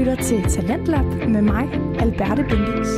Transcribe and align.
lytter 0.00 0.14
til 0.14 0.42
Talentlab 0.42 1.04
med 1.04 1.42
mig, 1.42 1.68
Alberte 1.98 2.42
Bendix. 2.42 2.88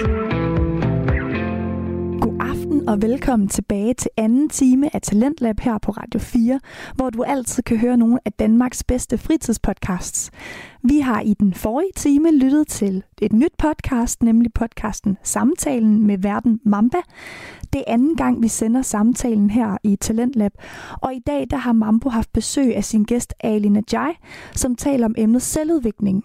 God 2.21 2.37
aften 2.41 2.89
og 2.89 3.03
velkommen 3.03 3.49
tilbage 3.49 3.94
til 3.94 4.10
anden 4.17 4.49
time 4.49 4.94
af 4.94 5.02
Talentlab 5.02 5.60
her 5.60 5.78
på 5.78 5.91
Radio 5.91 6.20
4, 6.20 6.60
hvor 6.94 7.10
du 7.10 7.23
altid 7.23 7.62
kan 7.62 7.76
høre 7.76 7.96
nogle 7.96 8.18
af 8.25 8.32
Danmarks 8.32 8.84
bedste 8.84 9.18
fritidspodcasts. 9.18 10.30
Vi 10.82 10.98
har 10.98 11.20
i 11.20 11.35
den 11.35 11.55
forrige 11.55 11.93
time 11.96 12.33
lyttet 12.33 12.69
til 12.69 13.03
et 13.23 13.32
nyt 13.32 13.53
podcast, 13.59 14.23
nemlig 14.23 14.53
podcasten 14.53 15.16
Samtalen 15.23 16.07
med 16.07 16.19
verden 16.19 16.61
Mamba. 16.64 16.98
Det 17.73 17.79
er 17.79 17.93
anden 17.93 18.16
gang, 18.16 18.43
vi 18.43 18.48
sender 18.48 18.82
samtalen 18.82 19.50
her 19.50 19.77
i 19.84 19.96
Talentlab, 19.96 20.53
og 21.03 21.14
i 21.14 21.21
dag 21.27 21.46
der 21.50 21.57
har 21.57 21.73
Mambo 21.73 22.09
haft 22.09 22.32
besøg 22.32 22.77
af 22.77 22.84
sin 22.84 23.05
gæst 23.05 23.34
Ali 23.41 23.69
Najai, 23.69 24.12
som 24.55 24.77
taler 24.77 25.07
om 25.07 25.14
emnet 25.19 25.43
selvudvikling. 25.43 26.25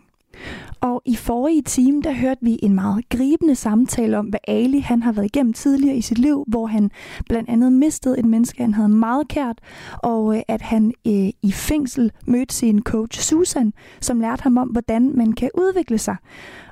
Og 0.81 1.01
i 1.05 1.15
forrige 1.15 1.61
time, 1.61 2.01
der 2.01 2.11
hørte 2.11 2.39
vi 2.41 2.59
en 2.63 2.73
meget 2.73 3.09
gribende 3.09 3.55
samtale 3.55 4.17
om, 4.17 4.25
hvad 4.25 4.39
Ali 4.47 4.79
han 4.79 5.03
har 5.03 5.11
været 5.11 5.25
igennem 5.25 5.53
tidligere 5.53 5.95
i 5.97 6.01
sit 6.01 6.17
liv, 6.17 6.43
hvor 6.47 6.67
han 6.67 6.91
blandt 7.29 7.49
andet 7.49 7.73
mistede 7.73 8.19
et 8.19 8.25
menneske, 8.25 8.61
han 8.61 8.73
havde 8.73 8.89
meget 8.89 9.27
kært, 9.27 9.59
og 10.03 10.35
øh, 10.35 10.41
at 10.47 10.61
han 10.61 10.93
øh, 11.07 11.29
i 11.41 11.51
fængsel 11.51 12.11
mødte 12.25 12.55
sin 12.55 12.81
coach 12.81 13.21
Susan, 13.21 13.73
som 14.01 14.19
lærte 14.19 14.43
ham 14.43 14.57
om, 14.57 14.67
hvordan 14.67 15.17
man 15.17 15.33
kan 15.33 15.49
udvikle 15.53 15.97
sig. 15.97 16.15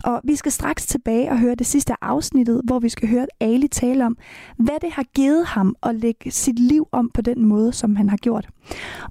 Og 0.03 0.22
vi 0.23 0.36
skal 0.36 0.52
straks 0.52 0.86
tilbage 0.86 1.31
og 1.31 1.39
høre 1.39 1.55
det 1.55 1.67
sidste 1.67 1.94
afsnittet, 2.02 2.61
hvor 2.63 2.80
vi 2.80 2.89
skal 2.89 3.09
høre 3.09 3.27
Ali 3.39 3.67
tale 3.67 4.05
om, 4.05 4.17
hvad 4.58 4.75
det 4.81 4.91
har 4.91 5.03
givet 5.16 5.45
ham 5.45 5.75
at 5.84 5.95
lægge 5.95 6.31
sit 6.31 6.59
liv 6.59 6.88
om 6.91 7.11
på 7.13 7.22
den 7.22 7.45
måde, 7.45 7.73
som 7.73 7.95
han 7.95 8.09
har 8.09 8.17
gjort. 8.17 8.50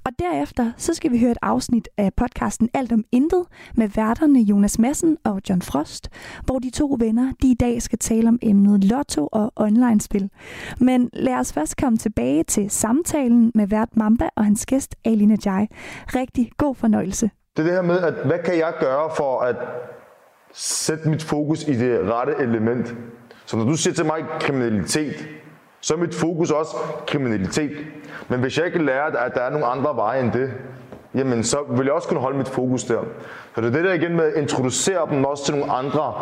Og 0.04 0.12
derefter 0.18 0.72
så 0.76 0.94
skal 0.94 1.12
vi 1.12 1.18
høre 1.18 1.30
et 1.30 1.38
afsnit 1.42 1.88
af 1.96 2.14
podcasten 2.14 2.68
Alt 2.74 2.92
om 2.92 3.04
Intet 3.12 3.44
med 3.74 3.88
værterne 3.88 4.40
Jonas 4.44 4.78
Madsen 4.78 5.16
og 5.24 5.40
John 5.50 5.62
Frost, 5.62 6.08
hvor 6.44 6.58
de 6.58 6.70
to 6.70 6.96
venner 7.00 7.32
de 7.42 7.50
i 7.50 7.54
dag 7.54 7.82
skal 7.82 7.98
tale 7.98 8.28
om 8.28 8.38
emnet 8.42 8.84
lotto 8.84 9.28
og 9.32 9.52
online-spil. 9.56 10.30
Men 10.80 11.10
lad 11.12 11.34
os 11.34 11.52
først 11.52 11.76
komme 11.76 11.98
tilbage 11.98 12.44
til 12.44 12.70
samtalen 12.70 13.52
med 13.54 13.66
vært 13.66 13.88
Mamba 13.96 14.28
og 14.36 14.44
hans 14.44 14.66
gæst 14.66 14.96
Alina 15.04 15.36
Jai. 15.46 15.66
Rigtig 16.06 16.50
god 16.56 16.74
fornøjelse. 16.74 17.30
Det 17.56 17.62
er 17.62 17.66
det 17.66 17.72
her 17.72 17.82
med, 17.82 17.98
at 17.98 18.14
hvad 18.24 18.38
kan 18.44 18.58
jeg 18.58 18.74
gøre 18.80 19.10
for 19.16 19.40
at 19.40 19.56
sætte 20.52 21.08
mit 21.08 21.22
fokus 21.22 21.68
i 21.68 21.74
det 21.74 22.00
rette 22.12 22.34
element? 22.40 22.94
Så 23.46 23.56
når 23.56 23.64
du 23.64 23.76
siger 23.76 23.94
til 23.94 24.06
mig 24.06 24.24
kriminalitet, 24.40 25.28
så 25.80 25.94
er 25.94 25.98
mit 25.98 26.14
fokus 26.14 26.50
også 26.50 26.76
kriminalitet. 27.06 27.72
Men 28.28 28.40
hvis 28.40 28.58
jeg 28.58 28.66
ikke 28.66 28.84
lærer, 28.84 29.04
at 29.04 29.34
der 29.34 29.40
er 29.40 29.50
nogle 29.50 29.66
andre 29.66 29.96
veje 29.96 30.20
end 30.20 30.32
det, 30.32 30.52
jamen 31.14 31.44
så 31.44 31.58
vil 31.68 31.84
jeg 31.84 31.92
også 31.92 32.08
kunne 32.08 32.20
holde 32.20 32.38
mit 32.38 32.48
fokus 32.48 32.84
der. 32.84 33.00
Så 33.54 33.60
det 33.60 33.66
er 33.66 33.70
det 33.72 33.84
der 33.84 33.92
igen 33.92 34.16
med 34.16 34.24
at 34.24 34.42
introducere 34.42 35.08
dem 35.10 35.24
også 35.24 35.44
til 35.44 35.56
nogle 35.56 35.72
andre, 35.72 36.14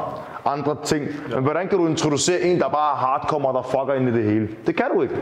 andre 0.45 0.77
ting. 0.85 1.07
Ja. 1.31 1.35
Men 1.35 1.45
hvordan 1.45 1.69
kan 1.69 1.79
du 1.79 1.87
introducere 1.87 2.41
en, 2.41 2.61
der 2.61 2.69
bare 2.69 2.93
er 2.93 2.97
hardcore, 2.97 3.55
der 3.55 3.63
fucker 3.63 3.95
ind 3.95 4.09
i 4.09 4.13
det 4.13 4.25
hele? 4.25 4.49
Det 4.67 4.77
kan 4.77 4.87
du 4.95 5.03
ikke. 5.03 5.15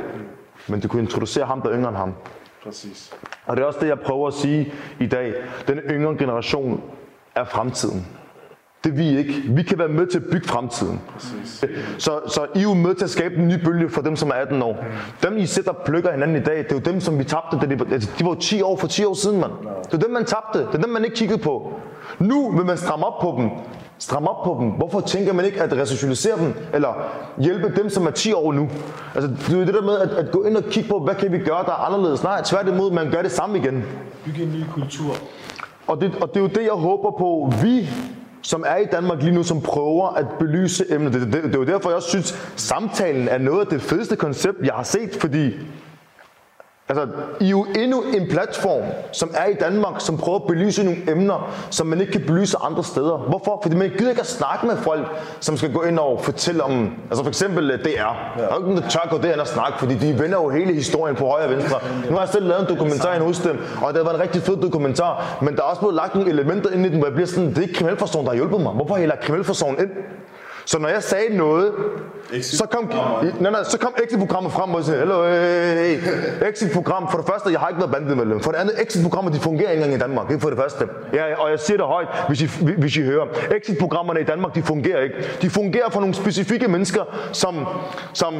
Men 0.69 0.81
du 0.81 0.89
kan 0.89 1.01
introducere 1.01 1.45
ham, 1.45 1.63
der 1.63 1.69
er 1.69 1.77
yngre 1.77 1.89
end 1.89 1.97
ham. 1.97 2.15
Præcis. 2.65 3.13
Og 3.47 3.57
det 3.57 3.63
er 3.63 3.67
også 3.67 3.81
det, 3.81 3.89
jeg 3.89 4.01
prøver 4.01 4.29
at 4.29 4.35
sige 4.35 4.73
i 5.01 5.07
dag. 5.07 5.35
Den 5.69 5.79
yngre 5.79 6.17
generation 6.19 6.83
er 7.35 7.45
fremtiden. 7.45 8.07
Det 8.85 8.93
er 8.93 8.97
vi 8.97 9.19
ikke. 9.19 9.43
Vi 9.49 9.63
kan 9.63 9.79
være 9.79 9.89
med 9.89 10.07
til 10.07 10.19
at 10.19 10.25
bygge 10.33 10.49
fremtiden. 10.49 11.01
Præcis. 11.13 11.65
Så, 11.99 12.21
så 12.27 12.47
I 12.55 12.59
er 12.59 12.63
jo 12.63 12.75
med 12.75 12.95
til 12.95 13.05
at 13.05 13.11
skabe 13.11 13.35
en 13.35 13.49
ny 13.49 13.65
bølge 13.65 13.91
for 13.91 14.03
dem, 14.03 14.17
som 14.17 14.29
er 14.29 14.35
18 14.35 14.63
år. 14.63 14.73
Mm. 14.73 15.29
Dem, 15.29 15.39
I 15.39 15.47
sætter 15.47 15.71
og 15.71 15.77
plukker 15.85 16.13
hinanden 16.13 16.37
i 16.37 16.41
dag, 16.41 16.59
det 16.59 16.73
er 16.73 16.77
jo 16.77 16.81
dem, 16.81 17.01
som 17.01 17.19
vi 17.19 17.25
tabte. 17.25 17.59
Da 17.59 17.67
de, 17.67 17.93
altså, 17.93 18.11
de 18.19 18.25
var 18.25 18.35
10 18.35 18.63
år 18.63 18.77
for 18.77 18.87
10 18.87 19.05
år 19.05 19.15
siden, 19.15 19.41
mand. 19.41 19.53
Det 19.85 19.95
er 19.95 19.99
dem, 19.99 20.11
man 20.11 20.25
tabte. 20.25 20.59
Det 20.59 20.75
er 20.75 20.79
dem, 20.79 20.91
man 20.91 21.05
ikke 21.05 21.17
kiggede 21.17 21.39
på. 21.39 21.73
Nu 22.19 22.57
vil 22.57 22.67
man 22.67 22.77
stramme 22.77 23.07
op 23.07 23.21
på 23.21 23.35
dem. 23.41 23.51
Stramme 23.99 24.29
op 24.31 24.45
på 24.45 24.57
dem. 24.61 24.71
Hvorfor 24.71 25.01
tænker 25.01 25.33
man 25.33 25.45
ikke 25.45 25.63
at 25.63 25.73
resocialisere 25.73 26.39
dem? 26.39 26.55
Eller 26.75 26.89
hjælpe 27.39 27.73
dem, 27.77 27.91
som 27.91 28.07
er 28.07 28.11
10 28.11 28.33
år 28.33 28.53
nu? 28.53 28.69
Altså, 29.15 29.31
det 29.31 29.61
er 29.61 29.65
det 29.65 29.75
der 29.75 29.83
med 29.83 29.99
at, 29.99 30.11
at 30.11 30.31
gå 30.31 30.43
ind 30.43 30.57
og 30.57 30.65
kigge 30.65 30.89
på, 30.89 30.99
hvad 30.99 31.15
kan 31.15 31.33
vi 31.33 31.39
gøre, 31.39 31.65
der 31.65 31.73
er 31.73 31.87
anderledes? 31.87 32.23
Nej, 32.23 32.43
tværtimod, 32.45 32.91
man 32.93 33.11
gør 33.11 33.23
det 33.23 33.33
samme 33.33 33.59
igen. 33.59 33.85
Bygge 34.25 34.43
en 34.43 34.49
ny 34.49 34.63
kultur. 34.73 35.15
Og 35.87 36.01
det, 36.01 36.13
og 36.21 36.29
det 36.29 36.37
er 36.37 36.41
jo 36.41 36.47
det, 36.47 36.63
jeg 36.63 36.73
håber 36.73 37.11
på, 37.11 37.53
vi 37.63 37.89
som 38.43 38.65
er 38.67 38.77
i 38.77 38.85
Danmark 38.93 39.23
lige 39.23 39.35
nu, 39.35 39.43
som 39.43 39.61
prøver 39.61 40.09
at 40.09 40.27
belyse 40.39 40.85
emnet. 40.95 41.13
Det, 41.13 41.21
det, 41.23 41.33
det, 41.33 41.43
det 41.45 41.55
er 41.55 41.59
jo 41.59 41.65
derfor, 41.65 41.89
jeg 41.91 41.97
også 41.97 42.09
synes, 42.09 42.53
samtalen 42.57 43.29
er 43.29 43.39
noget 43.39 43.61
af 43.61 43.67
det 43.67 43.83
fedeste 43.83 44.17
koncept, 44.17 44.59
jeg 44.63 44.75
har 44.75 44.83
set, 44.83 45.17
fordi 45.21 45.53
Altså, 46.91 47.07
I 47.41 47.45
er 47.45 47.51
jo 47.51 47.67
endnu 47.79 48.03
en 48.03 48.29
platform, 48.31 48.83
som 49.13 49.31
er 49.35 49.47
i 49.47 49.55
Danmark, 49.55 49.95
som 49.99 50.17
prøver 50.19 50.39
at 50.39 50.45
belyse 50.49 50.85
nogle 50.85 50.99
emner, 51.11 51.55
som 51.71 51.87
man 51.87 52.01
ikke 52.01 52.13
kan 52.13 52.21
belyse 52.27 52.57
andre 52.63 52.85
steder. 52.85 53.17
Hvorfor? 53.29 53.59
Fordi 53.63 53.77
man 53.77 53.91
gider 53.99 54.11
ikke 54.11 54.21
at 54.21 54.27
snakke 54.27 54.67
med 54.67 54.77
folk, 54.77 55.07
som 55.41 55.57
skal 55.57 55.73
gå 55.73 55.83
ind 55.83 55.99
og 55.99 56.21
fortælle 56.23 56.63
om, 56.63 56.93
altså 57.11 57.25
for 57.25 57.29
eksempel 57.29 57.69
DR. 57.69 57.89
Ja. 57.89 58.03
Der 58.37 58.49
er 58.49 58.51
jo 58.51 58.57
ikke 58.57 58.69
nogen, 58.69 58.83
der 58.83 58.89
tør 58.89 59.09
gå 59.11 59.19
derind 59.19 59.41
og 59.41 59.47
snakke, 59.47 59.79
fordi 59.79 59.95
de 59.95 60.19
vender 60.19 60.43
jo 60.43 60.49
hele 60.49 60.75
historien 60.75 61.17
på 61.17 61.27
højre 61.27 61.45
og 61.45 61.51
venstre. 61.51 61.79
Nu 62.09 62.13
har 62.13 62.21
jeg 62.21 62.29
selv 62.29 62.47
lavet 62.47 62.61
en 62.61 62.77
dokumentar 62.77 63.19
hos 63.19 63.39
dem, 63.39 63.59
og 63.83 63.95
det 63.95 64.05
var 64.05 64.15
en 64.15 64.21
rigtig 64.21 64.43
fed 64.43 64.57
dokumentar, 64.57 65.39
men 65.43 65.57
der 65.57 65.63
er 65.63 65.67
også 65.67 65.81
blevet 65.81 65.95
lagt 65.95 66.15
nogle 66.15 66.31
elementer 66.31 66.71
ind 66.71 66.87
i 66.87 66.89
den, 66.89 66.99
hvor 66.99 67.07
jeg 67.07 67.15
bliver 67.15 67.27
sådan, 67.27 67.49
det 67.49 67.59
er 67.59 67.63
ikke 67.63 67.75
kriminalforsorgen, 67.75 68.27
der 68.27 68.33
har 68.33 68.37
hjulpet 68.37 68.61
mig. 68.61 68.73
Hvorfor 68.73 68.97
lagt 68.97 69.21
kriminalforsorgen 69.21 69.79
ind? 69.79 69.91
Så 70.71 70.79
når 70.79 70.89
jeg 70.89 71.03
sagde 71.03 71.37
noget, 71.37 71.73
så 72.43 72.67
kom, 72.71 72.85
nej, 73.41 73.51
nej, 73.51 73.63
så 73.65 73.79
kom 73.79 73.95
exit-programmet 74.05 74.53
frem 74.53 74.75
og 74.75 74.85
sagde, 74.85 75.01
hello, 75.01 75.25
hey, 75.25 75.99
exit-program, 76.49 77.09
for 77.11 77.19
det 77.19 77.27
første, 77.27 77.51
jeg 77.51 77.61
har 77.61 77.69
ikke 77.69 77.81
været 77.81 77.93
bandemedlem. 77.93 78.41
For 78.41 78.51
det 78.51 78.59
andet, 78.59 78.83
exit-programmet, 78.83 79.35
de 79.35 79.41
fungerer 79.41 79.71
ikke 79.71 79.83
engang 79.83 80.01
i 80.01 80.03
Danmark, 80.03 80.29
det 80.29 80.37
er 80.37 80.41
for 80.41 80.49
det 80.49 80.59
første. 80.59 80.89
Ja, 81.13 81.35
og 81.43 81.51
jeg 81.51 81.61
siger 81.61 81.77
det 81.77 81.87
højt, 81.87 82.09
hvis 82.29 82.43
I, 82.43 82.49
hvis 82.79 82.97
I 82.97 83.03
hører. 83.03 83.27
Exit-programmerne 83.57 84.21
i 84.21 84.25
Danmark, 84.25 84.55
de 84.55 84.63
fungerer 84.63 85.03
ikke. 85.03 85.15
De 85.43 85.51
fungerer 85.51 85.91
for 85.91 86.01
nogle 86.01 86.15
specifikke 86.15 86.69
mennesker, 86.69 87.03
som, 87.33 87.67
som 88.13 88.35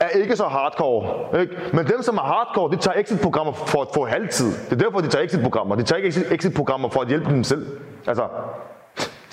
er 0.00 0.08
ikke 0.08 0.36
så 0.36 0.44
hardcore. 0.44 1.40
Ikke? 1.40 1.56
Men 1.72 1.86
dem, 1.86 2.02
som 2.02 2.16
er 2.16 2.22
hardcore, 2.22 2.70
de 2.72 2.76
tager 2.76 3.00
exit-programmer 3.00 3.52
for 3.52 3.82
at 3.82 3.88
få 3.94 4.06
halvtid. 4.06 4.52
Det 4.70 4.72
er 4.72 4.84
derfor, 4.84 5.00
de 5.00 5.08
tager 5.08 5.24
exit-programmer. 5.24 5.74
De 5.74 5.82
tager 5.82 6.02
ikke 6.02 6.24
exit-programmer 6.30 6.88
for 6.88 7.00
at 7.00 7.08
hjælpe 7.08 7.30
dem 7.30 7.44
selv. 7.44 7.66
Altså, 8.06 8.22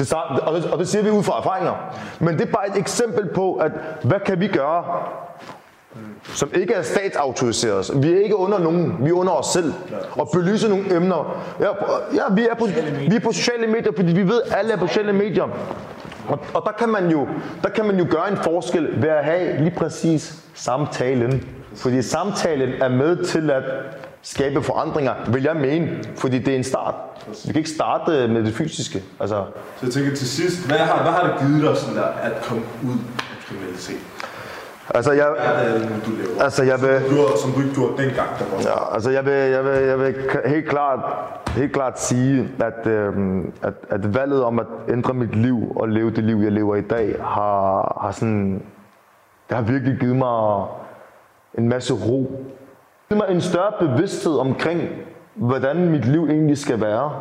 det, 0.10 0.14
og, 0.42 0.56
det, 0.56 0.72
og 0.72 0.80
det 0.80 0.88
siger 0.88 1.04
vi 1.04 1.10
ud 1.10 1.24
fra 1.24 1.40
erfaringer. 1.40 1.96
Men 2.20 2.40
det 2.40 2.48
er 2.48 2.52
bare 2.52 2.68
et 2.68 2.78
eksempel 2.78 3.30
på, 3.30 3.56
at 3.56 3.72
hvad 4.04 4.20
kan 4.20 4.40
vi 4.40 4.48
gøre, 4.48 4.84
som 6.24 6.50
ikke 6.54 6.74
er 6.74 6.82
statsautoriseret. 6.82 7.92
Vi 8.04 8.14
er 8.14 8.24
ikke 8.24 8.36
under 8.36 8.60
nogen, 8.60 8.96
vi 9.00 9.10
er 9.10 9.14
under 9.14 9.34
os 9.34 9.46
selv. 9.46 9.74
Og 10.12 10.30
belyse 10.34 10.70
nogle 10.70 10.96
emner. 10.96 11.42
Ja, 11.60 11.68
ja 12.14 12.34
vi, 12.34 12.48
er 12.48 12.56
på, 12.56 12.66
vi 13.10 13.16
er 13.16 13.20
på 13.20 13.32
sociale 13.32 13.68
medier, 13.68 13.92
fordi 13.96 14.14
vi 14.14 14.28
ved, 14.28 14.42
at 14.42 14.58
alle 14.58 14.74
er 14.74 14.78
på 14.78 14.88
sociale 14.88 15.14
medier. 15.14 15.44
Og, 16.28 16.40
og 16.54 16.64
der, 16.66 16.72
kan 16.72 16.90
man 16.90 17.10
jo, 17.10 17.28
der 17.64 17.70
kan 17.70 17.86
man 17.86 17.98
jo 17.98 18.06
gøre 18.10 18.32
en 18.32 18.38
forskel 18.38 19.02
ved 19.02 19.10
at 19.10 19.26
have 19.26 19.58
lige 19.58 19.76
præcis 19.78 20.44
samtalen. 20.54 21.48
Fordi 21.76 22.02
samtalen 22.02 22.82
er 22.82 22.90
med 22.90 23.26
til 23.26 23.52
at 23.52 23.64
skabe 24.22 24.64
forandringer, 24.64 25.14
vil 25.32 25.44
jeg 25.44 25.56
mene, 25.56 26.04
fordi 26.16 26.40
det 26.40 26.54
er 26.54 26.58
en 26.58 26.64
start. 26.64 26.96
Vi 27.28 27.52
kan 27.52 27.56
ikke 27.56 27.70
starte 27.70 28.28
med 28.28 28.44
det 28.44 28.54
fysiske. 28.54 29.04
Altså. 29.20 29.46
Så 29.80 29.86
jeg 29.86 29.94
tænker 29.94 30.16
til 30.16 30.28
sidst, 30.28 30.68
hvad 30.68 30.78
har, 30.78 31.04
hvad 31.04 31.12
har 31.12 31.28
det 31.28 31.48
givet 31.48 31.62
dig 31.64 31.78
sådan 31.78 31.96
der, 31.96 32.04
at 32.04 32.42
komme 32.42 32.64
ud 32.84 32.94
af 32.94 33.46
kriminalitet? 33.48 34.00
Altså 34.94 35.12
jeg, 35.12 35.28
det, 35.74 36.02
du 36.06 36.44
altså 36.44 36.64
jeg 36.64 36.82
vil, 36.82 37.02
som, 37.02 37.16
du, 37.16 37.28
som 37.42 37.52
du 37.52 37.62
ikke 37.62 37.76
gjorde 37.76 38.04
dengang, 38.04 38.30
der 38.40 38.46
var 38.52 38.62
ja, 38.62 38.94
altså 38.94 39.10
jeg 39.10 39.26
vil, 39.26 39.34
jeg 39.34 39.66
vil, 39.66 39.72
jeg 39.72 40.00
vil 40.00 40.16
helt 40.46 40.70
klart, 40.70 41.00
helt 41.56 41.74
klart 41.74 42.02
sige, 42.02 42.50
at, 42.60 42.88
øh, 42.88 43.14
at, 43.62 43.74
at 43.90 44.14
valget 44.14 44.44
om 44.44 44.60
at 44.60 44.66
ændre 44.90 45.14
mit 45.14 45.36
liv 45.36 45.74
og 45.76 45.90
leve 45.90 46.12
det 46.12 46.24
liv, 46.24 46.38
jeg 46.38 46.52
lever 46.52 46.76
i 46.76 46.82
dag, 46.82 47.16
har, 47.20 47.98
har 48.02 48.12
sådan, 48.12 48.64
det 49.50 49.58
har 49.58 49.64
virkelig 49.64 49.98
givet 50.00 50.16
mig 50.16 50.66
en 51.58 51.70
masse 51.70 51.94
ro 51.94 52.46
mig 53.18 53.28
en 53.30 53.42
større 53.42 53.74
bevidsthed 53.80 54.34
omkring, 54.38 54.90
hvordan 55.36 55.90
mit 55.90 56.06
liv 56.06 56.24
egentlig 56.30 56.58
skal 56.58 56.82
være. 56.82 57.12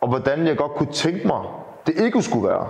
Og 0.00 0.08
hvordan 0.08 0.46
jeg 0.46 0.56
godt 0.56 0.72
kunne 0.72 0.92
tænke 0.92 1.26
mig, 1.26 1.40
det 1.86 2.00
ikke 2.00 2.22
skulle 2.22 2.48
være. 2.48 2.66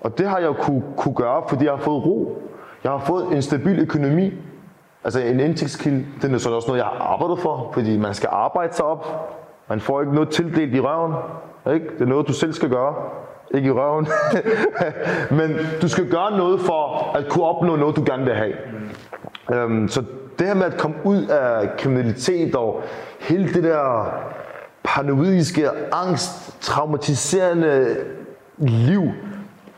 Og 0.00 0.18
det 0.18 0.28
har 0.28 0.38
jeg 0.38 0.54
kunne, 0.60 0.82
kunne 0.96 1.14
gøre, 1.14 1.42
fordi 1.48 1.64
jeg 1.64 1.72
har 1.72 1.80
fået 1.80 2.04
ro. 2.04 2.42
Jeg 2.84 2.92
har 2.92 2.98
fået 2.98 3.32
en 3.32 3.42
stabil 3.42 3.80
økonomi. 3.80 4.32
Altså 5.04 5.20
en 5.20 5.40
indtægtskilde, 5.40 6.06
det 6.22 6.32
er 6.32 6.38
så 6.38 6.50
også 6.50 6.68
noget, 6.68 6.78
jeg 6.78 6.86
har 6.86 7.04
arbejdet 7.04 7.38
for, 7.38 7.70
fordi 7.74 7.98
man 7.98 8.14
skal 8.14 8.28
arbejde 8.32 8.74
sig 8.74 8.84
op. 8.84 9.30
Man 9.68 9.80
får 9.80 10.00
ikke 10.00 10.14
noget 10.14 10.28
tildelt 10.28 10.74
i 10.74 10.80
røven. 10.80 11.14
Ikke? 11.74 11.86
Det 11.94 12.00
er 12.00 12.06
noget, 12.06 12.28
du 12.28 12.32
selv 12.32 12.52
skal 12.52 12.68
gøre. 12.68 12.94
Ikke 13.54 13.68
i 13.68 13.70
røven. 13.70 14.06
Men 15.38 15.56
du 15.82 15.88
skal 15.88 16.10
gøre 16.10 16.30
noget 16.36 16.60
for 16.60 17.10
at 17.16 17.28
kunne 17.28 17.44
opnå 17.44 17.76
noget, 17.76 17.96
du 17.96 18.04
gerne 18.06 18.24
vil 18.24 18.34
have. 18.34 18.54
Øhm, 19.52 19.88
så 19.88 20.04
det 20.38 20.46
her 20.46 20.54
med 20.54 20.64
at 20.64 20.78
komme 20.78 20.96
ud 21.04 21.26
af 21.26 21.76
kriminalitet 21.78 22.54
og 22.54 22.82
hele 23.20 23.54
det 23.54 23.64
der 23.64 24.14
paranoidiske, 24.84 25.70
angst, 25.92 26.60
traumatiserende 26.60 27.96
liv. 28.58 29.02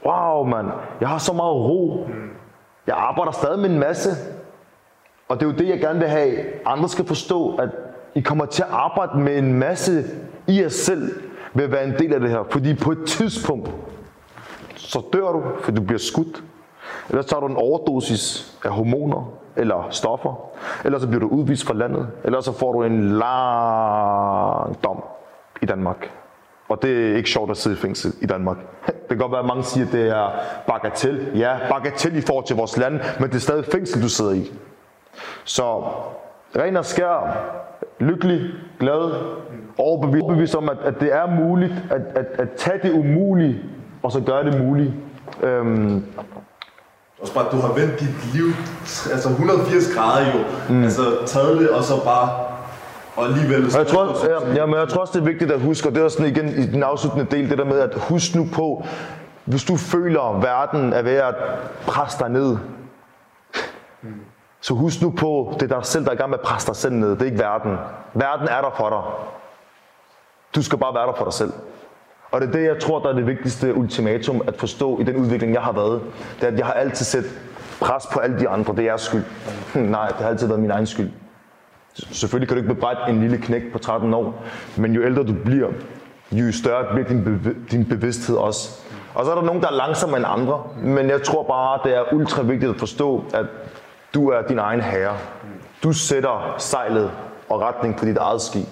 Wow, 0.06 0.44
mand. 0.44 0.66
Jeg 1.00 1.08
har 1.08 1.18
så 1.18 1.32
meget 1.32 1.54
ro. 1.54 2.08
Jeg 2.86 2.94
arbejder 2.98 3.32
stadig 3.32 3.58
med 3.58 3.70
en 3.70 3.78
masse. 3.78 4.10
Og 5.28 5.40
det 5.40 5.46
er 5.46 5.50
jo 5.50 5.56
det, 5.56 5.68
jeg 5.68 5.80
gerne 5.80 5.98
vil 5.98 6.08
have. 6.08 6.36
Andre 6.66 6.88
skal 6.88 7.06
forstå, 7.06 7.54
at 7.56 7.68
I 8.14 8.20
kommer 8.20 8.46
til 8.46 8.62
at 8.62 8.68
arbejde 8.70 9.18
med 9.18 9.38
en 9.38 9.52
masse 9.54 10.04
i 10.46 10.62
jer 10.62 10.68
selv. 10.68 11.22
ved 11.54 11.64
at 11.64 11.72
være 11.72 11.84
en 11.84 11.94
del 11.98 12.12
af 12.14 12.20
det 12.20 12.30
her. 12.30 12.44
Fordi 12.50 12.74
på 12.74 12.92
et 12.92 12.98
tidspunkt, 13.06 13.70
så 14.76 15.02
dør 15.12 15.32
du, 15.32 15.42
for 15.60 15.72
du 15.72 15.82
bliver 15.82 15.98
skudt. 15.98 16.42
Eller 17.08 17.22
så 17.22 17.28
tager 17.28 17.40
du 17.40 17.46
en 17.46 17.56
overdosis 17.56 18.54
af 18.64 18.70
hormoner 18.70 19.32
eller 19.56 19.86
stoffer. 19.90 20.50
Eller 20.84 20.98
så 20.98 21.06
bliver 21.06 21.20
du 21.20 21.28
udvist 21.28 21.66
fra 21.66 21.74
landet. 21.74 22.08
Eller 22.24 22.40
så 22.40 22.52
får 22.52 22.72
du 22.72 22.82
en 22.82 23.08
lang 23.08 24.84
dom 24.84 25.04
i 25.62 25.66
Danmark. 25.66 26.10
Og 26.68 26.82
det 26.82 27.10
er 27.10 27.16
ikke 27.16 27.30
sjovt 27.30 27.50
at 27.50 27.56
sidde 27.56 27.76
i 27.76 27.78
fængsel 27.78 28.12
i 28.20 28.26
Danmark. 28.26 28.56
Det 28.86 29.08
kan 29.08 29.18
godt 29.18 29.32
være, 29.32 29.40
at 29.40 29.46
mange 29.46 29.62
siger, 29.64 29.86
at 29.86 29.92
det 29.92 30.08
er 30.08 30.30
bagatel. 30.66 31.30
Ja, 31.34 31.58
bagatel 31.70 32.16
i 32.16 32.20
forhold 32.20 32.44
til 32.44 32.56
vores 32.56 32.76
land, 32.76 33.00
men 33.20 33.28
det 33.28 33.34
er 33.34 33.40
stadig 33.40 33.64
fængsel, 33.64 34.02
du 34.02 34.08
sidder 34.08 34.32
i. 34.32 34.52
Så 35.44 35.82
ren 36.56 36.76
og 36.76 36.84
skær, 36.84 37.36
lykkelig, 37.98 38.40
glad, 38.80 39.12
overbevist, 39.78 40.22
overbevist 40.22 40.54
om, 40.54 40.68
at, 40.68 40.78
at 40.84 41.00
det 41.00 41.14
er 41.14 41.26
muligt 41.26 41.72
at, 41.90 42.00
at, 42.14 42.26
at 42.40 42.50
tage 42.56 42.78
det 42.82 42.92
umulige, 42.92 43.62
og 44.02 44.12
så 44.12 44.20
gøre 44.20 44.44
det 44.44 44.60
muligt. 44.62 44.92
Øhm, 45.42 46.04
også 47.20 47.34
bare, 47.34 47.46
du 47.52 47.60
har 47.60 47.72
vendt 47.72 48.00
dit 48.00 48.34
liv 48.34 48.44
altså 49.12 49.28
180 49.28 49.94
grader 49.94 50.26
jo. 50.26 50.44
Mm. 50.68 50.84
Altså 50.84 51.02
taget 51.26 51.60
det, 51.60 51.70
og 51.70 51.84
så 51.84 52.04
bare... 52.04 52.30
Og 53.16 53.24
alligevel... 53.24 53.64
Og 53.64 53.78
jeg 53.78 53.86
tror, 53.86 54.26
ja, 54.26 54.54
ja, 54.54 54.66
men 54.66 54.74
jeg 54.74 54.88
tror 54.88 55.00
også, 55.00 55.12
det 55.12 55.20
er 55.20 55.24
vigtigt 55.24 55.52
at 55.52 55.60
huske, 55.60 55.88
og 55.88 55.94
det 55.94 56.00
er 56.00 56.04
også 56.04 56.16
sådan 56.16 56.32
igen 56.32 56.48
i 56.48 56.66
den 56.66 56.82
afsluttende 56.82 57.36
del, 57.36 57.50
det 57.50 57.58
der 57.58 57.64
med 57.64 57.78
at 57.78 57.94
husk 57.94 58.34
nu 58.34 58.48
på, 58.54 58.84
hvis 59.44 59.64
du 59.64 59.76
føler, 59.76 60.36
at 60.36 60.42
verden 60.42 60.92
er 60.92 61.02
ved 61.02 61.14
at 61.14 61.34
presse 61.86 62.18
dig 62.18 62.28
ned, 62.28 62.56
så 64.60 64.74
husk 64.74 65.02
nu 65.02 65.10
på, 65.10 65.56
det 65.60 65.72
er 65.72 65.76
dig 65.76 65.86
selv, 65.86 66.04
der 66.04 66.10
er 66.10 66.14
i 66.14 66.16
gang 66.16 66.30
med 66.30 66.38
at 66.38 66.44
presse 66.44 66.66
dig 66.66 66.76
selv 66.76 66.94
ned. 66.94 67.10
Det 67.10 67.22
er 67.22 67.26
ikke 67.26 67.38
verden. 67.38 67.76
Verden 68.14 68.48
er 68.48 68.60
der 68.60 68.70
for 68.76 68.88
dig. 68.88 69.02
Du 70.54 70.62
skal 70.62 70.78
bare 70.78 70.94
være 70.94 71.06
der 71.06 71.14
for 71.16 71.24
dig 71.24 71.32
selv. 71.32 71.52
Og 72.30 72.40
det 72.40 72.48
er 72.48 72.52
det, 72.52 72.64
jeg 72.64 72.78
tror, 72.78 72.98
der 73.02 73.08
er 73.08 73.12
det 73.12 73.26
vigtigste 73.26 73.74
ultimatum 73.74 74.42
at 74.46 74.56
forstå 74.56 75.00
i 75.00 75.04
den 75.04 75.16
udvikling, 75.16 75.54
jeg 75.54 75.62
har 75.62 75.72
været. 75.72 76.00
Det 76.40 76.48
er, 76.48 76.52
at 76.52 76.58
jeg 76.58 76.66
har 76.66 76.72
altid 76.72 77.04
set 77.04 77.24
pres 77.80 78.06
på 78.12 78.18
alle 78.18 78.38
de 78.40 78.48
andre. 78.48 78.72
Det 78.72 78.80
er 78.80 78.84
jeres 78.84 79.00
skyld. 79.00 79.22
Nej, 79.74 80.08
det 80.08 80.16
har 80.16 80.28
altid 80.28 80.46
været 80.46 80.60
min 80.60 80.70
egen 80.70 80.86
skyld. 80.86 81.10
Selvfølgelig 81.94 82.48
kan 82.48 82.56
du 82.56 82.62
ikke 82.62 82.74
bebrejde 82.74 83.00
en 83.08 83.20
lille 83.20 83.38
knæk 83.38 83.62
på 83.72 83.78
13 83.78 84.14
år, 84.14 84.44
men 84.76 84.92
jo 84.92 85.02
ældre 85.02 85.22
du 85.22 85.34
bliver, 85.44 85.68
jo 86.32 86.52
større 86.52 86.84
bliver 86.94 87.08
din, 87.08 87.24
bev- 87.24 87.70
din 87.70 87.84
bevidsthed 87.84 88.36
også. 88.36 88.80
Og 89.14 89.24
så 89.24 89.30
er 89.30 89.34
der 89.34 89.42
nogen, 89.42 89.60
der 89.62 89.68
er 89.68 89.72
langsommere 89.72 90.18
end 90.18 90.26
andre, 90.28 90.62
men 90.82 91.08
jeg 91.10 91.22
tror 91.22 91.42
bare, 91.42 91.80
det 91.84 91.96
er 91.96 92.02
ultra 92.12 92.42
vigtigt 92.42 92.70
at 92.70 92.78
forstå, 92.78 93.24
at 93.34 93.46
du 94.14 94.28
er 94.30 94.42
din 94.42 94.58
egen 94.58 94.80
herre. 94.80 95.16
Du 95.82 95.92
sætter 95.92 96.54
sejlet 96.58 97.10
og 97.48 97.60
retning 97.60 97.96
på 97.98 98.04
dit 98.04 98.16
eget 98.16 98.40
skib. 98.40 98.66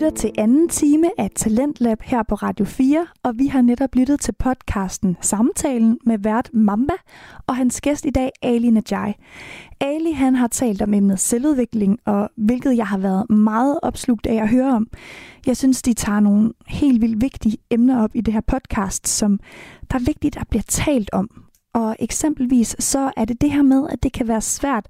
Lytter 0.00 0.16
til 0.16 0.30
anden 0.38 0.68
time 0.68 1.10
af 1.18 1.30
Talentlab 1.34 2.02
her 2.02 2.22
på 2.22 2.34
Radio 2.34 2.64
4, 2.64 3.06
og 3.22 3.38
vi 3.38 3.46
har 3.46 3.62
netop 3.62 3.94
lyttet 3.94 4.20
til 4.20 4.32
podcasten 4.32 5.16
Samtalen 5.20 5.98
med 6.06 6.18
vært 6.18 6.50
Mamba 6.52 6.92
og 7.46 7.56
hans 7.56 7.80
gæst 7.80 8.06
i 8.06 8.10
dag, 8.10 8.30
Ali 8.42 8.70
Najai. 8.70 9.12
Ali 9.80 10.12
han 10.12 10.34
har 10.34 10.46
talt 10.46 10.82
om 10.82 10.94
emnet 10.94 11.20
selvudvikling, 11.20 11.98
og 12.04 12.30
hvilket 12.36 12.76
jeg 12.76 12.86
har 12.86 12.98
været 12.98 13.30
meget 13.30 13.78
opslugt 13.82 14.26
af 14.26 14.34
at 14.34 14.48
høre 14.48 14.74
om. 14.74 14.86
Jeg 15.46 15.56
synes, 15.56 15.82
de 15.82 15.94
tager 15.94 16.20
nogle 16.20 16.52
helt 16.66 17.00
vildt 17.00 17.22
vigtige 17.22 17.56
emner 17.70 18.02
op 18.02 18.10
i 18.14 18.20
det 18.20 18.34
her 18.34 18.40
podcast, 18.40 19.08
som 19.08 19.40
der 19.90 19.98
er 19.98 20.04
vigtigt 20.04 20.36
at 20.36 20.48
bliver 20.48 20.64
talt 20.68 21.10
om. 21.12 21.30
Og 21.74 21.96
eksempelvis 21.98 22.76
så 22.78 23.10
er 23.16 23.24
det 23.24 23.40
det 23.40 23.50
her 23.50 23.62
med, 23.62 23.86
at 23.90 24.02
det 24.02 24.12
kan 24.12 24.28
være 24.28 24.40
svært 24.40 24.86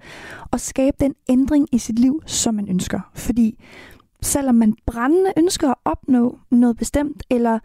at 0.53 0.61
skabe 0.61 0.97
den 1.01 1.15
ændring 1.29 1.69
i 1.73 1.79
sit 1.79 1.99
liv, 1.99 2.23
som 2.27 2.55
man 2.55 2.69
ønsker. 2.69 3.01
Fordi 3.15 3.59
selvom 4.23 4.55
man 4.55 4.75
brændende 4.87 5.33
ønsker 5.37 5.69
at 5.69 5.77
opnå 5.85 6.39
noget 6.51 6.77
bestemt, 6.77 7.23
eller 7.31 7.59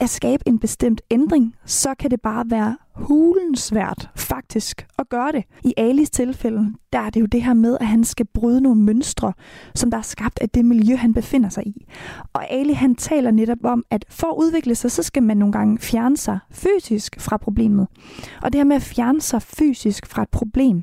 at 0.00 0.10
skabe 0.10 0.42
en 0.46 0.58
bestemt 0.58 1.00
ændring, 1.10 1.54
så 1.64 1.94
kan 1.98 2.10
det 2.10 2.20
bare 2.20 2.44
være 2.50 2.76
hulen 2.94 3.56
svært 3.56 4.10
faktisk 4.16 4.86
at 4.98 5.08
gøre 5.08 5.32
det. 5.32 5.44
I 5.64 5.74
Alis 5.76 6.10
tilfælde, 6.10 6.74
der 6.92 6.98
er 6.98 7.10
det 7.10 7.20
jo 7.20 7.26
det 7.26 7.42
her 7.42 7.54
med, 7.54 7.76
at 7.80 7.86
han 7.86 8.04
skal 8.04 8.26
bryde 8.26 8.60
nogle 8.60 8.82
mønstre, 8.82 9.32
som 9.74 9.90
der 9.90 9.98
er 9.98 10.02
skabt 10.02 10.38
af 10.42 10.50
det 10.50 10.64
miljø, 10.64 10.96
han 10.96 11.14
befinder 11.14 11.48
sig 11.48 11.66
i. 11.66 11.86
Og 12.32 12.52
Ali 12.52 12.72
han 12.72 12.94
taler 12.94 13.30
netop 13.30 13.64
om, 13.64 13.84
at 13.90 14.04
for 14.10 14.26
at 14.26 14.36
udvikle 14.38 14.74
sig, 14.74 14.90
så 14.90 15.02
skal 15.02 15.22
man 15.22 15.36
nogle 15.36 15.52
gange 15.52 15.78
fjerne 15.78 16.16
sig 16.16 16.38
fysisk 16.50 17.20
fra 17.20 17.36
problemet. 17.36 17.86
Og 18.42 18.52
det 18.52 18.58
her 18.58 18.64
med 18.64 18.76
at 18.76 18.82
fjerne 18.82 19.20
sig 19.20 19.42
fysisk 19.42 20.06
fra 20.06 20.22
et 20.22 20.28
problem, 20.28 20.82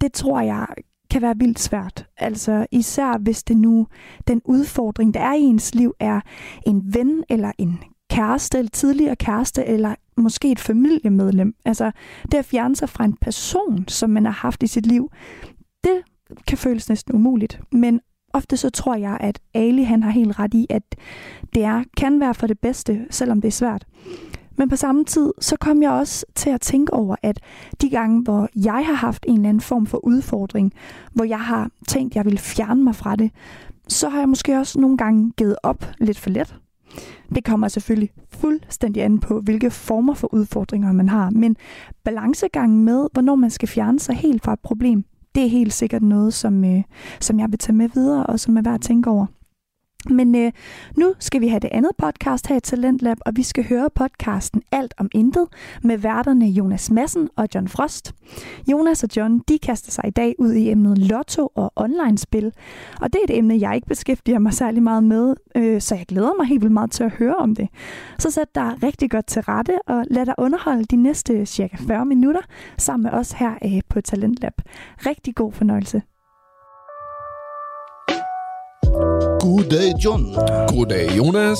det 0.00 0.12
tror 0.12 0.40
jeg 0.40 0.66
kan 1.10 1.22
være 1.22 1.38
vildt 1.38 1.58
svært. 1.58 2.06
Altså 2.16 2.66
især 2.70 3.18
hvis 3.18 3.42
det 3.42 3.56
nu, 3.56 3.86
den 4.28 4.42
udfordring, 4.44 5.14
der 5.14 5.20
er 5.20 5.34
i 5.34 5.40
ens 5.40 5.74
liv, 5.74 5.94
er 6.00 6.20
en 6.66 6.94
ven 6.94 7.24
eller 7.28 7.52
en 7.58 7.78
kæreste, 8.10 8.58
eller 8.58 8.70
tidligere 8.70 9.16
kæreste, 9.16 9.64
eller 9.64 9.94
måske 10.16 10.52
et 10.52 10.60
familiemedlem. 10.60 11.54
Altså 11.64 11.90
det 12.32 12.38
at 12.38 12.44
fjerne 12.44 12.76
sig 12.76 12.88
fra 12.88 13.04
en 13.04 13.16
person, 13.20 13.88
som 13.88 14.10
man 14.10 14.24
har 14.24 14.32
haft 14.32 14.62
i 14.62 14.66
sit 14.66 14.86
liv, 14.86 15.10
det 15.84 16.02
kan 16.46 16.58
føles 16.58 16.88
næsten 16.88 17.14
umuligt. 17.14 17.60
Men 17.72 18.00
ofte 18.32 18.56
så 18.56 18.70
tror 18.70 18.94
jeg, 18.94 19.16
at 19.20 19.40
Ali 19.54 19.82
han 19.82 20.02
har 20.02 20.10
helt 20.10 20.38
ret 20.38 20.54
i, 20.54 20.66
at 20.70 20.82
det 21.54 21.64
er, 21.64 21.84
kan 21.96 22.20
være 22.20 22.34
for 22.34 22.46
det 22.46 22.58
bedste, 22.58 23.06
selvom 23.10 23.40
det 23.40 23.48
er 23.48 23.52
svært. 23.52 23.86
Men 24.58 24.68
på 24.68 24.76
samme 24.76 25.04
tid, 25.04 25.32
så 25.40 25.56
kom 25.60 25.82
jeg 25.82 25.90
også 25.90 26.26
til 26.34 26.50
at 26.50 26.60
tænke 26.60 26.94
over, 26.94 27.16
at 27.22 27.40
de 27.80 27.90
gange, 27.90 28.22
hvor 28.22 28.48
jeg 28.56 28.86
har 28.86 28.94
haft 28.94 29.24
en 29.28 29.34
eller 29.34 29.48
anden 29.48 29.60
form 29.60 29.86
for 29.86 30.04
udfordring, 30.04 30.72
hvor 31.12 31.24
jeg 31.24 31.40
har 31.40 31.70
tænkt, 31.88 32.12
at 32.12 32.16
jeg 32.16 32.24
ville 32.24 32.38
fjerne 32.38 32.84
mig 32.84 32.94
fra 32.94 33.16
det, 33.16 33.30
så 33.88 34.08
har 34.08 34.18
jeg 34.18 34.28
måske 34.28 34.58
også 34.58 34.80
nogle 34.80 34.96
gange 34.96 35.32
givet 35.36 35.56
op 35.62 35.84
lidt 35.98 36.18
for 36.18 36.30
let. 36.30 36.56
Det 37.34 37.44
kommer 37.44 37.68
selvfølgelig 37.68 38.10
fuldstændig 38.30 39.02
an 39.02 39.18
på, 39.18 39.40
hvilke 39.40 39.70
former 39.70 40.14
for 40.14 40.34
udfordringer 40.34 40.92
man 40.92 41.08
har. 41.08 41.30
Men 41.30 41.56
balancegangen 42.04 42.84
med, 42.84 43.06
hvornår 43.12 43.34
man 43.34 43.50
skal 43.50 43.68
fjerne 43.68 44.00
sig 44.00 44.14
helt 44.16 44.44
fra 44.44 44.52
et 44.52 44.60
problem, 44.60 45.04
det 45.34 45.44
er 45.44 45.48
helt 45.48 45.72
sikkert 45.72 46.02
noget, 46.02 46.34
som, 46.34 46.64
øh, 46.64 46.82
som 47.20 47.40
jeg 47.40 47.50
vil 47.50 47.58
tage 47.58 47.76
med 47.76 47.88
videre, 47.94 48.26
og 48.26 48.40
som 48.40 48.56
er 48.56 48.62
værd 48.62 48.74
at 48.74 48.80
tænke 48.80 49.10
over. 49.10 49.26
Men 50.10 50.34
øh, 50.34 50.52
nu 50.96 51.14
skal 51.18 51.40
vi 51.40 51.48
have 51.48 51.60
det 51.60 51.70
andet 51.72 51.90
podcast 51.98 52.46
her 52.46 52.56
i 52.56 52.60
Talentlab, 52.60 53.16
og 53.26 53.32
vi 53.36 53.42
skal 53.42 53.68
høre 53.68 53.90
podcasten 53.94 54.62
Alt 54.72 54.94
om 54.98 55.08
Intet 55.14 55.46
med 55.82 55.98
værterne 55.98 56.46
Jonas 56.46 56.90
Madsen 56.90 57.28
og 57.36 57.48
John 57.54 57.68
Frost. 57.68 58.14
Jonas 58.70 59.04
og 59.04 59.08
John, 59.16 59.38
de 59.38 59.58
kaster 59.58 59.92
sig 59.92 60.04
i 60.06 60.10
dag 60.10 60.34
ud 60.38 60.52
i 60.52 60.70
emnet 60.70 60.98
lotto 60.98 61.52
og 61.54 61.72
online-spil. 61.76 62.52
Og 63.00 63.12
det 63.12 63.20
er 63.20 63.34
et 63.34 63.38
emne, 63.38 63.60
jeg 63.60 63.74
ikke 63.74 63.86
beskæftiger 63.86 64.38
mig 64.38 64.52
særlig 64.52 64.82
meget 64.82 65.04
med, 65.04 65.34
øh, 65.56 65.80
så 65.80 65.94
jeg 65.94 66.06
glæder 66.06 66.36
mig 66.36 66.46
helt 66.46 66.62
vildt 66.62 66.72
meget 66.72 66.90
til 66.90 67.04
at 67.04 67.12
høre 67.12 67.36
om 67.36 67.54
det. 67.54 67.68
Så 68.18 68.30
sæt 68.30 68.54
dig 68.54 68.74
rigtig 68.82 69.10
godt 69.10 69.26
til 69.26 69.42
rette, 69.42 69.78
og 69.86 70.04
lad 70.10 70.26
dig 70.26 70.34
underholde 70.38 70.84
de 70.84 70.96
næste 70.96 71.46
cirka 71.46 71.76
40 71.76 72.06
minutter 72.06 72.40
sammen 72.78 73.02
med 73.02 73.10
os 73.20 73.32
her 73.32 73.54
øh, 73.64 73.80
på 73.88 74.00
Talentlab. 74.00 74.52
Rigtig 75.06 75.34
god 75.34 75.52
fornøjelse. 75.52 76.02
Goddag, 79.46 79.94
John. 80.04 80.34
Goddag, 80.68 81.16
Jonas. 81.16 81.58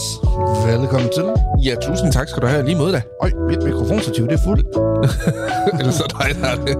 Velkommen 0.66 1.10
til. 1.14 1.24
Ja, 1.64 1.74
tusind 1.82 2.12
tak 2.12 2.28
skal 2.28 2.42
du 2.42 2.46
have 2.46 2.64
lige 2.64 2.78
mod 2.78 2.92
dig. 2.92 3.02
Øj, 3.22 3.30
mit 3.48 3.62
mikrofonstativ, 3.62 4.24
det 4.24 4.32
er 4.32 4.44
fuldt. 4.44 4.66
Eller 5.80 5.92
så 5.92 6.04
dig, 6.18 6.42
der 6.42 6.48
er 6.48 6.56
det. 6.64 6.76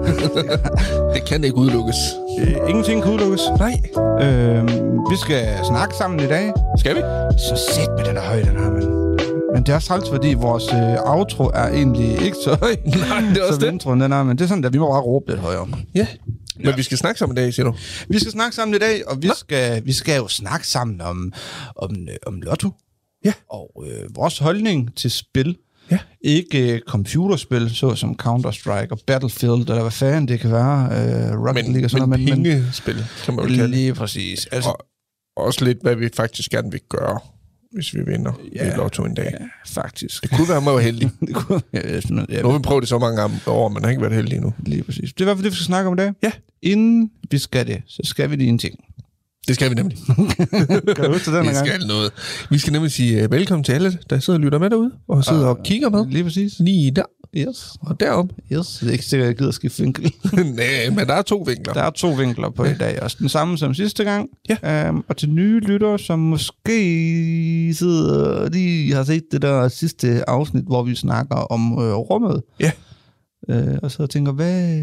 det 1.15 1.25
kan 1.25 1.45
ikke 1.45 1.57
udelukkes. 1.57 1.97
Øh, 2.41 2.57
ingenting 2.69 3.03
kan 3.03 3.13
udelukkes. 3.13 3.43
Nej. 3.59 3.75
Øh, 4.23 4.69
vi 5.11 5.17
skal 5.17 5.47
snakke 5.65 5.95
sammen 5.95 6.21
i 6.21 6.27
dag. 6.27 6.53
Skal 6.79 6.95
vi? 6.97 7.01
Så 7.49 7.71
sæt 7.75 7.89
med 7.97 8.05
den 8.05 8.15
der 8.15 8.23
højde, 8.23 8.47
den 8.47 8.57
her, 8.57 8.71
men... 8.71 8.85
Men 9.55 9.63
det 9.63 9.69
er 9.69 9.75
også 9.75 9.89
træls, 9.89 10.09
fordi 10.11 10.35
vores 10.35 10.65
øh, 10.73 11.17
outro 11.17 11.45
er 11.55 11.69
egentlig 11.69 12.23
ikke 12.23 12.37
så 12.45 12.57
høj. 12.63 12.77
Nej, 13.09 13.21
det 13.35 13.39
er 13.39 13.43
også 13.43 13.55
som 13.55 13.61
det. 13.61 13.73
introen, 13.73 14.01
den 14.01 14.13
er, 14.13 14.23
men 14.23 14.39
det 14.39 14.45
er 14.45 14.49
sådan, 14.49 14.65
at 14.65 14.73
vi 14.73 14.79
må 14.79 14.91
bare 14.91 15.01
råbe 15.01 15.31
lidt 15.31 15.41
højere. 15.41 15.67
Ja. 15.95 16.07
Men 16.65 16.77
vi 16.77 16.83
skal 16.83 16.99
snakke 16.99 17.19
sammen 17.19 17.39
i 17.39 17.41
dag, 17.41 17.55
siger 17.55 17.67
du? 17.67 17.75
Vi 18.09 18.19
skal 18.19 18.33
snakke 18.33 18.57
sammen 18.57 18.75
i 18.75 18.79
dag, 18.79 19.09
og 19.09 19.23
vi, 19.23 19.27
Nå. 19.29 19.35
skal, 19.35 19.87
vi 19.87 19.93
skal 19.93 20.17
jo 20.17 20.29
snakke 20.29 20.69
sammen 20.69 21.01
om, 21.01 21.33
om, 21.77 21.97
øh, 22.09 22.17
om 22.27 22.41
lotto. 22.43 22.71
Ja. 23.25 23.33
Og 23.51 23.85
øh, 23.87 24.17
vores 24.17 24.39
holdning 24.39 24.97
til 24.97 25.11
spil. 25.11 25.57
Ja. 25.91 25.99
Ikke 26.21 26.73
øh, 26.75 26.81
computerspil, 26.89 27.71
såsom 27.75 28.17
Counter-Strike 28.23 28.89
og 28.91 28.99
Battlefield, 29.07 29.61
eller 29.61 29.81
hvad 29.81 29.91
fanden 29.91 30.29
det 30.29 30.41
kan 30.41 30.53
være. 30.53 30.85
Øh, 30.85 31.41
Rocket 31.41 31.65
Men, 31.65 31.73
League 31.73 31.85
og 31.87 31.91
sådan 31.91 32.09
men 32.09 32.21
noget. 32.21 32.35
pengespil, 32.35 33.05
kan 33.25 33.35
man 33.35 33.49
jo 33.49 33.55
kalde. 33.57 33.69
Lige 33.71 33.95
præcis. 33.95 34.47
Altså, 34.47 34.71
Og 35.37 35.45
også 35.45 35.65
lidt, 35.65 35.79
hvad 35.83 35.97
vi 35.97 36.09
faktisk 36.17 36.51
gerne 36.51 36.71
vil 36.71 36.81
gøre, 36.89 37.19
hvis 37.77 37.95
vi 37.95 38.01
vinder 38.07 38.33
ja. 38.55 38.73
i 38.73 38.77
Lotto 38.77 39.05
en 39.05 39.15
dag. 39.15 39.33
ja, 39.41 39.47
faktisk. 39.67 40.23
Det 40.23 40.31
kunne 40.31 40.49
være, 40.49 40.57
at 40.57 40.63
man 40.63 40.75
var 40.75 40.81
heldig. 40.81 41.11
det 41.21 41.35
kunne, 41.35 41.61
ja, 41.73 42.01
sådan 42.01 42.27
Nu 42.43 42.49
har 42.51 42.59
vi 42.59 42.63
prøvet 42.63 42.83
det 42.83 42.89
så 42.89 42.99
mange 42.99 43.21
gange 43.21 43.37
år, 43.47 43.69
men 43.69 43.83
har 43.83 43.91
ikke 43.91 44.03
været 44.03 44.15
heldig 44.15 44.35
endnu. 44.37 44.53
lige 44.67 44.83
præcis. 44.83 45.13
Det 45.13 45.21
er 45.21 45.25
i 45.25 45.27
hvert 45.27 45.37
fald 45.37 45.45
det, 45.45 45.51
vi 45.53 45.57
skal 45.57 45.65
snakke 45.67 45.89
om 45.89 45.95
i 45.95 45.97
dag. 45.97 46.13
Ja. 46.23 46.31
Inden 46.63 47.11
vi 47.31 47.39
skal 47.39 47.67
det, 47.67 47.83
så 47.87 48.03
skal 48.05 48.31
vi 48.31 48.37
lige 48.37 48.49
en 48.49 48.59
ting. 48.59 48.75
Det 49.49 49.55
skal 49.55 49.71
vi 49.71 49.75
nemlig. 49.75 49.99
Kan 50.97 51.05
du 51.05 51.13
huske 51.13 51.31
den 51.33 51.43
Vi 51.43 51.47
gang? 51.53 51.67
skal 51.67 51.87
noget. 51.87 52.13
Vi 52.51 52.59
skal 52.59 52.73
nemlig 52.73 52.93
sige 52.93 53.25
uh, 53.25 53.31
velkommen 53.33 53.65
til 53.65 53.73
alle, 53.73 53.99
der 54.11 54.19
sidder 54.19 54.39
og 54.39 54.45
lytter 54.45 54.59
med 54.59 54.71
derude, 54.71 54.91
og 55.09 55.25
sidder 55.25 55.47
og 55.47 55.63
kigger 55.65 55.91
med. 55.91 56.07
Lige 56.07 56.25
præcis. 56.25 56.55
Lige 56.61 56.91
der. 56.91 57.03
Yes. 57.37 57.73
og 57.81 58.01
derop. 58.01 58.29
Yes. 58.53 58.67
Det 58.81 58.89
er 58.89 58.93
ikke 58.93 59.05
sikkert, 59.05 59.27
jeg 59.27 59.37
gider 59.37 59.51
skifte 59.51 59.83
vinkel. 59.83 60.13
Nej, 60.35 60.91
men 60.91 61.07
der 61.07 61.15
er 61.15 61.23
to 61.23 61.45
vinkler. 61.47 61.73
Der 61.75 61.83
er 61.83 61.91
to 61.91 62.09
vinkler 62.11 62.51
på 62.51 62.65
i 62.65 62.75
dag. 62.75 63.03
Også 63.03 63.17
den 63.21 63.29
samme 63.29 63.59
som 63.59 63.75
sidste 63.75 64.05
gang. 64.05 64.29
Ja. 64.49 64.89
Um, 64.89 65.05
og 65.09 65.17
til 65.17 65.31
nye 65.31 65.61
lyttere, 65.61 65.99
som 65.99 66.19
måske 66.19 67.75
sidder, 67.75 68.49
lige 68.49 68.95
har 68.95 69.05
set 69.05 69.23
det 69.33 69.43
der 69.43 69.69
sidste 69.69 70.31
afsnit, 70.31 70.65
hvor 70.65 70.83
vi 70.83 70.95
snakker 70.95 71.37
om 71.37 71.73
øh, 71.73 71.95
rummet. 71.95 72.43
Ja. 72.61 72.71
Øh, 73.49 73.79
og 73.83 73.91
så 73.91 74.07
tænker, 74.07 74.33
hvad... 74.33 74.81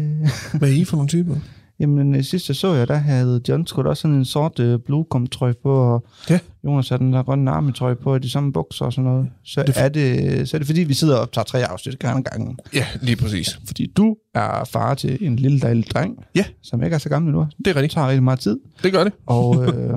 Hvad 0.58 0.68
er 0.68 0.72
I 0.72 0.84
for 0.84 0.96
nogle 0.96 1.08
typer? 1.08 1.36
Jamen, 1.80 2.14
øh, 2.14 2.24
sidst 2.24 2.48
jeg 2.48 2.56
så 2.56 2.72
jer, 2.74 2.84
der 2.84 2.94
havde 2.96 3.40
John 3.48 3.64
da 3.64 3.82
også 3.82 4.00
sådan 4.00 4.16
en 4.16 4.24
sort 4.24 4.58
øh, 4.58 4.78
bluecom-trøje 4.78 5.54
på, 5.62 5.72
og 5.72 6.04
Ja. 6.30 6.38
Jonas 6.64 6.88
havde 6.88 7.02
den 7.02 7.12
der 7.12 7.22
grønne 7.22 7.50
armetrøje 7.50 7.96
på, 7.96 8.12
og 8.12 8.22
de 8.22 8.30
samme 8.30 8.52
bukser 8.52 8.84
og 8.84 8.92
sådan 8.92 9.10
noget. 9.10 9.28
Så, 9.44 9.62
det 9.66 9.74
er, 9.76 9.88
det, 9.88 10.48
så 10.48 10.56
er 10.56 10.58
det 10.58 10.66
fordi, 10.66 10.80
vi 10.80 10.94
sidder 10.94 11.16
og 11.18 11.32
tager 11.32 11.44
tre 11.44 11.66
afsnit 11.66 11.98
gerne 11.98 12.22
gangen. 12.22 12.58
Ja, 12.74 12.86
lige 13.02 13.16
præcis. 13.16 13.60
Fordi 13.66 13.92
du 13.96 14.16
er 14.34 14.64
far 14.64 14.94
til 14.94 15.18
en 15.20 15.36
lille 15.36 15.60
dejlig 15.60 15.84
dreng, 15.94 16.24
Ja. 16.34 16.44
som 16.62 16.82
ikke 16.82 16.94
er 16.94 16.98
så 16.98 17.08
gammel 17.08 17.32
nu. 17.32 17.46
Det 17.58 17.66
er 17.70 17.76
rigtigt. 17.76 17.92
tager 17.92 18.08
rigtig 18.08 18.22
meget 18.22 18.38
tid. 18.38 18.58
Det 18.82 18.92
gør 18.92 19.04
det. 19.04 19.12
Og 19.26 19.64
øh, 19.74 19.90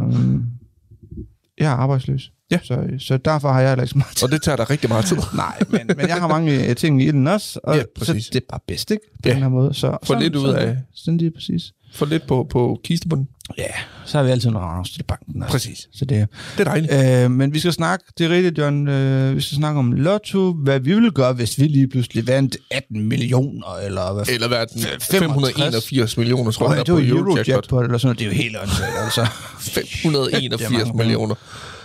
jeg 1.60 1.72
er 1.72 1.76
arbejdsløs. 1.76 2.32
Ja. 2.52 2.60
Så, 2.64 2.78
så 3.00 3.18
derfor 3.18 3.52
har 3.52 3.60
jeg 3.62 3.70
heller 3.70 3.84
ikke 3.84 3.92
så 3.92 3.98
meget 3.98 4.16
tid. 4.16 4.24
Og 4.24 4.32
det 4.32 4.42
tager 4.42 4.56
der 4.56 4.70
rigtig 4.70 4.90
meget 4.90 5.06
tid. 5.06 5.18
Nej, 5.36 5.60
men, 5.70 5.82
men 5.98 6.08
jeg 6.08 6.16
har 6.16 6.28
mange 6.28 6.68
øh, 6.70 6.76
ting 6.76 7.04
i 7.04 7.12
den 7.12 7.28
også, 7.28 7.60
og 7.64 7.76
Ja, 7.76 7.82
så 7.82 7.88
præcis. 7.98 8.28
det 8.28 8.36
er 8.36 8.46
bare 8.50 8.60
bedst, 8.68 8.92
ikke? 8.92 9.04
På 9.24 9.30
Ja. 9.30 9.34
den 9.34 9.42
her 9.42 9.50
måde. 9.50 9.74
Så, 9.74 9.98
Få 10.04 10.16
lidt 10.20 10.36
ud 10.36 10.50
af- 10.50 10.78
Sådan 10.96 11.18
lige 11.18 11.32
præcis. 11.32 11.64
Få 11.94 12.06
lidt 12.06 12.28
på, 12.28 12.48
på 12.50 12.80
kistebunden. 12.84 13.28
Ja, 13.58 13.64
så 14.06 14.18
har 14.18 14.26
vi 14.26 14.32
altid 14.32 14.50
noget 14.50 14.66
afsted 14.80 15.00
i 15.00 15.04
banken. 15.04 15.44
Også. 15.44 15.52
Præcis. 15.52 15.88
Så 15.94 16.06
det, 16.06 16.28
Det 16.58 16.68
er 16.68 16.72
dejligt. 16.90 17.24
øh, 17.26 17.32
men 17.32 17.54
vi 17.54 17.60
skal 17.60 17.74
snakke, 17.74 18.06
det 18.18 18.26
er 18.26 18.30
rigtigt, 18.30 18.58
John, 18.58 18.88
øh, 18.88 19.36
vi 19.36 19.42
skal 19.42 19.56
snakke 19.56 19.80
om 19.80 19.92
Lotto, 19.92 20.54
hvad 20.54 20.80
vi 20.80 20.94
ville 20.94 21.12
gøre, 21.12 21.34
hvis 21.34 21.60
vi 21.60 21.64
lige 21.68 21.88
pludselig 21.88 22.28
vandt 22.28 22.58
18 22.72 23.02
millioner, 23.04 23.76
eller 23.86 24.14
hvad 24.14 24.26
Eller 24.30 24.48
hvad 24.48 24.58
er 24.58 24.66
den? 24.66 24.82
65 24.82 25.20
581 25.20 26.18
millioner, 26.18 26.52
tror 26.52 26.74
jeg, 26.74 26.86
det 26.86 26.94
var 26.94 27.00
på 27.00 27.06
Eurojackpot. 27.06 27.48
Eurojackpot, 27.48 27.86
eller 27.86 27.98
sådan 27.98 28.08
noget. 28.08 28.20
Det 28.20 28.26
er 28.26 28.30
jo 28.30 28.36
helt 28.44 28.58
åndssvagt, 28.62 28.94
altså. 29.04 29.26
581 29.76 30.60
Det 30.60 30.66
er 30.66 30.70
mange 30.72 30.86
penge. 30.86 30.98
millioner. 30.98 31.36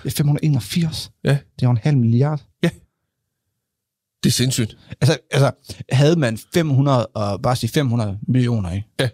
Det 0.03 0.13
er 0.13 0.17
581. 0.17 1.13
Ja, 1.25 1.31
Det 1.31 1.63
er 1.63 1.67
jo 1.67 1.71
en 1.71 1.77
halv 1.83 1.97
milliard. 1.97 2.43
det 2.63 4.29
er 4.29 4.33
sindssygt. 4.33 4.77
Altså, 5.01 5.19
altså, 5.31 5.51
havde 5.91 6.17
man 6.17 6.39
500, 6.55 7.07
og 7.07 7.43
bare 7.43 7.57
sige 7.57 7.71
500 7.71 8.19
millioner, 8.29 8.71
ikke? 8.73 8.89
Ja. 9.01 9.09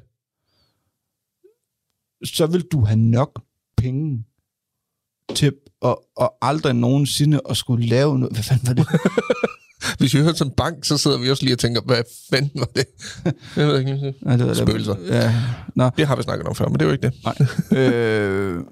Så 2.25 2.47
vil 2.47 2.63
du 2.73 2.85
have 2.85 2.97
nok 2.99 3.43
penge 3.77 4.25
til 5.35 5.53
at, 5.85 5.97
og 6.17 6.35
aldrig 6.43 6.75
nogensinde 6.75 7.41
at 7.51 7.57
skulle 7.57 7.87
lave 7.87 8.19
noget. 8.19 8.35
Hvad 8.37 8.43
fanden 8.43 8.67
var 8.67 8.75
det? 8.75 8.87
Hvis 9.99 10.15
vi 10.15 10.19
hører 10.21 10.43
en 10.43 10.51
bank, 10.51 10.85
så 10.85 10.99
sidder 10.99 11.19
vi 11.19 11.31
også 11.31 11.43
lige 11.45 11.55
og 11.55 11.59
tænker, 11.59 11.81
hvad 11.81 12.03
fanden 12.31 12.51
var 12.55 12.65
det? 12.77 12.85
Jeg 13.57 13.67
ved 13.69 13.79
ikke. 13.79 14.15
Nej, 14.23 14.37
det 14.37 14.47
var 14.47 14.55
Spøgelser. 14.55 14.97
Ja. 15.07 15.35
Nå. 15.75 15.91
Det 15.97 16.07
har 16.07 16.17
vi 16.17 16.23
snakket 16.23 16.47
om 16.47 16.55
før, 16.55 16.65
men 16.69 16.75
det 16.75 16.83
er 16.83 16.87
jo 16.87 16.93
ikke 16.93 17.07
det. 17.07 17.15
Nej. 17.71 17.83
øh, 17.83 18.65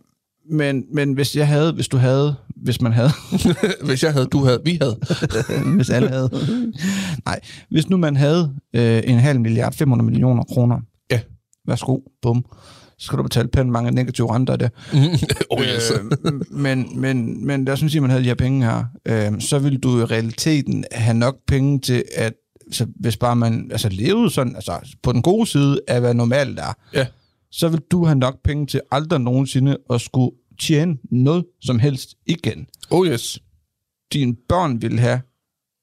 men, 0.51 0.85
men 0.93 1.13
hvis 1.13 1.37
jeg 1.37 1.49
havde, 1.49 1.73
hvis 1.73 1.89
du 1.89 1.97
havde, 1.97 2.35
hvis 2.57 2.81
man 2.81 2.93
havde, 2.93 3.11
Hvis 3.87 4.03
jeg 4.03 4.13
havde, 4.13 4.27
du 4.27 4.45
havde, 4.45 4.61
vi 4.65 4.79
havde. 4.81 4.99
hvis 5.77 5.91
alle 5.91 6.09
havde. 6.09 6.31
Nej, 7.25 7.41
hvis 7.71 7.89
nu 7.89 7.97
man 7.97 8.17
havde 8.17 8.55
øh, 8.75 9.03
en 9.05 9.19
halv 9.19 9.41
milliard, 9.41 9.73
500 9.75 10.11
millioner 10.11 10.43
kroner. 10.43 10.81
Ja. 11.11 11.21
Værsgo, 11.69 11.99
bum. 12.23 12.45
Så 12.99 13.07
skal 13.07 13.19
du 13.19 13.23
betale 13.23 13.49
pænt 13.49 13.71
mange 13.71 13.91
negative 13.91 14.35
renter 14.35 14.53
af 14.53 14.59
det. 14.59 14.71
oh, 15.51 15.63
yes. 15.63 15.91
Øh, 15.91 16.33
men, 16.51 17.01
men, 17.01 17.47
men 17.47 17.65
lad 17.65 17.73
os 17.73 17.83
nu 17.83 17.89
sige, 17.89 17.99
at 17.99 18.03
man 18.03 18.11
havde 18.11 18.23
de 18.23 18.29
her 18.29 18.35
penge 18.35 18.67
her, 18.67 18.85
øh, 19.09 19.41
så 19.41 19.59
ville 19.59 19.79
du 19.79 20.01
i 20.01 20.05
realiteten 20.05 20.85
have 20.93 21.17
nok 21.19 21.37
penge 21.47 21.79
til, 21.81 22.05
at 22.17 22.33
så 22.73 22.87
hvis 23.01 23.17
bare 23.17 23.37
man 23.37 23.69
altså, 23.73 23.89
levede 23.89 24.31
sådan, 24.31 24.55
altså 24.55 24.97
på 25.03 25.13
den 25.13 25.23
gode 25.23 25.47
side 25.47 25.81
af, 25.89 26.01
hvad 26.01 26.15
normalt 26.15 26.59
er, 26.59 26.77
Ja. 26.95 27.07
Så 27.51 27.69
vil 27.69 27.81
du 27.91 28.05
have 28.05 28.19
nok 28.19 28.43
penge 28.45 28.67
til 28.67 28.81
aldrig 28.91 29.21
nogensinde 29.21 29.77
at 29.91 30.01
skulle 30.01 30.31
tjene 30.61 30.99
noget 31.11 31.45
som 31.61 31.79
helst 31.79 32.15
igen. 32.27 32.67
oh 32.91 33.07
yes. 33.07 33.39
Dine 34.13 34.35
børn 34.49 34.83
vil 34.83 34.99
have, 34.99 35.21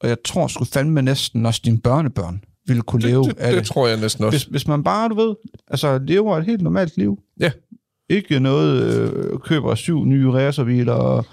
og 0.01 0.09
jeg 0.09 0.17
tror 0.25 0.47
sgu 0.47 0.65
fandme 0.65 1.01
næsten 1.01 1.45
også 1.45 1.61
dine 1.65 1.77
børnebørn 1.81 2.43
ville 2.67 2.81
kunne 2.81 3.01
leve 3.01 3.23
Det, 3.23 3.29
af 3.29 3.35
det, 3.35 3.45
det. 3.47 3.57
det 3.57 3.65
tror 3.67 3.87
jeg 3.87 3.99
næsten 3.99 4.23
også. 4.25 4.37
Hvis, 4.37 4.43
hvis 4.43 4.67
man 4.67 4.83
bare, 4.83 5.09
du 5.09 5.15
ved, 5.15 5.35
altså 5.67 5.99
lever 6.07 6.37
et 6.37 6.45
helt 6.45 6.61
normalt 6.61 6.97
liv, 6.97 7.19
Ja. 7.39 7.51
ikke 8.09 8.39
noget, 8.39 8.83
øh, 8.99 9.39
køber 9.39 9.75
syv 9.75 10.05
nye 10.05 10.31
racerbiler 10.31 10.93
og 10.93 11.25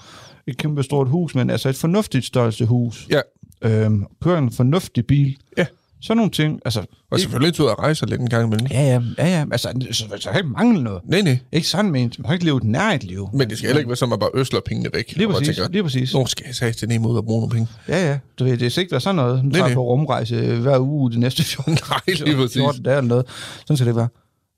et 0.46 0.56
kæmpe 0.56 0.82
stort 0.82 1.08
hus, 1.08 1.34
men 1.34 1.50
altså 1.50 1.68
et 1.68 1.76
fornuftigt 1.76 2.24
størrelse 2.24 2.66
hus. 2.66 3.08
Ja. 3.10 3.20
Øhm, 3.64 4.04
kører 4.22 4.38
en 4.38 4.50
fornuftig 4.52 5.06
bil. 5.06 5.36
Ja. 5.58 5.66
Sådan 6.02 6.16
nogle 6.16 6.30
ting. 6.30 6.60
Altså, 6.64 6.84
Og 7.10 7.20
selvfølgelig 7.20 7.54
tog 7.54 7.68
jeg 7.68 7.78
rejser 7.78 8.06
lidt 8.06 8.20
en 8.20 8.28
gang 8.30 8.46
imellem. 8.46 8.66
ja, 8.70 8.82
ja, 8.82 9.00
ja, 9.18 9.26
ja. 9.38 9.44
Altså, 9.52 9.86
så, 9.92 10.04
så 10.20 10.28
kan 10.30 10.38
ikke 10.40 10.48
mangle 10.48 10.82
noget. 10.82 11.00
Nej, 11.04 11.20
nej. 11.20 11.38
Ikke 11.52 11.68
sådan, 11.68 11.90
men 11.90 12.12
man 12.18 12.24
kan 12.24 12.32
ikke 12.32 12.44
leve 12.44 12.56
et 12.56 12.64
nært 12.64 13.04
liv. 13.04 13.28
Men 13.32 13.50
det 13.50 13.58
skal 13.58 13.68
heller 13.68 13.78
ikke 13.78 13.88
være 13.88 13.96
sådan, 13.96 14.12
at 14.12 14.18
man 14.20 14.30
bare 14.32 14.40
øsler 14.40 14.60
pengene 14.66 14.90
væk. 14.94 15.12
Lige 15.16 15.28
præcis, 15.28 15.56
tænker, 15.56 15.72
lige 15.72 15.82
præcis. 15.82 16.14
nu 16.14 16.26
skal 16.26 16.44
jeg 16.46 16.54
sige 16.54 16.72
til 16.72 16.88
ned 16.88 16.98
mod 16.98 17.18
at 17.18 17.24
bruge 17.24 17.40
nogle 17.40 17.52
penge. 17.54 17.68
Ja, 17.88 18.10
ja. 18.10 18.18
Du 18.38 18.44
ved, 18.44 18.56
det 18.58 18.72
skal 18.72 18.80
ikke 18.82 18.92
være 18.92 19.00
sådan 19.00 19.14
noget. 19.16 19.44
Nu 19.44 19.50
tager 19.50 19.64
nej. 19.66 19.74
på 19.74 19.82
rumrejse 19.82 20.56
hver 20.56 20.78
uge 20.78 21.12
de 21.12 21.20
næste 21.20 21.42
14, 21.44 21.72
Nej, 21.90 22.00
lige 22.26 22.36
præcis. 22.36 22.56
14 22.56 22.82
dage 22.82 22.96
eller 22.96 23.08
noget. 23.08 23.26
Sådan 23.60 23.76
skal 23.76 23.86
det 23.86 23.90
ikke 23.92 23.98
være. 23.98 24.08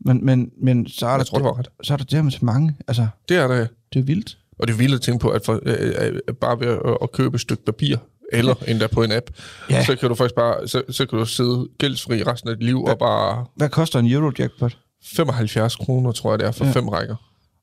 Men, 0.04 0.24
men, 0.26 0.50
men 0.62 0.86
så 0.88 1.06
er 1.06 1.10
der, 1.10 1.16
Jeg 1.18 1.26
tror, 1.26 1.38
du 1.38 1.44
har 1.44 1.58
ret. 1.58 1.68
så 1.82 1.92
er 1.92 1.96
der 1.96 2.04
det 2.04 2.24
med 2.24 2.32
så 2.32 2.38
mange. 2.42 2.74
Altså, 2.88 3.06
Det 3.28 3.36
er 3.36 3.46
der. 3.48 3.66
det 3.92 3.98
er 4.00 4.02
vildt. 4.04 4.38
Og 4.58 4.66
det 4.68 4.74
er 4.74 4.78
vildt 4.78 4.94
at 4.94 5.00
tænke 5.00 5.22
på, 5.22 5.28
at 5.28 5.44
for, 5.44 5.60
øh, 5.62 5.92
øh, 6.28 6.34
bare 6.40 6.60
ved 6.60 6.66
at, 6.66 6.96
at 7.02 7.12
købe 7.12 7.34
et 7.34 7.40
stykke 7.40 7.64
papir, 7.64 7.96
eller 8.32 8.54
endda 8.68 8.86
på 8.86 9.02
en 9.02 9.12
app, 9.12 9.26
Ja. 9.70 9.84
så 9.84 9.96
kan 9.96 10.08
du 10.08 10.14
faktisk 10.14 10.34
bare, 10.34 10.68
så, 10.68 10.82
så 10.90 11.06
kan 11.06 11.18
du 11.18 11.24
sidde 11.26 11.68
gældsfri 11.78 12.22
resten 12.22 12.50
af 12.50 12.56
dit 12.56 12.64
liv, 12.66 12.84
og 12.84 12.98
bare 12.98 13.46
Hvad 13.56 13.68
koster 13.68 13.98
en 13.98 14.12
Eurojackpot? 14.12 14.78
75 15.16 15.76
kroner, 15.76 16.12
tror 16.12 16.32
jeg 16.32 16.38
det 16.38 16.46
er, 16.46 16.52
for 16.52 16.64
Ja. 16.64 16.70
fem 16.70 16.88
rækker. 16.88 17.16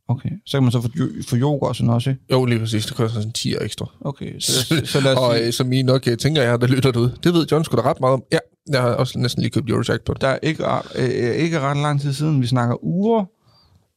Okay. 0.07 0.29
Så 0.45 0.57
kan 0.57 0.63
man 0.63 0.71
så 0.71 0.81
få, 0.81 0.87
få 1.29 1.35
yoga 1.35 1.65
og 1.65 1.75
sådan 1.75 1.89
også, 1.89 2.09
ikke? 2.09 2.21
Jo, 2.31 2.45
lige 2.45 2.59
præcis, 2.59 2.85
det 2.85 2.95
koster 2.95 3.19
sådan 3.19 3.31
10 3.31 3.55
ekstra. 3.61 3.85
Okay, 4.01 4.39
så, 4.39 4.51
så, 4.65 4.81
så 4.85 4.99
lad 5.01 5.11
os 5.13 5.17
og 5.23 5.41
øh, 5.41 5.53
som 5.53 5.71
I 5.71 5.81
nok 5.81 6.07
øh, 6.07 6.17
tænker 6.17 6.41
jeg, 6.41 6.61
der 6.61 6.67
lytter 6.67 6.91
derude, 6.91 7.15
det 7.23 7.33
ved 7.33 7.47
John 7.51 7.63
sgu 7.63 7.77
da 7.77 7.81
ret 7.81 7.99
meget 7.99 8.13
om. 8.13 8.23
Ja, 8.31 8.37
jeg 8.71 8.81
har 8.81 8.89
også 8.89 9.19
næsten 9.19 9.41
lige 9.41 9.51
købt 9.51 9.69
Eurojackpot. 9.69 10.21
der 10.21 10.27
er 10.27 10.39
ikke, 10.43 10.63
øh, 10.95 11.35
ikke 11.35 11.59
ret 11.59 11.77
lang 11.77 12.01
tid 12.01 12.13
siden, 12.13 12.41
vi 12.41 12.47
snakker 12.47 12.83
uger, 12.83 13.25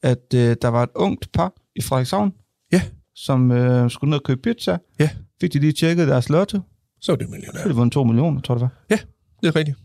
at 0.03 0.35
øh, 0.35 0.57
der 0.63 0.69
var 0.69 0.83
et 0.83 0.91
ungt 0.95 1.33
par 1.33 1.53
i 1.77 1.81
Frederikshavn, 1.83 2.33
Ja. 2.73 2.83
som 3.15 3.51
øh, 3.53 3.91
skulle 3.91 4.11
ned 4.11 4.19
og 4.19 4.25
købe 4.25 4.41
pizza. 4.43 4.79
Ja. 5.01 5.09
Fik 5.43 5.53
de 5.53 5.59
lige 5.59 5.73
tjekket 5.73 6.09
deres 6.09 6.29
lotto. 6.29 6.59
Så 7.01 7.13
er 7.13 7.17
det 7.17 7.27
Så 7.27 7.31
millionær. 7.31 7.59
havde 7.59 7.71
de 7.71 7.75
vundet 7.77 7.93
2 7.93 8.05
millioner, 8.05 8.41
tror 8.41 8.55
jeg 8.55 8.61
det 8.61 8.63
var. 8.63 8.85
Ja, 8.91 8.99
det 9.43 9.49
er 9.49 9.57
rigtigt. 9.57 9.79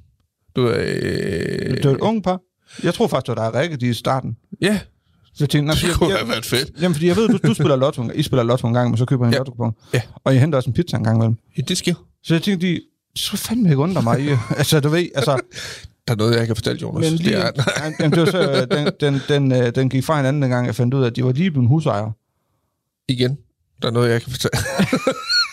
Du, 0.55 0.69
øh, 0.69 1.77
Det 1.77 1.85
var 1.85 1.91
et 1.91 1.97
ungt 1.99 2.23
par. 2.23 2.39
Jeg 2.83 2.93
tror 2.93 3.07
faktisk, 3.07 3.27
det 3.27 3.35
var 3.41 3.51
der 3.51 3.59
rigtigt 3.59 3.83
i 3.83 3.93
starten. 3.93 4.37
Ja, 4.61 4.79
Så 5.25 5.43
jeg 5.43 5.49
tænkte, 5.49 5.65
nej, 5.73 5.75
det 5.89 5.95
kunne 5.97 6.09
jeg, 6.09 6.17
have 6.17 6.29
været 6.29 6.45
fedt. 6.45 6.81
Jamen, 6.81 6.95
fordi 6.95 7.07
jeg 7.07 7.15
ved, 7.15 7.27
du, 7.29 7.47
du 7.47 7.53
spiller 7.53 7.75
lotto, 7.75 8.09
I 8.15 8.23
spiller 8.23 8.43
lotto 8.43 8.67
en 8.67 8.73
gang, 8.73 8.89
men 8.89 8.97
så 8.97 9.05
køber 9.05 9.25
jeg 9.25 9.29
en 9.29 9.33
Ja. 9.33 9.37
lotto 9.37 9.71
Ja. 9.93 10.01
Og 10.23 10.35
I 10.35 10.37
henter 10.37 10.57
også 10.57 10.69
en 10.69 10.73
pizza 10.73 10.97
en 10.97 11.03
gang 11.03 11.17
imellem. 11.17 11.35
Ja, 11.57 11.61
det 11.61 11.77
sker. 11.77 11.93
Så 12.23 12.33
jeg 12.33 12.43
tænkte, 12.43 12.67
de, 12.67 12.71
det 12.73 12.81
skulle 13.15 13.39
fandme 13.39 13.69
ikke 13.69 13.77
undre 13.81 14.01
mig. 14.01 14.19
Altså, 14.57 14.79
du 14.79 14.89
ved, 14.89 15.07
altså, 15.15 15.39
Der 16.07 16.13
er 16.13 16.17
noget, 16.17 16.31
jeg 16.33 16.41
ikke 16.41 16.49
har 16.49 16.55
fortalt, 16.55 16.81
Jonas. 16.81 17.11
Men 17.11 17.13
lige, 17.19 17.29
det 17.35 17.45
er, 17.45 17.51
ja, 17.83 17.91
jamen, 17.99 18.11
det 18.11 18.19
var 18.19 18.31
så, 18.31 18.51
øh, 18.51 18.77
den, 18.77 18.91
den, 18.99 19.21
den, 19.29 19.51
øh, 19.63 19.75
den 19.75 19.89
gik 19.89 20.03
fra 20.03 20.15
hinanden, 20.17 20.49
gang 20.49 20.65
jeg 20.65 20.75
fandt 20.75 20.93
ud 20.93 21.03
af, 21.03 21.07
at 21.07 21.15
de 21.15 21.23
var 21.25 21.31
lige 21.31 21.51
blevet 21.51 21.67
husejere. 21.69 22.11
igen, 23.09 23.37
der 23.81 23.87
er 23.87 23.91
noget, 23.91 24.07
jeg 24.07 24.15
ikke 24.15 24.25
kan 24.25 24.31
fortælle. 24.31 24.57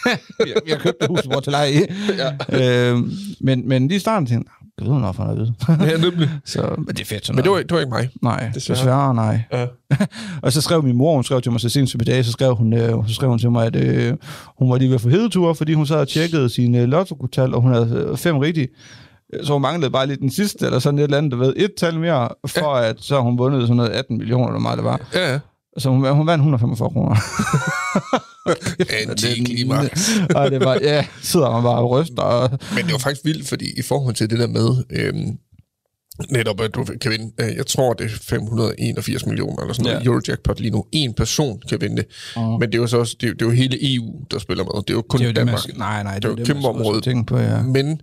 Jeg, 0.48 0.56
jeg 0.66 0.78
købte 0.78 1.06
huset, 1.08 1.26
hvor 1.26 1.40
til 1.40 1.52
leje 1.52 1.72
i. 1.72 1.78
Ja. 2.18 2.90
Øh, 2.92 2.98
men, 3.40 3.68
men 3.68 3.88
lige 3.88 3.96
i 3.96 4.00
starten 4.00 4.26
tænkte 4.26 4.50
jeg, 4.60 4.64
jeg 4.80 4.94
ved 4.94 5.00
nok, 5.00 5.14
for 5.14 5.24
noget 5.24 5.54
ja, 5.68 5.96
nemlig. 5.96 6.30
Så, 6.44 6.74
men 6.78 6.86
det 6.86 7.00
er 7.00 7.04
fedt 7.04 7.26
sådan 7.26 7.36
Men 7.36 7.44
det 7.44 7.52
var, 7.52 7.58
det 7.58 7.70
var 7.70 7.80
ikke 7.80 7.90
mig. 7.90 8.10
Nej, 8.22 8.50
desværre. 8.54 8.78
desværre, 8.78 9.14
nej. 9.14 9.40
Ja. 9.52 9.66
og 10.42 10.52
så 10.52 10.60
skrev 10.60 10.82
min 10.82 10.96
mor, 10.96 11.14
hun 11.14 11.24
skrev 11.24 11.40
til 11.40 11.52
mig 11.52 11.60
så 11.60 11.68
sent 11.68 11.90
som 11.90 12.00
i 12.00 12.04
dag, 12.04 12.24
så 12.24 12.32
skrev 12.32 12.54
hun, 12.54 12.72
øh, 12.72 13.08
så 13.08 13.14
skrev 13.14 13.28
hun 13.28 13.38
til 13.38 13.50
mig, 13.50 13.66
at 13.66 13.76
øh, 13.76 14.14
hun 14.58 14.70
var 14.70 14.78
lige 14.78 14.88
ved 14.88 14.94
at 14.94 15.00
få 15.00 15.08
hedetur, 15.08 15.52
fordi 15.52 15.72
hun 15.72 15.86
sad 15.86 15.96
og 15.96 16.08
tjekkede 16.08 16.48
sine 16.48 16.78
øh, 16.78 16.88
lotto 16.88 17.14
og 17.36 17.60
hun 17.60 17.72
havde 17.72 18.06
øh, 18.10 18.16
fem 18.16 18.38
rigtige. 18.38 18.68
Så 19.42 19.52
hun 19.52 19.62
manglede 19.62 19.90
bare 19.90 20.06
lige 20.06 20.16
den 20.16 20.30
sidste, 20.30 20.66
eller 20.66 20.78
sådan 20.78 20.98
et 20.98 21.02
eller 21.02 21.18
andet, 21.18 21.32
du 21.32 21.36
ved, 21.36 21.52
et 21.56 21.72
tal 21.78 22.00
mere, 22.00 22.28
for 22.46 22.76
ja. 22.78 22.88
at 22.88 22.96
så 23.00 23.20
hun 23.20 23.38
vundet 23.38 23.62
sådan 23.62 23.76
noget 23.76 23.90
18 23.90 24.18
millioner, 24.18 24.46
eller 24.46 24.60
meget 24.60 24.76
det 24.76 24.84
var. 24.84 25.00
Ja. 25.14 25.38
Så 25.78 25.90
hun, 25.90 26.08
hun 26.16 26.26
vandt 26.26 26.40
145 26.40 26.90
kroner. 26.90 27.16
Antiklimaks. 29.08 30.10
og 30.36 30.50
det 30.50 30.60
var, 30.60 30.78
ja, 30.82 31.06
sidder 31.22 31.50
man 31.50 31.62
bare 31.62 31.78
og 31.78 31.90
ryster. 31.90 32.22
Og, 32.22 32.50
Men 32.74 32.84
det 32.84 32.92
var 32.92 32.98
faktisk 32.98 33.24
vildt, 33.24 33.48
fordi 33.48 33.78
i 33.78 33.82
forhold 33.82 34.14
til 34.14 34.30
det 34.30 34.38
der 34.38 34.46
med, 34.46 34.84
øhm, 34.90 35.38
netop 36.30 36.60
at 36.60 36.74
du 36.74 36.84
kan 37.00 37.10
vinde, 37.10 37.32
øh, 37.40 37.56
jeg 37.56 37.66
tror 37.66 37.92
det 37.92 38.04
er 38.04 38.10
581 38.22 39.26
millioner 39.26 39.62
eller 39.62 39.74
sådan 39.74 39.84
noget, 39.92 40.04
Ja. 40.04 40.10
Eurojackpot 40.10 40.60
lige 40.60 40.70
nu. 40.70 40.84
En 40.92 41.14
person 41.14 41.60
kan 41.68 41.80
vinde 41.80 41.96
det. 41.96 42.06
Åh. 42.36 42.50
Men 42.60 42.62
det 42.62 42.74
er 42.74 42.78
jo 42.78 42.86
så 42.86 42.98
også, 42.98 43.16
det 43.20 43.28
er, 43.28 43.32
det 43.32 43.42
er 43.42 43.46
jo 43.46 43.52
hele 43.52 43.94
EU, 43.94 44.12
der 44.30 44.38
spiller 44.38 44.64
med. 44.64 44.82
Det 44.82 44.90
er 44.90 44.94
jo 44.94 45.02
kun 45.08 45.18
det 45.20 45.24
er 45.24 45.28
jo 45.28 45.32
det, 45.32 45.46
man 45.46 45.54
Danmark. 45.54 45.78
nej, 45.78 46.02
nej, 46.02 46.14
Det 46.14 46.24
er 46.24 46.28
jo 46.28 46.34
det, 46.34 46.46
kæmpe 46.46 46.68
område. 46.68 47.24
på, 47.26 47.38
ja. 47.38 47.62
Men 47.62 48.00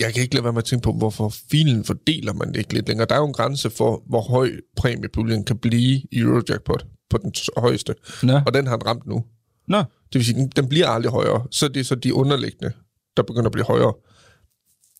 jeg 0.00 0.14
kan 0.14 0.22
ikke 0.22 0.34
lade 0.34 0.44
være 0.44 0.52
med 0.52 0.62
at 0.62 0.64
tænke 0.64 0.82
på, 0.82 0.92
hvorfor 0.92 1.28
filen 1.50 1.84
fordeler 1.84 2.32
man 2.32 2.48
det 2.48 2.56
ikke 2.56 2.74
lidt 2.74 2.88
længere. 2.88 3.06
Der 3.08 3.14
er 3.14 3.18
jo 3.18 3.26
en 3.26 3.32
grænse 3.32 3.70
for, 3.70 4.02
hvor 4.06 4.20
høj 4.20 4.52
præmiepuljen 4.76 5.44
kan 5.44 5.58
blive 5.58 5.80
i 5.82 6.06
Eurojackpot 6.12 6.86
på 7.10 7.18
den 7.18 7.32
højeste. 7.56 7.94
Nå, 8.22 8.40
Og 8.46 8.54
den 8.54 8.66
har 8.66 8.76
den 8.76 8.86
ramt 8.86 9.06
nu. 9.06 9.24
Nå. 9.68 9.78
Det 9.78 10.14
vil 10.14 10.24
sige, 10.24 10.38
den, 10.38 10.48
den 10.48 10.68
bliver 10.68 10.88
aldrig 10.88 11.12
højere. 11.12 11.46
Så 11.50 11.68
det 11.68 11.80
er 11.80 11.84
så 11.84 11.94
de 11.94 12.14
underliggende, 12.14 12.72
der 13.16 13.22
begynder 13.22 13.46
at 13.46 13.52
blive 13.52 13.64
højere. 13.66 13.94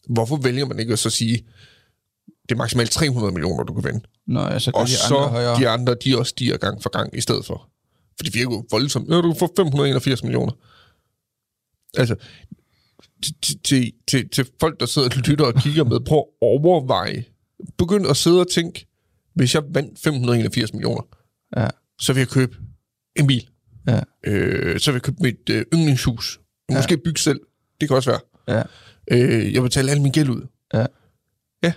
Hvorfor 0.09 0.37
vælger 0.37 0.67
man 0.67 0.79
ikke 0.79 0.93
at 0.93 0.99
så 0.99 1.11
sige, 1.11 1.37
det 2.49 2.53
er 2.55 2.57
maksimalt 2.57 2.91
300 2.91 3.33
millioner, 3.33 3.65
du 3.65 3.75
kan 3.75 3.85
vinde? 3.85 4.01
Nå, 4.27 4.41
altså, 4.41 4.71
Og 4.75 4.87
de 4.87 4.93
så 4.93 5.17
andre 5.17 5.29
højere. 5.29 5.59
de 5.59 5.69
andre, 5.69 5.95
de 6.05 6.19
også 6.19 6.31
stiger 6.31 6.57
gang 6.57 6.83
for 6.83 6.91
gang 6.91 7.17
i 7.17 7.21
stedet 7.21 7.47
for. 7.47 7.69
For 8.17 8.25
det 8.25 8.35
virker 8.35 8.51
jo 8.55 8.65
voldsomt. 8.71 9.09
Ja, 9.09 9.15
du 9.17 9.33
kan 9.33 9.39
få 9.39 9.53
581 9.57 10.23
millioner. 10.23 10.53
Altså, 11.97 12.17
til, 13.23 13.93
til- 14.09 14.29
til, 14.29 14.47
folk, 14.61 14.81
der 14.81 14.87
sidder 14.87 15.09
og 15.09 15.17
lytter 15.17 15.45
og 15.45 15.55
kigger 15.55 15.85
med, 15.85 16.01
prøv 16.01 16.19
at 16.19 16.27
overveje. 16.41 17.25
Begynd 17.79 18.07
at 18.07 18.17
sidde 18.17 18.41
og 18.41 18.49
tænke, 18.51 18.87
hvis 19.35 19.55
jeg 19.55 19.63
vandt 19.71 19.99
581 19.99 20.73
millioner, 20.73 21.03
Ja. 21.57 21.69
så 22.01 22.13
vil 22.13 22.21
jeg 22.21 22.29
købe 22.29 22.57
en 23.17 23.27
bil. 23.27 23.49
Ja. 23.89 24.01
Øh, 24.27 24.81
så 24.81 24.91
vil 24.91 24.97
jeg 24.97 25.03
købe 25.03 25.17
mit 25.21 25.51
øh, 25.51 25.65
yndlingshus. 25.75 26.41
Måske 26.73 26.99
bygge 26.99 27.21
selv. 27.21 27.41
Det 27.81 27.89
kan 27.89 27.97
også 27.97 28.11
være. 28.11 28.21
Ja. 28.59 28.63
Øh, 29.11 29.53
jeg 29.55 29.63
vil 29.63 29.69
betale 29.69 29.91
al 29.91 30.01
min 30.01 30.13
gæld 30.13 30.29
ud. 30.29 30.47
Ja. 30.75 30.87
Ja. 31.63 31.73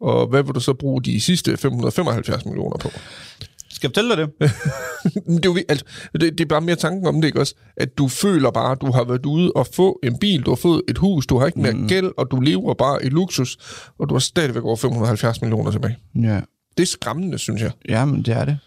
Og 0.00 0.26
hvad 0.26 0.42
vil 0.42 0.54
du 0.54 0.60
så 0.60 0.74
bruge 0.74 1.02
de 1.02 1.20
sidste 1.20 1.56
575 1.56 2.44
millioner 2.44 2.76
på? 2.76 2.88
Skal 3.76 3.88
jeg 3.88 3.94
fortælle 3.94 4.16
dig 4.16 4.18
det? 4.18 4.52
Men 5.26 5.36
det, 5.36 5.44
er 5.44 5.50
jo, 5.50 5.58
altså, 5.68 5.84
det, 6.12 6.20
det 6.20 6.40
er 6.40 6.48
bare 6.48 6.60
mere 6.60 6.76
tanken 6.76 7.06
om 7.06 7.20
det, 7.20 7.28
ikke 7.28 7.40
også? 7.40 7.54
At 7.76 7.98
du 7.98 8.08
føler 8.08 8.50
bare, 8.50 8.72
at 8.72 8.80
du 8.80 8.92
har 8.92 9.04
været 9.04 9.26
ude 9.26 9.52
og 9.52 9.66
få 9.66 10.00
en 10.02 10.18
bil, 10.18 10.42
du 10.42 10.50
har 10.50 10.56
fået 10.56 10.82
et 10.88 10.98
hus, 10.98 11.26
du 11.26 11.38
har 11.38 11.46
ikke 11.46 11.60
mere 11.60 11.72
mm. 11.72 11.88
gæld, 11.88 12.12
og 12.16 12.30
du 12.30 12.40
lever 12.40 12.74
bare 12.74 13.04
i 13.04 13.08
luksus, 13.08 13.58
og 13.98 14.08
du 14.08 14.14
har 14.14 14.18
stadigvæk 14.18 14.64
over 14.64 14.76
570 14.76 15.40
millioner 15.40 15.70
tilbage. 15.70 15.96
Ja. 16.14 16.40
Det 16.76 16.82
er 16.82 16.86
skræmmende, 16.86 17.38
synes 17.38 17.62
jeg. 17.62 17.70
Jamen, 17.88 18.22
det 18.22 18.34
er 18.34 18.44
det. 18.44 18.58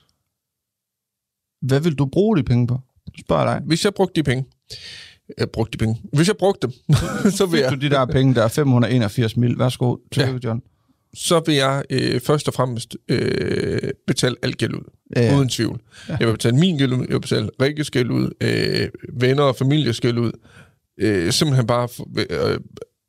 Hvad 1.61 1.79
vil 1.79 1.95
du 1.95 2.05
bruge 2.05 2.37
de 2.37 2.43
penge 2.43 2.67
på? 2.67 2.79
Spørg 3.19 3.47
dig. 3.47 3.61
Hvis 3.65 3.85
jeg 3.85 3.93
brugte 3.93 4.21
de 4.21 4.23
penge, 4.23 4.45
jeg 5.37 5.49
brugte 5.49 5.71
de 5.71 5.77
penge. 5.77 6.01
Hvis 6.13 6.27
jeg 6.27 6.37
brugte 6.37 6.67
dem, 6.67 6.95
så 7.37 7.45
vil 7.45 7.59
jeg, 7.59 7.71
du 7.71 7.75
de 7.75 7.89
der 7.89 8.05
penge, 8.05 8.35
der 8.35 8.43
er 8.43 8.47
581 8.61 9.37
mil. 9.37 9.59
Værsgo, 9.59 9.97
tillykke, 10.11 10.39
John. 10.43 10.61
Så 11.13 11.41
vil 11.45 11.55
jeg 11.55 11.83
øh, 11.89 12.21
først 12.21 12.47
og 12.47 12.53
fremmest 12.53 12.97
øh, 13.09 13.79
betale 14.07 14.35
alt 14.43 14.57
gæld 14.57 14.73
ud. 14.73 14.83
Ja, 15.15 15.21
Ja. 15.21 15.37
Uden 15.37 15.49
tvivl. 15.49 15.79
Ja. 16.09 16.17
Jeg 16.19 16.27
vil 16.27 16.33
betale 16.33 16.55
min 16.57 16.77
gæld 16.77 16.93
ud, 16.93 16.99
jeg 16.99 17.09
vil 17.13 17.21
betale 17.21 17.49
Rikkes 17.61 17.91
gæld 17.91 18.09
ud, 18.11 18.29
øh, 18.41 18.89
venner 19.21 19.43
og 19.43 19.55
families 19.55 19.99
gæld 19.99 20.17
ud. 20.17 20.31
Øh, 20.99 21.31
simpelthen 21.31 21.67
bare, 21.67 21.87
for, 21.87 22.07
øh, 22.51 22.59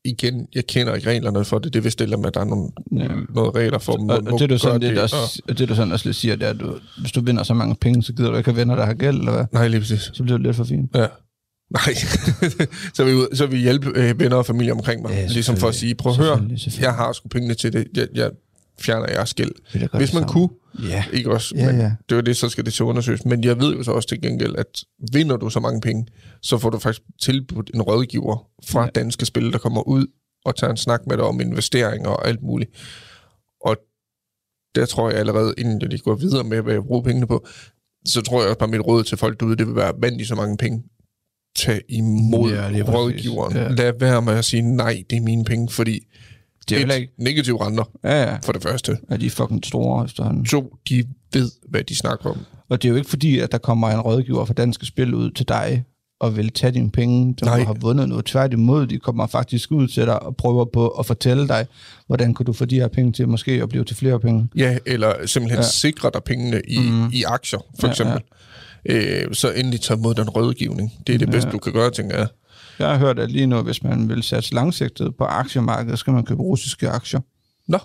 igen, 0.05 0.47
jeg 0.55 0.67
kender 0.67 0.95
ikke 0.95 1.11
reglerne 1.11 1.45
for 1.45 1.59
det. 1.59 1.75
Det 1.75 1.85
vil 1.85 1.93
stille 1.93 2.17
med, 2.17 2.27
at 2.27 2.35
der 2.35 2.41
er 2.41 2.45
nogle, 2.45 2.71
Ja. 2.97 3.09
nogle 3.35 3.51
regler 3.55 3.79
for 3.79 3.97
dem. 3.97 4.09
Og, 4.09 4.23
og 4.27 4.39
det, 4.41 4.51
du 4.51 4.59
sådan, 4.59 4.81
det, 4.81 4.91
det, 4.91 5.03
også, 5.03 5.43
det, 5.59 5.69
du 5.69 5.75
sådan 5.75 5.93
også 5.93 6.09
lidt 6.09 6.17
siger, 6.17 6.37
det 6.37 6.47
er, 6.47 6.51
at 6.51 6.61
du, 6.61 6.79
hvis 7.01 7.13
du 7.13 7.21
vinder 7.21 7.43
så 7.43 7.55
mange 7.55 7.77
penge, 7.81 8.03
så 8.03 8.13
gider 8.13 8.31
du 8.31 8.37
ikke 8.37 8.51
have 8.51 8.57
venner, 8.57 8.77
der 8.77 8.87
har 8.87 8.95
gæld, 8.95 9.19
eller 9.19 9.33
hvad? 9.33 9.45
Nej, 9.53 9.69
lige 9.69 9.81
præcis. 9.81 10.11
Så 10.15 10.23
bliver 10.23 10.39
det 10.39 10.47
lidt 10.47 10.57
for 10.57 10.65
fint. 10.65 10.91
Ja. 10.95 11.07
Nej, 11.71 11.95
så 12.97 13.05
vil, 13.05 13.29
så 13.37 13.47
vil 13.47 13.57
jeg 13.59 13.63
hjælpe 13.63 13.93
øh, 13.95 14.21
venner 14.21 14.37
og 14.37 14.47
familie 14.47 14.73
omkring 14.73 15.03
mig. 15.03 15.11
Ja, 15.11 15.27
ligesom 15.27 15.57
for 15.57 15.69
at 15.69 15.75
sige, 15.75 15.95
prøv 15.95 16.11
at 16.13 16.17
høre, 16.19 16.27
Selvfølgelig, 16.29 16.61
selvfølgelig. 16.61 16.85
jeg 16.87 16.95
har 16.95 17.13
sgu 17.13 17.29
pengene 17.29 17.55
til 17.55 17.73
det. 17.73 17.87
Jeg, 17.97 18.09
jeg 18.15 18.31
fjerner 18.81 19.07
jeres 19.13 19.35
gøre 19.35 19.89
Hvis 19.95 20.15
man 20.15 20.25
kunne, 20.29 20.49
Ja. 20.89 21.05
ikke 21.13 21.31
også, 21.31 21.55
Ja, 21.57 21.67
men 21.67 21.81
ja. 21.81 21.93
det 22.09 22.17
var 22.17 22.21
det, 22.23 22.37
så 22.37 22.49
skal 22.49 22.65
det 22.65 22.73
til 22.75 22.85
undersøges. 22.85 23.25
Men 23.25 23.45
jeg 23.45 23.61
ved 23.61 23.75
jo 23.77 23.83
så 23.83 23.93
også 23.93 24.09
til 24.09 24.21
gengæld, 24.21 24.57
at 24.57 24.85
vinder 25.13 25.37
du 25.37 25.51
så 25.51 25.61
mange 25.61 25.81
penge, 25.81 26.07
så 26.43 26.59
får 26.59 26.71
du 26.71 26.79
faktisk 26.79 27.03
tilbudt 27.23 27.71
en 27.75 27.83
rådgiver 27.83 28.47
fra 28.69 28.83
Ja. 28.85 28.89
danske 28.95 29.27
spil, 29.27 29.53
der 29.53 29.59
kommer 29.59 29.89
ud 29.89 30.07
og 30.45 30.57
tager 30.57 30.71
en 30.71 30.77
snak 30.77 31.01
med 31.07 31.17
dig 31.17 31.25
om 31.25 31.41
investeringer 31.41 32.09
og 32.09 32.29
alt 32.29 32.43
muligt. 32.43 32.71
Og 33.65 33.77
der 34.75 34.87
tror 34.87 35.11
jeg 35.11 35.19
allerede, 35.19 35.55
inden 35.59 35.81
jeg 35.81 35.89
lige 35.89 36.01
går 36.01 36.15
videre 36.15 36.45
med, 36.45 36.61
hvad 36.61 36.73
jeg 36.73 36.83
bruger 36.83 37.03
pengene 37.03 37.27
på, 37.27 37.47
så 38.07 38.21
tror 38.23 38.41
jeg 38.41 38.49
også 38.49 38.59
bare, 38.59 38.69
mit 38.69 38.81
råd 38.87 39.05
til 39.05 39.19
folk 39.19 39.41
derude, 39.41 39.57
det 39.57 39.67
vil 39.67 39.77
være, 39.77 39.93
vand 40.01 40.21
i 40.21 40.25
så 40.25 40.35
mange 40.35 40.57
penge. 40.57 40.83
Tag 41.59 41.81
imod 41.89 42.51
Ja, 42.53 42.69
præcis. 42.69 42.89
rådgiveren. 42.89 43.57
Ja. 43.57 43.69
Lad 43.69 43.93
være 44.01 44.23
med 44.23 44.33
at 44.33 44.45
sige, 44.45 44.63
nej, 44.63 45.03
det 45.11 45.17
er 45.17 45.21
mine 45.23 45.45
penge, 45.45 45.69
fordi 45.71 46.07
Det 46.69 46.83
er 46.83 46.87
et, 46.87 47.01
ikke... 47.01 47.13
negative 47.19 47.67
renter, 47.67 47.85
Ja, 48.05 48.23
ja. 48.23 48.37
for 48.45 48.53
det 48.53 48.63
første. 48.63 48.97
Ja, 49.11 49.17
de 49.17 49.27
er 49.27 49.31
fucking 49.31 49.65
store 49.65 50.05
efterhånden. 50.05 50.45
To, 50.45 50.75
de 50.89 51.05
ved, 51.33 51.51
hvad 51.69 51.85
de 51.85 51.97
snakker 51.97 52.31
om. 52.31 52.39
Og 52.69 52.83
det 52.83 52.89
er 52.89 52.91
jo 52.91 52.97
ikke 52.97 53.11
fordi, 53.11 53.39
at 53.39 53.53
der 53.53 53.59
kommer 53.59 53.89
en 53.91 54.01
rådgiver 54.01 54.45
fra 54.45 54.55
Danske 54.55 54.87
Spil 54.87 55.15
ud 55.15 55.31
til 55.31 55.49
dig 55.49 55.85
og 56.21 56.37
vil 56.37 56.51
tage 56.53 56.73
dine 56.73 56.91
penge, 56.91 57.35
som 57.39 57.59
du 57.59 57.65
har 57.65 57.73
vundet 57.81 58.09
noget. 58.09 58.25
Tværtimod, 58.25 58.87
de 58.87 58.99
kommer 58.99 59.27
faktisk 59.27 59.71
ud 59.73 59.89
til 59.89 60.03
dig 60.03 60.23
og 60.23 60.37
prøver 60.37 60.65
på 60.65 60.89
at 60.89 61.07
fortælle 61.07 61.49
dig, 61.49 61.67
hvordan 62.07 62.35
kan 62.35 62.47
du 62.47 62.53
få 62.53 62.65
de 62.65 62.75
her 62.75 62.89
penge 62.89 63.13
til 63.13 63.29
måske 63.29 63.53
at 63.53 63.69
blive 63.69 63.85
til 63.85 63.97
flere 63.97 64.21
penge. 64.21 64.49
Ja, 64.57 64.79
eller 64.87 65.13
simpelthen 65.27 65.59
Ja. 65.59 65.69
sikre 65.69 66.11
dig 66.15 66.23
pengene 66.25 66.63
i, 66.69 66.79
mm. 66.79 67.11
i 67.13 67.23
aktier, 67.23 67.59
for 67.81 67.87
Ja, 67.87 67.91
eksempel. 67.93 68.15
Ja. 68.15 68.37
Øh, 68.87 69.35
så 69.35 69.53
endelig 69.53 69.81
tage 69.81 69.99
imod 69.99 70.15
den 70.15 70.29
rådgivning. 70.29 70.93
Det 71.07 71.15
er 71.15 71.19
det 71.19 71.27
Ja. 71.27 71.31
bedste, 71.31 71.51
du 71.51 71.59
kan 71.59 71.73
gøre, 71.73 71.91
tænker 71.91 72.17
jeg. 72.19 72.29
Jeg 72.79 72.89
har 72.89 72.99
hørt, 72.99 73.19
at 73.19 73.31
lige 73.31 73.47
nu, 73.47 73.63
hvis 73.63 73.83
man 73.83 74.09
vil 74.09 74.23
satse 74.23 74.55
langsigtet 74.55 75.17
på 75.17 75.25
aktiemarkedet, 75.25 75.99
skal 75.99 76.13
man 76.13 76.25
købe 76.25 76.43
russiske 76.43 76.89
aktier. 76.89 77.21
Nå, 77.69 77.79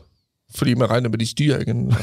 fordi 0.55 0.73
man 0.73 0.89
regner 0.89 1.09
med, 1.09 1.15
at 1.15 1.19
de 1.19 1.25
stiger 1.25 1.59
igen. 1.59 1.85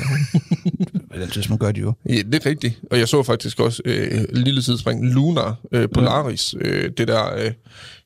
Den 1.21 1.29
tidspunkt 1.31 1.61
gør 1.61 1.73
de 1.73 1.81
jo. 1.81 1.93
ja, 2.09 2.15
det 2.15 2.35
er 2.35 2.47
rigtigt. 2.47 2.81
Og 2.91 2.99
jeg 2.99 3.09
så 3.09 3.23
faktisk 3.23 3.61
også 3.61 3.83
øh, 3.85 4.25
lille 4.33 4.63
tidsspring. 4.63 5.05
Lunar, 5.07 5.57
øh, 5.73 5.89
Polaris, 5.95 6.55
øh, 6.61 6.91
det 6.99 7.09
der 7.09 7.35
øh, 7.37 7.51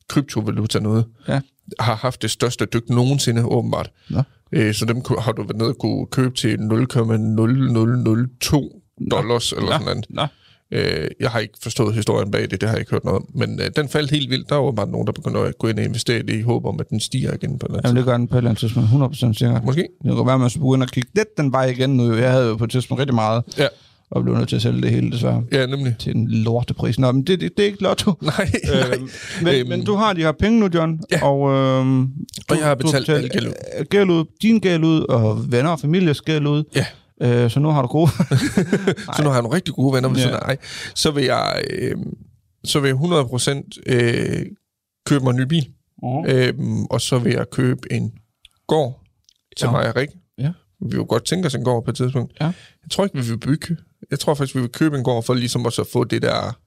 kryptovaluta 0.08 0.78
noget, 0.78 1.04
Ja. 1.28 1.40
har 1.80 1.94
haft 1.94 2.22
det 2.22 2.30
største 2.30 2.64
dyk 2.64 2.88
nogensinde, 2.88 3.44
åbenbart. 3.44 3.90
Nå. 4.10 4.22
Øh, 4.52 4.74
så 4.74 4.84
dem 4.84 5.02
har 5.20 5.32
du 5.32 5.42
været 5.42 5.56
nede 5.56 5.68
og 5.68 5.78
kunne 5.78 6.06
købe 6.06 6.34
til 6.34 6.56
0,0002 6.58 8.82
dollars, 9.10 9.52
eller 9.52 9.70
sådan 9.72 9.84
noget. 9.84 10.06
Nå. 10.10 10.26
Øh, 10.72 11.08
jeg 11.20 11.30
har 11.30 11.38
ikke 11.40 11.54
forstået 11.62 11.94
historien 11.94 12.30
bag 12.30 12.42
det, 12.42 12.50
det 12.50 12.62
har 12.62 12.70
jeg 12.70 12.80
ikke 12.80 12.90
hørt 12.90 13.04
noget 13.04 13.16
om. 13.20 13.26
Men 13.34 13.60
øh, 13.60 13.70
den 13.76 13.88
faldt 13.88 14.10
helt 14.10 14.30
vildt. 14.30 14.48
Der 14.48 14.54
var 14.56 14.72
bare 14.72 14.88
nogen, 14.90 15.06
der 15.06 15.12
begyndte 15.12 15.40
at 15.40 15.58
gå 15.58 15.66
ind 15.68 15.78
og 15.78 15.84
investere 15.84 16.18
i 16.18 16.22
det 16.22 16.34
i 16.38 16.42
håb 16.42 16.64
om, 16.66 16.80
at 16.80 16.88
den 16.90 17.00
stiger 17.00 17.34
igen 17.34 17.58
på 17.58 17.66
den 17.68 17.80
Jamen, 17.84 17.96
det 17.96 18.04
gør 18.04 18.16
den 18.16 18.28
på 18.28 18.34
et 18.34 18.38
eller 18.38 18.50
andet 18.50 18.60
tidspunkt. 18.60 18.88
100% 18.88 19.32
sikkert. 19.32 19.64
Måske. 19.64 19.80
Det 20.04 20.16
kan 20.16 20.26
være, 20.26 20.34
at 20.34 20.40
man 20.40 20.50
skulle 20.50 20.64
begynde 20.70 20.82
at 20.84 20.92
kigge 20.92 21.08
lidt 21.14 21.36
den 21.36 21.52
vej 21.52 21.64
igen 21.64 21.90
nu. 21.90 22.14
Jeg 22.14 22.30
havde 22.32 22.46
jo 22.48 22.56
på 22.56 22.64
et 22.64 22.70
tidspunkt 22.70 23.00
rigtig 23.00 23.14
meget, 23.14 23.42
Ja, 23.58 23.66
og 24.10 24.22
blev 24.22 24.34
nødt 24.36 24.48
til 24.48 24.56
at 24.56 24.62
sælge 24.62 24.82
det 24.82 24.90
hele, 24.90 25.10
desværre. 25.12 25.42
ja 25.52 25.66
nemlig. 25.66 25.94
Til 25.98 26.16
en 26.16 26.28
lortepris. 26.30 26.98
Nå, 26.98 27.12
men 27.12 27.22
det, 27.26 27.40
det, 27.40 27.50
det 27.56 27.62
er 27.62 27.66
ikke 27.66 27.82
lotto. 27.82 28.12
Nej, 28.22 28.50
nej. 28.64 28.94
Øhm, 28.94 29.08
men, 29.42 29.54
Øhm, 29.54 29.68
men 29.68 29.84
du 29.84 29.94
har 29.94 30.12
de 30.12 30.20
her 30.20 30.32
penge 30.32 30.60
nu, 30.60 30.68
John, 30.74 31.00
Ja. 31.12 31.24
og, 31.26 31.50
øhm, 31.52 32.00
Og 32.50 32.56
jeg 32.58 32.66
har 32.66 32.74
du 32.74 32.86
betalt 32.86 33.06
betalte, 33.06 33.22
al 33.24 33.28
gæld 33.30 33.46
ud. 33.48 33.84
gæld 33.84 34.10
ud, 34.10 34.24
din 34.42 34.58
gæld 34.58 34.84
ud, 34.84 35.00
og 35.00 35.52
venner 35.52 35.70
og 35.70 35.80
families 35.80 36.20
gæld 36.20 36.46
ud. 36.46 36.64
Ja. 36.76 36.86
Øh, 37.22 37.50
så 37.50 37.60
nu 37.60 37.68
har 37.68 37.82
du 37.82 37.88
gode. 37.88 38.10
Så 39.16 39.22
nu 39.22 39.28
har 39.28 39.34
jeg 39.34 39.42
nogle 39.42 39.56
rigtig 39.56 39.74
gode 39.74 39.94
venner 39.94 40.08
ved 40.08 40.16
Ja. 40.18 40.28
ja. 40.28 40.36
nej. 40.36 40.56
Så 40.94 41.10
vil 41.10 41.24
jeg, 41.24 41.62
øh, 41.70 41.96
så 42.64 42.80
vil 42.80 42.88
jeg 42.88 42.96
100% 42.96 43.70
øh, 43.86 44.46
købe 45.06 45.24
mig 45.24 45.30
en 45.30 45.36
ny 45.36 45.42
bil. 45.42 45.68
Mhm. 46.02 46.24
Øhm, 46.28 46.84
og 46.84 47.00
så 47.00 47.18
vil 47.18 47.32
jeg 47.32 47.50
købe 47.50 47.92
en 47.92 48.12
gård 48.66 49.00
til 49.56 49.66
Ja. 49.66 49.70
mig 49.70 49.88
og 49.88 49.96
Rik. 49.96 50.08
Ja. 50.38 50.52
Vi 50.80 50.86
vil 50.86 50.94
jo 50.96 51.06
godt 51.08 51.24
tænke 51.24 51.46
os 51.46 51.54
en 51.54 51.64
gård 51.64 51.84
på 51.84 51.90
et 51.90 51.96
tidspunkt. 51.96 52.32
Ja. 52.40 52.44
Jeg 52.44 52.90
tror 52.90 53.04
ikke, 53.04 53.16
vi 53.18 53.28
vil 53.30 53.38
bygge. 53.38 53.76
Jeg 54.10 54.18
tror 54.18 54.34
faktisk, 54.34 54.54
vi 54.54 54.60
vil 54.60 54.70
købe 54.70 54.96
en 54.98 55.04
gård 55.04 55.24
for 55.24 55.34
ligesom 55.34 55.64
også 55.64 55.82
at 55.82 55.88
få 55.92 56.04
det 56.04 56.22
der... 56.22 56.58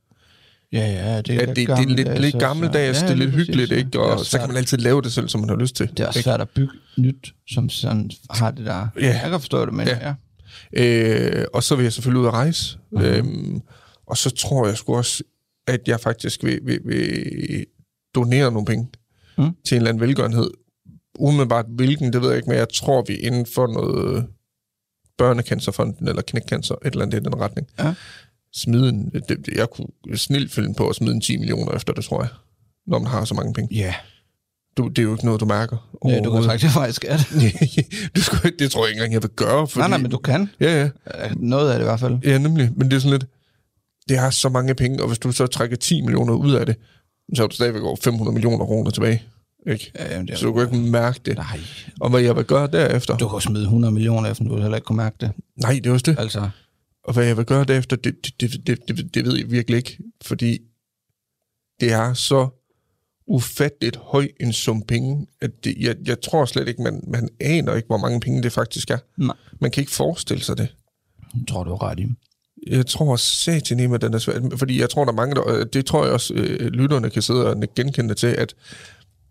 Ja, 0.71 0.79
ja, 0.79 1.21
det 1.21 1.29
er, 1.29 1.33
Ja, 1.33 1.45
det, 1.45 1.55
det 1.55 1.69
er 1.69 1.85
lidt, 1.87 2.21
lidt 2.21 2.39
gammeldags, 2.39 3.01
ja, 3.01 3.05
det 3.07 3.11
er 3.13 3.17
lidt 3.17 3.31
hyggeligt, 3.31 3.71
ikke? 3.71 3.99
Og 3.99 4.19
så 4.25 4.39
kan 4.39 4.47
man 4.47 4.57
altid 4.57 4.77
lave 4.77 5.01
det 5.01 5.11
selv, 5.13 5.29
som 5.29 5.39
man 5.41 5.49
har 5.49 5.55
lyst 5.55 5.75
til. 5.75 5.89
Det 5.89 5.99
er 5.99 6.07
også 6.07 6.19
ikke? 6.19 6.23
svært 6.23 6.41
at 6.41 6.49
bygge 6.49 6.73
nyt, 6.97 7.33
som 7.51 7.69
sådan 7.69 8.11
har 8.29 8.51
det 8.51 8.65
der. 8.65 8.87
Ja. 9.01 9.07
Jeg 9.21 9.29
kan 9.29 9.39
forstå 9.39 9.65
det, 9.65 9.73
men 9.73 9.87
ja. 9.87 10.07
Ja. 10.07 10.13
Øh, 10.73 11.45
og 11.53 11.63
så 11.63 11.75
vil 11.75 11.83
jeg 11.83 11.93
selvfølgelig 11.93 12.21
ud 12.21 12.27
at 12.27 12.33
rejse. 12.33 12.77
Mm-hmm. 12.91 13.07
Øhm, 13.07 13.61
og 14.07 14.17
så 14.17 14.29
tror 14.29 14.67
jeg 14.67 14.77
sgu 14.77 14.95
også, 14.95 15.23
at 15.67 15.87
jeg 15.87 15.99
faktisk 15.99 16.43
vil, 16.43 16.59
vil, 16.63 16.79
vil 16.85 17.65
donere 18.15 18.51
nogle 18.51 18.65
penge 18.65 18.87
Mm. 19.37 19.43
mm. 19.45 19.51
til 19.65 19.75
en 19.75 19.77
eller 19.81 19.89
anden 19.89 20.01
velgørenhed. 20.01 20.51
Umiddelbart 21.19 21.65
hvilken, 21.69 22.13
det 22.13 22.21
ved 22.21 22.29
jeg 22.29 22.37
ikke, 22.37 22.49
men 22.49 22.57
jeg 22.57 22.69
tror, 22.73 23.03
vi 23.07 23.13
inden 23.15 23.45
for 23.45 23.67
noget 23.67 24.27
børnecancerfonden 25.17 26.07
eller 26.07 26.21
knækcancer, 26.21 26.75
et 26.75 26.91
eller 26.91 27.05
andet 27.05 27.19
i 27.19 27.23
den 27.23 27.35
retning. 27.41 27.67
Ja. 27.79 27.93
Smide 28.53 28.89
en, 28.89 29.11
det, 29.29 29.47
jeg 29.55 29.69
kunne 29.69 30.17
snilt 30.17 30.51
finde 30.51 30.73
på 30.73 30.89
at 30.89 30.95
smide 30.95 31.13
en 31.15 31.21
10 31.21 31.37
millioner 31.37 31.71
efter 31.71 31.93
det, 31.93 32.03
tror 32.03 32.21
jeg. 32.21 32.29
Når 32.87 32.99
man 32.99 33.07
har 33.07 33.25
så 33.25 33.33
mange 33.33 33.53
penge. 33.53 33.75
Ja, 33.75 33.95
Du, 34.79 34.87
det 34.87 34.99
er 34.99 35.03
jo 35.03 35.11
ikke 35.11 35.25
noget, 35.25 35.41
du 35.41 35.45
mærker. 35.45 35.77
ja 36.05 36.19
du 36.19 36.31
kan 36.31 36.59
det 36.59 36.71
faktisk 36.71 37.05
er 37.07 37.17
det. 37.17 37.25
du 38.15 38.21
skal, 38.21 38.53
det 38.59 38.71
tror 38.71 38.85
jeg 38.85 38.89
ikke 38.89 38.97
engang, 38.97 39.13
jeg 39.13 39.21
vil 39.23 39.29
gøre. 39.29 39.67
Fordi, 39.67 39.79
Nej, 39.79 39.89
nej, 39.89 39.97
men 39.97 40.11
du 40.11 40.17
kan. 40.17 40.49
Ja, 40.59 40.81
ja. 40.81 40.89
Noget 41.37 41.71
af 41.71 41.79
det 41.79 41.83
i 41.83 41.87
hvert 41.87 41.99
fald. 41.99 42.17
Ja, 42.23 42.37
nemlig. 42.37 42.69
Men 42.75 42.91
det 42.91 42.95
er 42.95 42.99
sådan 42.99 43.19
lidt, 43.19 43.25
det 44.09 44.17
er 44.17 44.29
så 44.29 44.49
mange 44.49 44.75
penge, 44.75 45.01
og 45.01 45.07
hvis 45.07 45.19
du 45.19 45.31
så 45.31 45.47
trækker 45.47 45.77
10 45.77 46.01
millioner 46.01 46.33
ud 46.33 46.53
af 46.53 46.65
det, 46.65 46.75
så 47.35 47.41
har 47.41 47.47
du 47.47 47.55
stadigvæk 47.55 47.81
over 47.81 47.95
500 48.03 48.33
millioner 48.33 48.65
kroner 48.65 48.91
tilbage. 48.91 49.23
Ikke? 49.67 49.91
Ja, 49.95 50.13
jamen, 50.13 50.27
det 50.27 50.37
Så 50.37 50.45
du 50.45 50.53
kan 50.53 50.61
ikke 50.61 50.91
mærke 50.91 51.19
det. 51.25 51.35
Nej, 51.37 51.59
Og 51.99 52.09
hvad 52.09 52.21
jeg 52.21 52.35
vil 52.35 52.45
gøre 52.45 52.67
derefter? 52.67 53.17
du 53.17 53.27
kan 53.27 53.41
smide 53.41 53.63
100 53.63 53.93
millioner 53.93 54.29
efter, 54.31 54.43
du 54.43 54.53
vil 54.53 54.61
heller 54.61 54.77
ikke 54.77 54.85
kunne 54.85 54.97
mærke 54.97 55.15
det. 55.21 55.31
Nej, 55.55 55.73
det 55.73 55.85
er 55.87 55.91
også 55.93 56.03
det. 56.11 56.19
Altså, 56.19 56.49
Og 57.03 57.13
hvad 57.13 57.25
jeg 57.25 57.37
vil 57.37 57.45
gøre 57.45 57.63
derefter, 57.63 57.95
det, 57.95 58.15
det, 58.25 58.41
det, 58.41 58.67
det, 58.67 58.79
det, 58.87 59.13
det 59.13 59.25
ved 59.25 59.37
jeg 59.37 59.51
virkelig 59.51 59.77
ikke. 59.77 59.97
Fordi 60.21 60.59
det 61.79 61.91
er 61.91 62.13
så 62.13 62.58
ufatteligt 63.29 63.95
høj 63.95 64.27
en 64.39 64.53
sum 64.53 64.81
penge, 64.81 65.27
at 65.41 65.63
det, 65.63 65.75
jeg, 65.79 65.95
jeg 66.05 66.21
tror 66.21 66.45
slet 66.45 66.67
ikke, 66.67 66.81
man, 66.81 67.03
man 67.07 67.29
aner 67.39 67.75
ikke, 67.75 67.87
hvor 67.87 67.97
mange 67.97 68.19
penge 68.19 68.43
det 68.43 68.51
faktisk 68.51 68.89
er. 68.91 68.97
nej, 69.17 69.35
Man 69.61 69.71
kan 69.71 69.81
ikke 69.81 69.91
forestille 69.91 70.43
sig 70.43 70.57
det. 70.57 70.75
jeg 71.35 71.47
tror 71.47 71.63
du 71.63 71.71
er 71.73 71.83
ret 71.83 71.99
i. 71.99 72.05
Jeg 72.67 72.85
tror 72.85 73.15
satan 73.15 73.89
med 73.89 73.99
den 73.99 74.13
er 74.13 74.17
svært, 74.17 74.41
fordi 74.55 74.81
jeg 74.81 74.89
tror, 74.89 75.05
der 75.05 75.11
er 75.11 75.15
mange, 75.15 75.35
der, 75.35 75.47
øh, 75.49 75.65
det 75.73 75.85
tror 75.85 76.03
jeg 76.03 76.13
også, 76.13 76.33
øh, 76.33 76.67
lytterne 76.67 77.09
kan 77.09 77.21
sidde 77.21 77.47
og 77.47 77.63
genkende 77.75 78.13
til, 78.13 78.27
at 78.27 78.55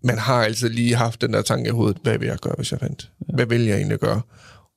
man 0.05 0.19
har 0.19 0.35
altid 0.45 0.69
lige 0.69 0.95
haft 0.95 1.21
den 1.21 1.33
der 1.33 1.43
tanke 1.43 1.69
i 1.69 1.73
hovedet, 1.73 1.97
hvad 2.03 2.19
vil 2.19 2.29
jeg 2.29 2.39
gøre, 2.39 2.55
hvis 2.57 2.73
jeg 2.73 2.81
vandt? 2.83 3.11
Hvad 3.35 3.47
vil 3.47 3.65
jeg 3.65 3.77
egentlig 3.77 3.99
gøre? 3.99 4.21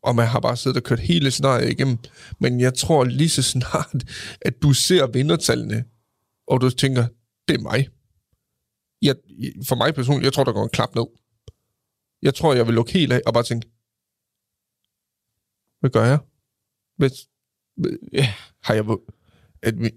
Og 0.03 0.15
man 0.15 0.27
har 0.27 0.39
bare 0.39 0.57
siddet 0.57 0.77
og 0.77 0.83
kørt 0.83 0.99
hele 0.99 1.31
scenariet 1.31 1.69
igennem. 1.69 1.97
Men 2.39 2.59
jeg 2.59 2.73
tror 2.73 3.03
lige 3.03 3.29
så 3.29 3.41
snart, 3.43 4.03
at 4.41 4.53
du 4.61 4.73
ser 4.73 5.07
vindertallene, 5.07 5.83
og 6.47 6.61
du 6.61 6.69
tænker, 6.69 7.05
det 7.47 7.57
er 7.57 7.61
mig. 7.61 7.87
Jeg, 9.01 9.15
for 9.67 9.75
mig 9.75 9.95
personligt, 9.95 10.25
jeg 10.25 10.33
tror, 10.33 10.43
der 10.43 10.51
går 10.51 10.63
en 10.63 10.69
klap 10.69 10.95
ned. 10.95 11.05
Jeg 12.21 12.35
tror, 12.35 12.53
jeg 12.53 12.67
vil 12.67 12.75
lukke 12.75 12.91
helt 12.93 13.13
af 13.13 13.21
og 13.25 13.33
bare 13.33 13.43
tænke, 13.43 13.67
hvad 15.79 15.89
gør 15.89 16.05
jeg? 16.05 16.19
Hvis, 16.97 17.11
Ja. 18.13 18.33
har 18.63 18.73
jeg... 18.73 18.83
At 19.63 19.81
vi, 19.81 19.89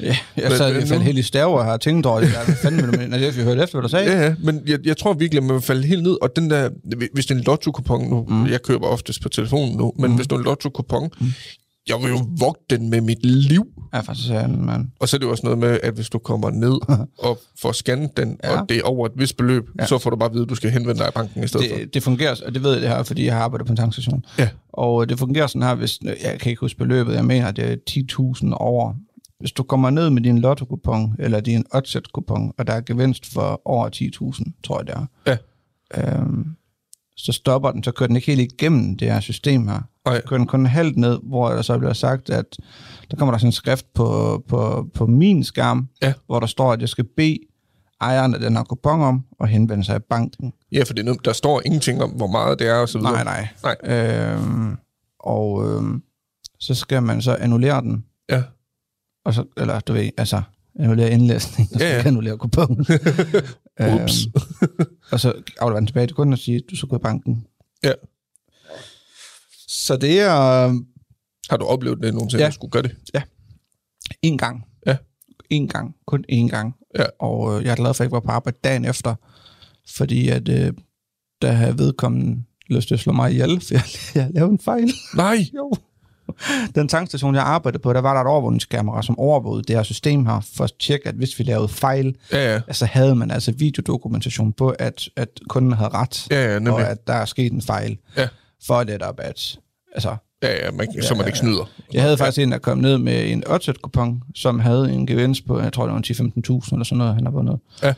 Ja, 0.00 0.16
jeg 0.36 0.52
sad 0.52 0.70
i 0.70 0.72
hvert 0.72 0.88
fald 0.88 1.00
helt 1.00 1.18
i 1.18 1.22
stave 1.22 1.58
og 1.58 1.64
har 1.64 1.76
tænkt 1.76 2.06
over 2.06 2.20
det. 2.20 2.28
Hvad 2.28 2.56
fanden 2.56 2.82
vil 2.82 2.92
du? 2.98 3.14
Altså, 3.14 3.40
jeg 3.40 3.44
hørte 3.44 3.62
efter, 3.62 3.78
hvad 3.78 3.82
du 3.82 3.88
sagde. 3.88 4.12
Ja, 4.12 4.22
ja, 4.24 4.34
men 4.44 4.62
jeg, 4.66 4.86
jeg 4.86 4.96
tror 4.96 5.12
virkelig, 5.12 5.38
at 5.38 5.44
man 5.44 5.54
vil 5.54 5.62
falde 5.62 5.86
helt 5.86 6.02
ned. 6.02 6.16
Og 6.22 6.36
den 6.36 6.50
der, 6.50 6.70
hvis 7.14 7.26
det 7.26 7.34
er 7.34 7.38
en 7.38 7.44
lotto-kupon 7.44 8.08
nu, 8.08 8.26
mm. 8.28 8.46
jeg 8.46 8.62
køber 8.62 8.86
oftest 8.86 9.22
på 9.22 9.28
telefonen 9.28 9.76
nu, 9.76 9.92
men 9.98 10.10
mm. 10.10 10.16
hvis 10.16 10.26
det 10.26 10.32
er 10.32 10.38
en 10.38 10.44
lotto-kupon, 10.44 11.10
mm. 11.20 11.26
Jeg 11.90 12.02
vil 12.02 12.08
jo 12.10 12.26
vogte 12.38 12.76
den 12.76 12.90
med 12.90 13.00
mit 13.00 13.26
liv. 13.26 13.66
Ja, 13.94 14.00
for 14.00 14.12
sådan, 14.14 14.64
mand. 14.64 14.88
Og 15.00 15.08
så 15.08 15.16
er 15.16 15.18
det 15.18 15.26
jo 15.26 15.30
også 15.30 15.42
noget 15.44 15.58
med, 15.58 15.78
at 15.82 15.94
hvis 15.94 16.08
du 16.10 16.18
kommer 16.18 16.50
ned 16.50 16.78
og 17.28 17.38
får 17.62 17.72
scannet 17.72 18.16
den, 18.16 18.38
Ja. 18.44 18.60
og 18.60 18.68
det 18.68 18.76
er 18.76 18.82
over 18.82 19.06
et 19.06 19.12
vist 19.16 19.36
beløb, 19.36 19.68
ja. 19.80 19.86
så 19.86 19.98
får 19.98 20.10
du 20.10 20.16
bare 20.16 20.28
at 20.28 20.32
vide, 20.34 20.42
at 20.42 20.48
du 20.48 20.54
skal 20.54 20.70
henvende 20.70 20.98
dig 21.00 21.08
i 21.08 21.12
banken 21.14 21.44
i 21.44 21.46
stedet 21.46 21.70
for. 21.70 21.76
Det, 21.78 21.94
det 21.94 22.02
fungerer, 22.02 22.34
og 22.46 22.54
det 22.54 22.62
ved 22.62 22.72
jeg 22.72 22.80
det 22.82 22.88
her, 22.88 23.02
fordi 23.02 23.24
jeg 23.24 23.34
har 23.34 23.42
arbejdet 23.42 23.66
på 23.66 23.72
en 23.72 23.76
tankstation. 23.76 24.24
Ja. 24.38 24.48
Og 24.72 25.08
det 25.08 25.18
fungerer 25.18 25.46
sådan 25.46 25.62
her, 25.62 25.74
hvis, 25.74 25.98
jeg 26.02 26.38
kan 26.40 26.50
ikke 26.50 26.60
huske 26.60 26.78
beløbet, 26.78 27.14
jeg 27.14 27.24
mener, 27.24 27.50
det 27.50 27.64
er 27.72 27.76
10.000 28.42 28.52
over. 28.54 28.94
Hvis 29.40 29.52
du 29.52 29.62
kommer 29.62 29.90
ned 29.90 30.10
med 30.10 30.22
din 30.22 30.38
lotto-kupon, 30.38 31.14
eller 31.18 31.40
din 31.40 31.64
oddset-kupon, 31.74 32.52
og 32.58 32.66
der 32.66 32.72
er 32.72 32.80
gevinst 32.80 33.32
for 33.32 33.62
over 33.64 33.88
10.000, 34.36 34.60
tror 34.64 34.78
jeg 34.80 34.86
det 34.86 34.94
er, 34.94 35.36
Ja. 35.96 36.12
øhm, 36.18 36.46
så 37.16 37.32
stopper 37.32 37.70
den, 37.70 37.84
så 37.84 37.90
kører 37.92 38.06
den 38.06 38.16
ikke 38.16 38.34
helt 38.36 38.52
igennem 38.52 38.96
det 38.96 39.12
her 39.12 39.20
system 39.20 39.68
her. 39.68 39.80
Så 40.16 40.22
kører 40.26 40.38
den 40.38 40.46
kun 40.46 40.66
halvt 40.66 40.96
ned, 40.96 41.18
hvor 41.22 41.50
der 41.50 41.62
så 41.62 41.78
bliver 41.78 41.92
sagt, 41.92 42.30
at 42.30 42.56
der 43.10 43.16
kommer 43.16 43.32
der 43.32 43.38
sådan 43.38 43.48
en 43.48 43.52
skrift 43.52 43.86
på, 43.94 44.42
på, 44.48 44.86
på 44.94 45.06
min 45.06 45.44
skærm, 45.44 45.88
Ja. 46.02 46.12
hvor 46.26 46.40
der 46.40 46.46
står, 46.46 46.72
at 46.72 46.80
jeg 46.80 46.88
skal 46.88 47.04
bede 47.16 47.38
ejeren 48.00 48.34
af 48.34 48.40
den 48.40 48.56
her 48.56 48.64
kupon 48.64 49.00
om 49.00 49.24
at 49.40 49.48
henvende 49.48 49.84
sig 49.84 49.96
i 49.96 50.00
banken. 50.10 50.52
Ja, 50.72 50.82
for 50.82 50.94
det 50.94 51.08
er 51.08 51.12
der 51.14 51.32
står 51.32 51.62
ingenting 51.64 52.02
om, 52.02 52.10
hvor 52.10 52.26
meget 52.26 52.58
det 52.58 52.66
er, 52.68 52.74
og 52.74 52.88
så 52.88 52.98
videre. 52.98 53.24
Nej, 53.24 53.48
nej. 53.62 53.76
Nej. 53.84 53.96
Øhm, 54.34 54.76
og 55.20 55.68
øhm, 55.68 56.02
så 56.60 56.74
skal 56.74 57.02
man 57.02 57.22
så 57.22 57.34
annullere 57.40 57.80
den. 57.80 58.04
Ja. 58.30 58.42
Og 59.24 59.34
så, 59.34 59.44
eller 59.56 59.80
du 59.80 59.92
ved, 59.92 60.10
altså 60.16 60.42
annullere 60.78 61.10
indlæsning, 61.10 61.68
og 61.74 61.80
så 61.80 61.86
Ja, 61.86 62.02
annullere 62.06 62.38
kuponen. 62.38 62.86
Ups. 64.02 64.26
og 65.12 65.20
så 65.20 65.32
afleverer 65.60 65.80
den 65.80 65.86
tilbage 65.86 66.06
til 66.06 66.16
kunden 66.16 66.32
og 66.32 66.38
sige, 66.38 66.60
du 66.70 66.76
skal 66.76 66.88
gå 66.88 66.96
i 66.96 66.98
banken. 66.98 67.46
Ja. 67.84 67.92
Så 69.72 69.96
det 69.96 70.20
er 70.20 70.66
øh, 70.68 70.74
Har 71.50 71.56
du 71.56 71.64
oplevet 71.64 71.98
det 72.02 72.14
nogensinde, 72.14 72.40
Ja. 72.40 72.44
ja. 72.44 72.48
at 72.48 72.54
skulle 72.54 72.70
gøre 72.70 72.82
det? 72.82 72.96
en 74.22 74.38
gang. 74.38 74.64
Ja. 74.86 74.96
En 75.50 75.68
gang. 75.68 75.94
Kun 76.06 76.24
én 76.32 76.48
gang. 76.48 76.74
Ja. 76.98 77.04
Og 77.20 77.58
øh, 77.58 77.64
jeg 77.64 77.70
er 77.70 77.76
glad 77.76 77.86
for, 77.86 77.90
at 77.94 77.98
jeg 78.00 78.04
ikke 78.06 78.12
var 78.14 78.20
på 78.20 78.30
arbejde 78.30 78.58
dagen 78.64 78.84
efter, 78.84 79.14
fordi 79.96 80.28
at 80.28 80.48
øh, 80.48 80.72
der 81.42 81.52
havde 81.52 81.78
vedkommende 81.78 82.42
lyst 82.68 82.88
til 82.88 82.94
at 82.94 83.00
slå 83.00 83.12
mig 83.12 83.30
ihjel, 83.32 83.60
for 83.66 83.74
jeg, 83.74 83.82
jeg 84.14 84.30
lavede 84.34 84.52
en 84.52 84.58
fejl. 84.58 84.92
Nej. 85.16 85.36
Jo. 85.56 85.72
Den 86.74 86.88
tankstation, 86.88 87.34
jeg 87.34 87.42
arbejdede 87.42 87.82
på, 87.82 87.92
der 87.92 88.00
var 88.00 88.14
der 88.14 88.20
et 88.20 88.26
overvågningskamera, 88.26 89.02
som 89.02 89.18
overvågede 89.18 89.62
det 89.62 89.76
her 89.76 89.82
system 89.82 90.26
her, 90.26 90.40
for 90.56 90.64
at 90.64 90.72
tjekke, 90.80 91.08
at 91.08 91.14
hvis 91.14 91.38
vi 91.38 91.44
lavede 91.44 91.68
fejl, 91.68 92.16
Ja, 92.32 92.60
ja. 92.68 92.72
så 92.72 92.86
havde 92.86 93.14
man 93.14 93.30
altså 93.30 93.52
videodokumentation 93.52 94.52
på, 94.52 94.68
at, 94.68 95.08
at 95.16 95.28
kunden 95.48 95.72
havde 95.72 95.90
ret, 95.90 96.26
Ja, 96.30 96.52
ja, 96.52 96.58
nemlig. 96.58 96.74
og 96.74 96.90
at 96.90 97.06
der 97.06 97.12
er 97.12 97.24
sket 97.24 97.52
en 97.52 97.62
fejl. 97.62 97.98
Ja. 98.16 98.28
For 98.66 98.84
netop 98.84 99.20
at... 99.20 99.58
Altså, 99.92 100.16
Ja, 100.42 100.64
ja, 100.64 100.70
man, 100.70 101.02
så 101.02 101.14
man 101.14 101.26
ikke 101.26 101.38
snyder. 101.38 101.70
jeg 101.92 102.02
havde 102.02 102.16
faktisk 102.18 102.38
en, 102.38 102.52
der 102.52 102.58
kom 102.58 102.78
ned 102.78 102.98
med 102.98 103.32
en 103.32 103.44
oddset-kupon, 103.46 104.22
som 104.34 104.58
havde 104.60 104.92
en 104.92 105.06
gevinst 105.06 105.46
på, 105.46 105.60
jeg 105.60 105.72
tror, 105.72 105.84
det 105.86 105.94
var 105.94 106.00
10-15.000 106.60 106.72
eller 106.72 106.84
sådan 106.84 106.98
noget, 106.98 107.14
han 107.14 107.24
har 107.24 107.30
vundet. 107.32 107.58
Ja. 107.82 107.94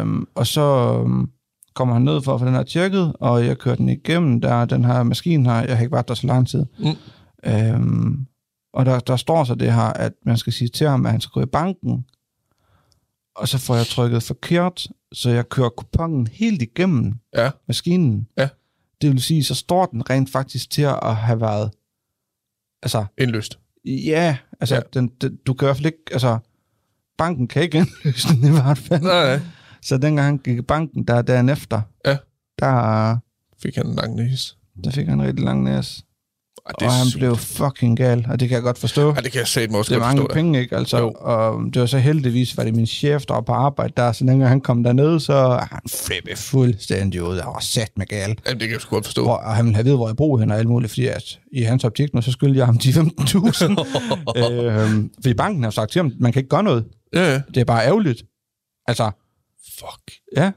Øhm, 0.00 0.26
og 0.34 0.46
så 0.46 0.62
øhm, 1.00 1.30
kommer 1.74 1.94
han 1.94 2.02
ned 2.02 2.22
for 2.22 2.34
at 2.34 2.40
få 2.40 2.46
den 2.46 2.54
her 2.54 2.62
tjekket, 2.62 3.12
og 3.20 3.46
jeg 3.46 3.58
kører 3.58 3.74
den 3.74 3.88
igennem, 3.88 4.40
der 4.40 4.54
er 4.54 4.64
den 4.64 4.84
her 4.84 5.02
maskine 5.02 5.50
her, 5.50 5.60
jeg 5.60 5.76
har 5.76 5.82
ikke 5.84 5.92
været 5.92 6.08
der 6.08 6.14
så 6.14 6.26
lang 6.26 6.48
tid. 6.48 6.64
Mm. 6.78 7.50
Øhm, 7.50 8.26
og 8.74 8.86
der, 8.86 8.98
der 8.98 9.16
står 9.16 9.44
så 9.44 9.54
det 9.54 9.72
her, 9.74 9.82
at 9.82 10.12
man 10.26 10.36
skal 10.36 10.52
sige 10.52 10.68
til 10.68 10.88
ham, 10.88 11.06
at 11.06 11.12
han 11.12 11.20
skal 11.20 11.30
gå 11.32 11.42
i 11.42 11.46
banken, 11.46 12.04
og 13.36 13.48
så 13.48 13.58
får 13.58 13.76
jeg 13.76 13.86
trykket 13.86 14.22
forkert, 14.22 14.86
så 15.12 15.30
jeg 15.30 15.48
kører 15.48 15.68
kuponen 15.68 16.26
helt 16.32 16.62
igennem 16.62 17.14
Ja. 17.36 17.50
maskinen. 17.68 18.28
Ja. 18.38 18.48
Det 19.02 19.10
vil 19.10 19.22
sige, 19.22 19.44
så 19.44 19.54
står 19.54 19.86
den 19.86 20.10
rent 20.10 20.30
faktisk 20.30 20.70
til 20.70 20.82
at 20.82 21.16
have 21.16 21.40
været, 21.40 21.70
altså, 22.82 23.04
Indløst. 23.18 23.58
ja, 23.84 24.36
altså, 24.60 24.74
ja. 24.74 24.80
Den, 24.94 25.08
den, 25.20 25.36
du 25.46 25.54
kan 25.54 25.66
i 25.66 25.68
hvert 25.68 25.76
fald 25.76 25.86
ikke, 25.86 25.98
altså, 26.12 26.38
banken 27.18 27.48
kan 27.48 27.62
ikke 27.62 27.78
indløse 28.04 28.28
den 28.28 28.44
i 28.48 28.50
hvert 28.50 28.78
fald. 28.78 29.02
Nej, 29.02 29.36
nej. 29.36 29.40
Så 29.82 29.98
dengang 29.98 30.26
han 30.26 30.38
gik 30.38 30.58
i 30.58 30.62
banken, 30.62 31.04
der 31.06 31.22
dagen 31.22 31.48
efter, 31.48 31.80
Ja. 32.06 32.16
der, 32.58 33.16
Fik 33.62 33.76
han 33.76 33.86
en 33.86 33.94
lang 33.94 34.14
næse. 34.14 34.56
der 34.84 34.90
fik 34.90 35.06
han 35.08 35.20
en 35.20 35.26
rigtig 35.26 35.44
lang 35.44 35.62
næse. 35.62 36.02
Ej, 36.66 36.72
Og 36.86 36.92
han 36.92 37.06
sygt. 37.06 37.18
blev 37.18 37.36
fucking 37.36 37.96
gal, 37.96 38.26
og 38.30 38.40
det 38.40 38.48
kan 38.48 38.54
jeg 38.54 38.62
godt 38.62 38.78
forstå. 38.78 39.10
Ej, 39.12 39.20
det 39.20 39.32
kan 39.32 39.38
jeg 39.38 39.48
satme 39.48 39.78
også 39.78 39.88
det 39.88 39.96
er 39.96 40.00
godt 40.00 40.08
mange 40.08 40.20
forstå. 40.22 40.34
penge, 40.34 40.60
ikke? 40.60 40.76
Altså, 40.76 40.98
Jo. 40.98 41.12
og 41.16 41.60
det 41.74 41.80
var 41.80 41.86
så 41.86 41.98
heldigvis, 41.98 42.56
var 42.56 42.64
det 42.64 42.74
min 42.74 42.86
chef, 42.86 43.24
der 43.26 43.34
var 43.34 43.40
på 43.40 43.52
arbejde 43.52 43.92
der, 43.96 44.12
så 44.12 44.24
dengang 44.24 44.48
han 44.48 44.60
kom 44.60 44.82
derned, 44.82 45.20
så 45.20 45.32
er 45.32 45.66
han 45.70 45.80
flippet 45.90 46.38
fuldstændig 46.38 47.22
ud. 47.22 47.36
Var 47.36 47.58
sat 47.60 47.90
med 47.96 48.06
gal. 48.06 48.30
Det. 48.30 48.38
Jamen, 48.46 48.60
det 48.60 48.68
kan 48.68 48.72
jeg 48.74 48.80
sgu 48.80 48.94
godt 48.96 49.04
forstå. 49.04 49.22
Hvor, 49.22 49.34
og 49.36 49.54
han 49.56 49.64
ville 49.64 49.74
have 49.76 49.84
ved, 49.84 49.94
hvor 49.94 50.08
jeg 50.08 50.16
bor 50.16 50.38
hen 50.38 50.50
og 50.50 50.58
alt 50.58 50.68
muligt, 50.68 50.90
fordi 50.90 51.06
at 51.06 51.38
i 51.52 51.62
hans 51.62 51.84
optik 51.84 52.14
nu, 52.14 52.22
så 52.22 52.32
skyldte 52.32 52.58
jeg 52.58 52.66
ham 52.66 52.78
10-15.000. 52.82 54.42
øhm, 54.42 55.10
fordi 55.22 55.34
banken 55.34 55.62
har 55.64 55.70
sagt 55.70 55.90
til 55.92 55.98
ham, 55.98 56.12
man 56.20 56.32
kan 56.32 56.40
ikke 56.40 56.48
gøre 56.48 56.62
noget. 56.62 56.84
Ja, 57.14 57.32
ja. 57.32 57.40
Det 57.54 57.60
er 57.60 57.64
bare 57.64 57.86
ærgerligt. 57.86 58.22
Altså, 58.88 59.10
Fuck. 59.78 60.12
ja. 60.36 60.50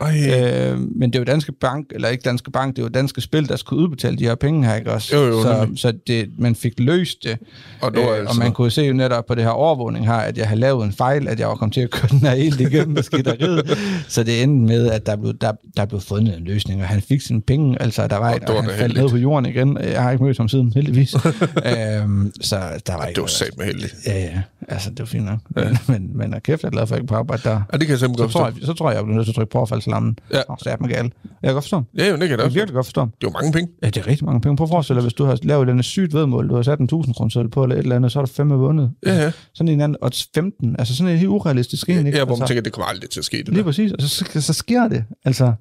Ej. 0.00 0.72
Øh, 0.72 0.78
men 0.78 1.12
det 1.12 1.18
er 1.18 1.20
jo 1.20 1.24
Danske 1.24 1.52
Bank, 1.52 1.86
eller 1.90 2.08
ikke 2.08 2.22
Danske 2.22 2.50
Bank, 2.50 2.76
det 2.76 2.82
er 2.82 2.86
jo 2.86 2.88
Danske 2.88 3.20
Spil, 3.20 3.48
der 3.48 3.56
skulle 3.56 3.82
udbetale 3.82 4.16
de 4.16 4.24
her 4.24 4.34
penge 4.34 4.66
her, 4.66 4.74
ikke 4.74 4.92
også? 4.92 5.16
Jo, 5.16 5.26
jo, 5.26 5.42
så, 5.42 5.60
nemlig. 5.60 5.78
så 5.78 5.92
det, 6.06 6.30
man 6.38 6.54
fik 6.54 6.72
løst 6.78 7.24
det. 7.24 7.38
og 7.80 7.94
det 7.94 8.00
Øh, 8.00 8.08
altså... 8.08 8.30
og 8.30 8.36
man 8.36 8.52
kunne 8.52 8.70
se 8.70 8.82
jo 8.82 8.92
netop 8.92 9.26
på 9.26 9.34
det 9.34 9.44
her 9.44 9.50
overvågning 9.50 10.06
her, 10.06 10.14
at 10.14 10.38
jeg 10.38 10.48
havde 10.48 10.60
lavet 10.60 10.84
en 10.84 10.92
fejl, 10.92 11.28
at 11.28 11.40
jeg 11.40 11.48
var 11.48 11.54
kommet 11.54 11.74
til 11.74 11.80
at 11.80 11.90
køre 11.90 12.08
den 12.10 12.18
her 12.18 12.34
helt 12.34 12.60
igennem 12.60 12.94
maskineriet. 12.94 13.78
så 14.08 14.22
det 14.22 14.42
endte 14.42 14.66
med, 14.66 14.90
at 14.90 15.06
der 15.06 15.16
blev, 15.16 15.34
der, 15.34 15.52
der 15.76 15.84
blev 15.84 16.00
fundet 16.00 16.38
en 16.38 16.44
løsning, 16.44 16.80
og 16.80 16.88
han 16.88 17.00
fik 17.00 17.20
sine 17.20 17.42
penge. 17.42 17.82
Altså, 17.82 18.06
der 18.06 18.16
var 18.16 18.30
Og 18.30 18.36
et, 18.36 18.50
og 18.50 18.64
han 18.64 18.70
faldt 18.78 18.96
ned 18.96 19.08
på 19.08 19.16
jorden 19.16 19.46
igen. 19.46 19.78
Jeg 19.82 20.02
har 20.02 20.10
ikke 20.10 20.24
mødt 20.24 20.38
ham 20.38 20.48
siden, 20.48 20.72
heldigvis. 20.74 21.14
øhm, 21.14 22.32
så 22.40 22.56
der 22.86 22.96
var 22.96 23.06
ikke 23.06 23.16
det 23.16 23.22
var 23.22 23.26
sat 23.26 23.58
med 23.58 23.66
heldigt. 23.66 23.94
Ja, 24.06 24.18
ja. 24.18 24.42
Altså, 24.68 24.90
det 24.90 24.98
var 24.98 25.06
fint 25.06 25.24
nok. 25.24 25.38
Ja. 25.56 25.64
Men, 25.64 25.78
men, 26.14 26.30
men 26.32 26.40
kæft, 26.40 26.62
jeg 26.62 26.68
er 26.68 26.70
glad 26.70 26.86
for, 26.86 26.94
at 26.94 26.98
jeg 26.98 27.02
ikke 27.02 27.08
på 27.08 27.14
arbejde 27.14 27.42
der. 27.42 27.60
Ja, 27.72 27.78
det 27.78 27.86
kan 27.86 27.90
jeg 27.90 27.98
simpelthen 27.98 28.30
Så 28.30 28.38
godt 28.38 28.54
tror, 28.54 28.58
jeg, 28.60 28.66
så 28.66 28.72
tror 28.72 28.90
jeg, 28.90 28.96
jeg 28.96 29.04
bliver 29.04 29.16
nødt 29.16 29.26
til 29.26 29.32
at 29.32 29.34
trykke 29.34 29.52
på 29.52 29.58
affaldslammen. 29.84 30.18
Ja. 30.32 30.40
Og 30.48 30.58
så 30.60 30.70
er 30.70 30.76
mig 30.80 30.90
gal. 30.90 31.12
Jeg 31.24 31.48
kan 31.48 31.52
godt 31.52 31.64
forstå. 31.64 31.82
Ja, 31.98 32.08
jo, 32.08 32.12
det 32.12 32.20
kan 32.20 32.30
jeg 32.30 32.38
da 32.38 32.42
Jeg 32.42 32.50
kan 32.50 32.54
virkelig 32.54 32.74
godt 32.74 32.86
forstå. 32.86 33.04
Det 33.04 33.10
er 33.10 33.14
jo 33.22 33.30
mange 33.30 33.52
penge. 33.52 33.72
Ja, 33.82 33.86
det 33.86 33.96
er 33.96 34.06
rigtig 34.06 34.24
mange 34.24 34.40
penge. 34.40 34.56
Prøv 34.56 34.64
at 34.64 34.68
forestille 34.68 34.96
dig, 34.96 35.02
hvis 35.04 35.14
du 35.14 35.24
har 35.24 35.38
lavet 35.42 35.68
et 35.68 35.84
sygt 35.84 36.14
vedmål, 36.14 36.48
du 36.48 36.54
har 36.54 36.62
sat 36.62 36.78
en 36.78 36.84
1000 36.84 37.14
kroner 37.14 37.48
på, 37.48 37.62
eller 37.62 37.76
et 37.76 37.82
eller 37.82 37.96
andet, 37.96 38.12
så 38.12 38.18
har 38.18 38.26
du 38.26 38.32
fem 38.32 38.50
vundet. 38.50 38.90
Ja, 39.06 39.14
ja. 39.14 39.32
Sådan 39.54 39.72
en 39.72 39.80
anden, 39.80 39.96
odds 40.02 40.28
15. 40.34 40.76
Altså 40.78 40.96
sådan 40.96 41.12
en 41.12 41.18
helt 41.18 41.28
urealistisk 41.28 41.88
en, 41.88 42.06
ikke? 42.06 42.18
Ja, 42.18 42.24
hvor 42.24 42.34
man 42.34 42.42
altså, 42.42 42.46
tænker, 42.46 42.62
det 42.62 42.72
kommer 42.72 42.86
aldrig 42.86 43.10
til 43.10 43.20
at 43.20 43.24
ske, 43.24 43.36
det 43.36 43.48
Lige 43.48 43.58
der. 43.58 43.64
præcis, 43.64 43.92
og 43.92 44.02
så, 44.02 44.40
så, 44.40 44.52
sker 44.52 44.88
det. 44.88 45.04
Altså, 45.24 45.52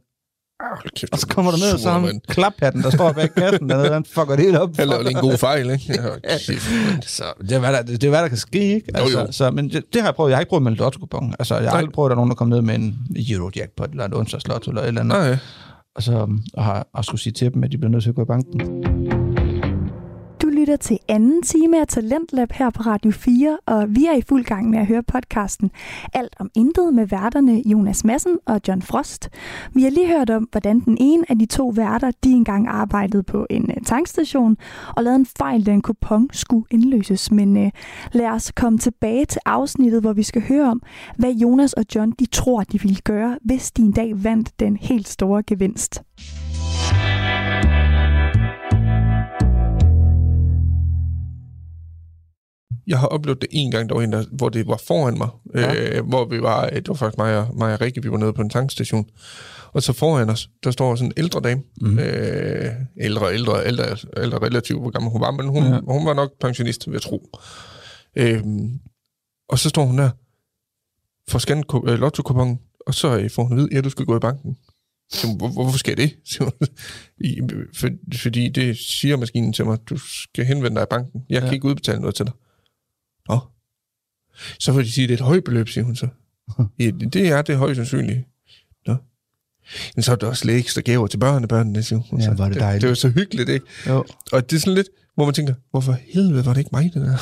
hold 0.70 0.90
kæft, 0.96 1.14
og 1.14 1.20
så 1.20 1.28
kommer 1.28 1.52
der 1.52 1.58
ned, 1.58 1.74
og 1.74 1.80
så 1.80 1.90
han 1.90 2.22
klaphatten, 2.28 2.84
der 2.84 2.90
står 2.90 3.12
bag 3.12 3.34
kassen 3.36 3.70
dernede, 3.70 3.94
han 3.94 4.06
fucker 4.06 4.36
det 4.36 4.46
hele 4.46 4.62
op. 4.62 4.70
Han 4.78 4.88
laver 4.88 5.02
lige 5.02 5.16
en 5.16 5.22
god 5.22 5.38
fejl, 5.38 5.70
ikke? 5.70 5.86
Ja, 6.24 6.38
kæft. 6.48 6.70
Så 7.10 7.24
det 7.42 7.52
er, 7.52 7.60
hvad 7.60 7.74
der, 7.74 7.82
det 7.82 8.04
er, 8.04 8.10
hvad 8.10 8.22
der 8.22 8.28
kan 8.28 8.38
ske, 8.38 8.74
ikke? 8.76 8.92
Altså, 8.94 9.20
Jo, 9.20 9.26
jo. 9.26 9.32
Så, 9.32 9.52
men 9.52 9.70
det, 9.70 9.84
det, 9.94 10.02
har 10.02 10.08
jeg 10.08 10.16
prøvet. 10.16 10.30
Jeg 10.30 10.38
har 10.38 10.42
ikke 10.42 10.50
prøvet 10.50 10.64
med 10.64 10.72
en 10.72 10.78
lotto 10.78 11.08
Altså, 11.40 11.58
jeg 11.58 11.70
har 11.70 11.78
aldrig 11.78 11.94
prøvet, 11.94 12.08
at 12.08 12.10
der 12.10 12.16
er 12.16 12.18
nogen, 12.18 12.30
der 12.30 12.36
kommer 12.36 12.56
ned 12.56 12.62
med 12.62 12.76
en 12.76 12.98
Euro-jackpot, 13.30 13.90
eller 13.92 14.06
en 14.06 14.14
onsdagslotto, 14.14 14.72
eller 14.72 14.82
et 14.82 14.88
eller 14.88 15.02
andet. 15.02 15.18
Nej. 15.18 15.38
Og 15.96 16.04
så 16.04 16.28
og 16.54 16.64
har 16.64 16.88
og 16.94 17.06
skulle 17.06 17.22
sige 17.22 17.34
til 17.34 17.54
dem, 17.54 17.64
at 17.64 17.72
de 17.72 17.78
bliver 17.78 17.92
nødt 17.92 18.04
til 18.04 18.10
at 18.10 18.16
gå 18.16 18.22
i 18.22 18.26
banken. 18.26 19.03
Lytter 20.64 20.76
til 20.76 21.00
anden 21.08 21.42
time 21.42 21.82
af 21.82 21.88
Talentlab 21.88 22.52
her 22.52 22.70
på 22.70 22.84
Radio 22.84 23.12
4, 23.12 23.58
og 23.66 23.86
vi 23.90 24.06
er 24.06 24.14
i 24.14 24.22
fuld 24.22 24.44
gang 24.44 24.70
med 24.70 24.80
at 24.80 24.86
høre 24.86 25.04
podcasten 25.04 25.72
Alt 26.14 26.36
om 26.40 26.50
intet 26.56 26.94
med 26.94 27.08
værterne 27.08 27.64
Jonas 27.66 28.04
Madsen 28.04 28.38
og 28.46 28.62
John 28.68 28.82
Frost. 28.82 29.30
Vi 29.74 29.84
har 29.84 29.90
lige 29.90 30.08
hørt 30.08 30.30
om, 30.30 30.48
hvordan 30.52 30.80
den 30.80 30.98
ene 31.00 31.24
af 31.30 31.40
de 31.40 31.46
to 31.46 31.68
værter, 31.68 32.12
de 32.24 32.32
engang 32.32 32.68
arbejdede 32.68 33.24
på 33.24 33.48
en 33.50 33.72
øh, 33.72 33.84
tankstation 33.86 34.58
og 34.96 35.04
lavede 35.04 35.20
en 35.20 35.26
fejl, 35.26 35.66
da 35.66 35.72
en 35.72 35.82
kupon 35.82 36.30
skulle 36.34 36.66
indløses. 36.72 37.32
Men 37.32 37.58
øh, 37.58 37.72
lad 38.12 38.28
os 38.28 38.52
komme 38.52 38.80
tilbage 38.80 39.26
til 39.26 39.42
afsnittet, 39.46 40.02
hvor 40.02 40.14
vi 40.14 40.24
skal 40.24 40.42
høre 40.48 40.72
om, 40.72 40.82
hvad 41.18 41.32
Jonas 41.34 41.74
og 41.74 41.86
John 41.96 42.12
de 42.20 42.26
tror, 42.26 42.64
de 42.64 42.82
ville 42.82 43.02
gøre, 43.04 43.38
hvis 43.42 43.72
de 43.72 43.82
en 43.82 43.92
dag 43.92 44.24
vandt 44.24 44.60
den 44.60 44.78
helt 44.78 45.08
store 45.08 45.44
gevinst. 45.44 46.04
Jeg 52.88 53.00
har 53.00 53.08
oplevet 53.08 53.42
det 53.42 53.50
en 53.52 53.72
gang, 53.72 53.90
der 53.90 53.96
var 53.96 54.02
en, 54.02 54.12
der, 54.12 54.26
hvor 54.32 54.50
det 54.50 54.68
var 54.68 54.82
foran 54.88 55.18
mig, 55.18 55.30
ja. 55.56 55.98
øh, 55.98 56.08
hvor 56.08 56.26
vi 56.26 56.42
var, 56.42 56.70
det 56.70 56.88
var 56.88 56.94
faktisk 56.94 57.18
mig 57.18 57.38
og, 57.38 57.58
mig 57.58 57.74
og 57.74 57.82
Rikke, 57.82 58.04
vi 58.04 58.12
var 58.12 58.18
nede 58.18 58.34
på 58.34 58.42
en 58.42 58.50
tankstation. 58.50 59.06
Og 59.74 59.84
så 59.84 59.94
foran 59.94 60.30
os, 60.30 60.50
der 60.64 60.72
står 60.72 60.96
sådan 60.96 61.08
en 61.08 61.14
ældre 61.18 61.42
dame. 61.42 61.62
Mm. 61.82 62.00
Øh, 62.00 62.72
ældre, 62.98 63.34
ældre, 63.34 63.68
ældre, 63.68 63.86
ældre 64.18 64.38
relativt, 64.38 64.82
hvor 64.82 64.90
gammel 64.90 65.12
hun 65.12 65.22
var, 65.22 65.32
men 65.32 65.48
hun, 65.48 65.64
ja. 65.64 65.80
hun 65.88 66.06
var 66.06 66.14
nok 66.14 66.32
pensionist, 66.40 66.88
vil 66.88 66.94
jeg 66.94 67.02
tro. 67.02 67.30
Øh, 68.16 68.44
og 69.50 69.60
så 69.60 69.70
står 69.70 69.86
hun 69.86 69.98
der, 69.98 70.10
får 71.30 71.40
scannet 71.40 71.66
øh, 71.88 72.00
lotto 72.00 72.24
og 72.88 72.94
så 72.94 73.18
øh, 73.18 73.30
får 73.30 73.44
hun 73.44 73.52
at 73.52 73.58
vide, 73.58 73.70
ja, 73.72 73.82
du 73.82 73.90
skal 73.90 74.06
gå 74.06 74.16
i 74.16 74.20
banken. 74.20 74.58
Så, 75.12 75.28
hvor, 75.38 75.48
hvorfor 75.48 75.78
skal 75.78 76.00
jeg 76.00 76.10
det? 76.10 76.18
For, 77.80 77.90
fordi 78.16 78.50
det 78.50 78.78
siger 78.78 79.18
maskinen 79.18 79.54
til 79.54 79.66
mig, 79.66 79.78
du 79.90 79.98
skal 79.98 80.46
henvende 80.46 80.76
dig 80.76 80.84
i 80.84 80.90
banken. 80.90 81.22
Jeg 81.30 81.42
kan 81.42 81.50
ja. 81.50 81.54
ikke 81.54 81.66
udbetale 81.66 82.00
noget 82.00 82.16
til 82.16 82.26
dig. 82.26 82.34
Nå. 83.30 83.40
Så 84.60 84.72
vil 84.72 84.86
de 84.86 84.92
sige, 84.92 85.04
at 85.04 85.10
det 85.10 85.20
er 85.20 85.24
et 85.24 85.28
højt 85.28 85.44
beløb, 85.44 85.68
siger 85.68 85.84
hun 85.84 85.96
så. 85.96 86.08
ja, 86.80 86.92
det 87.14 87.28
er 87.28 87.42
det 87.42 87.58
højst 87.58 87.76
sandsynligt. 87.76 88.20
Nå. 88.88 88.96
Men 89.96 90.04
så 90.04 90.12
er 90.12 90.16
der 90.16 90.28
også 90.28 90.46
lidt 90.46 90.58
ekstra 90.58 90.82
gaver 90.82 91.08
til 91.08 91.18
børnebørnene, 91.18 91.84
siger 91.84 92.00
hun. 92.00 92.22
Ja, 92.22 92.34
var 92.34 92.50
det 92.50 92.60
dejligt. 92.60 92.74
Det, 92.74 92.82
det 92.82 92.90
var 92.90 92.96
så 92.96 93.10
hyggeligt, 93.10 93.50
ikke? 93.50 93.66
Jo. 93.88 94.06
Og 94.32 94.50
det 94.50 94.56
er 94.56 94.60
sådan 94.60 94.74
lidt, 94.74 94.90
hvor 95.16 95.26
man 95.26 95.34
tænker, 95.34 95.54
hvorfor 95.72 95.98
helvede 96.14 96.46
var 96.46 96.54
det 96.54 96.60
ikke 96.60 96.70
mig, 96.74 96.92
det 96.94 97.02
der? 97.02 97.18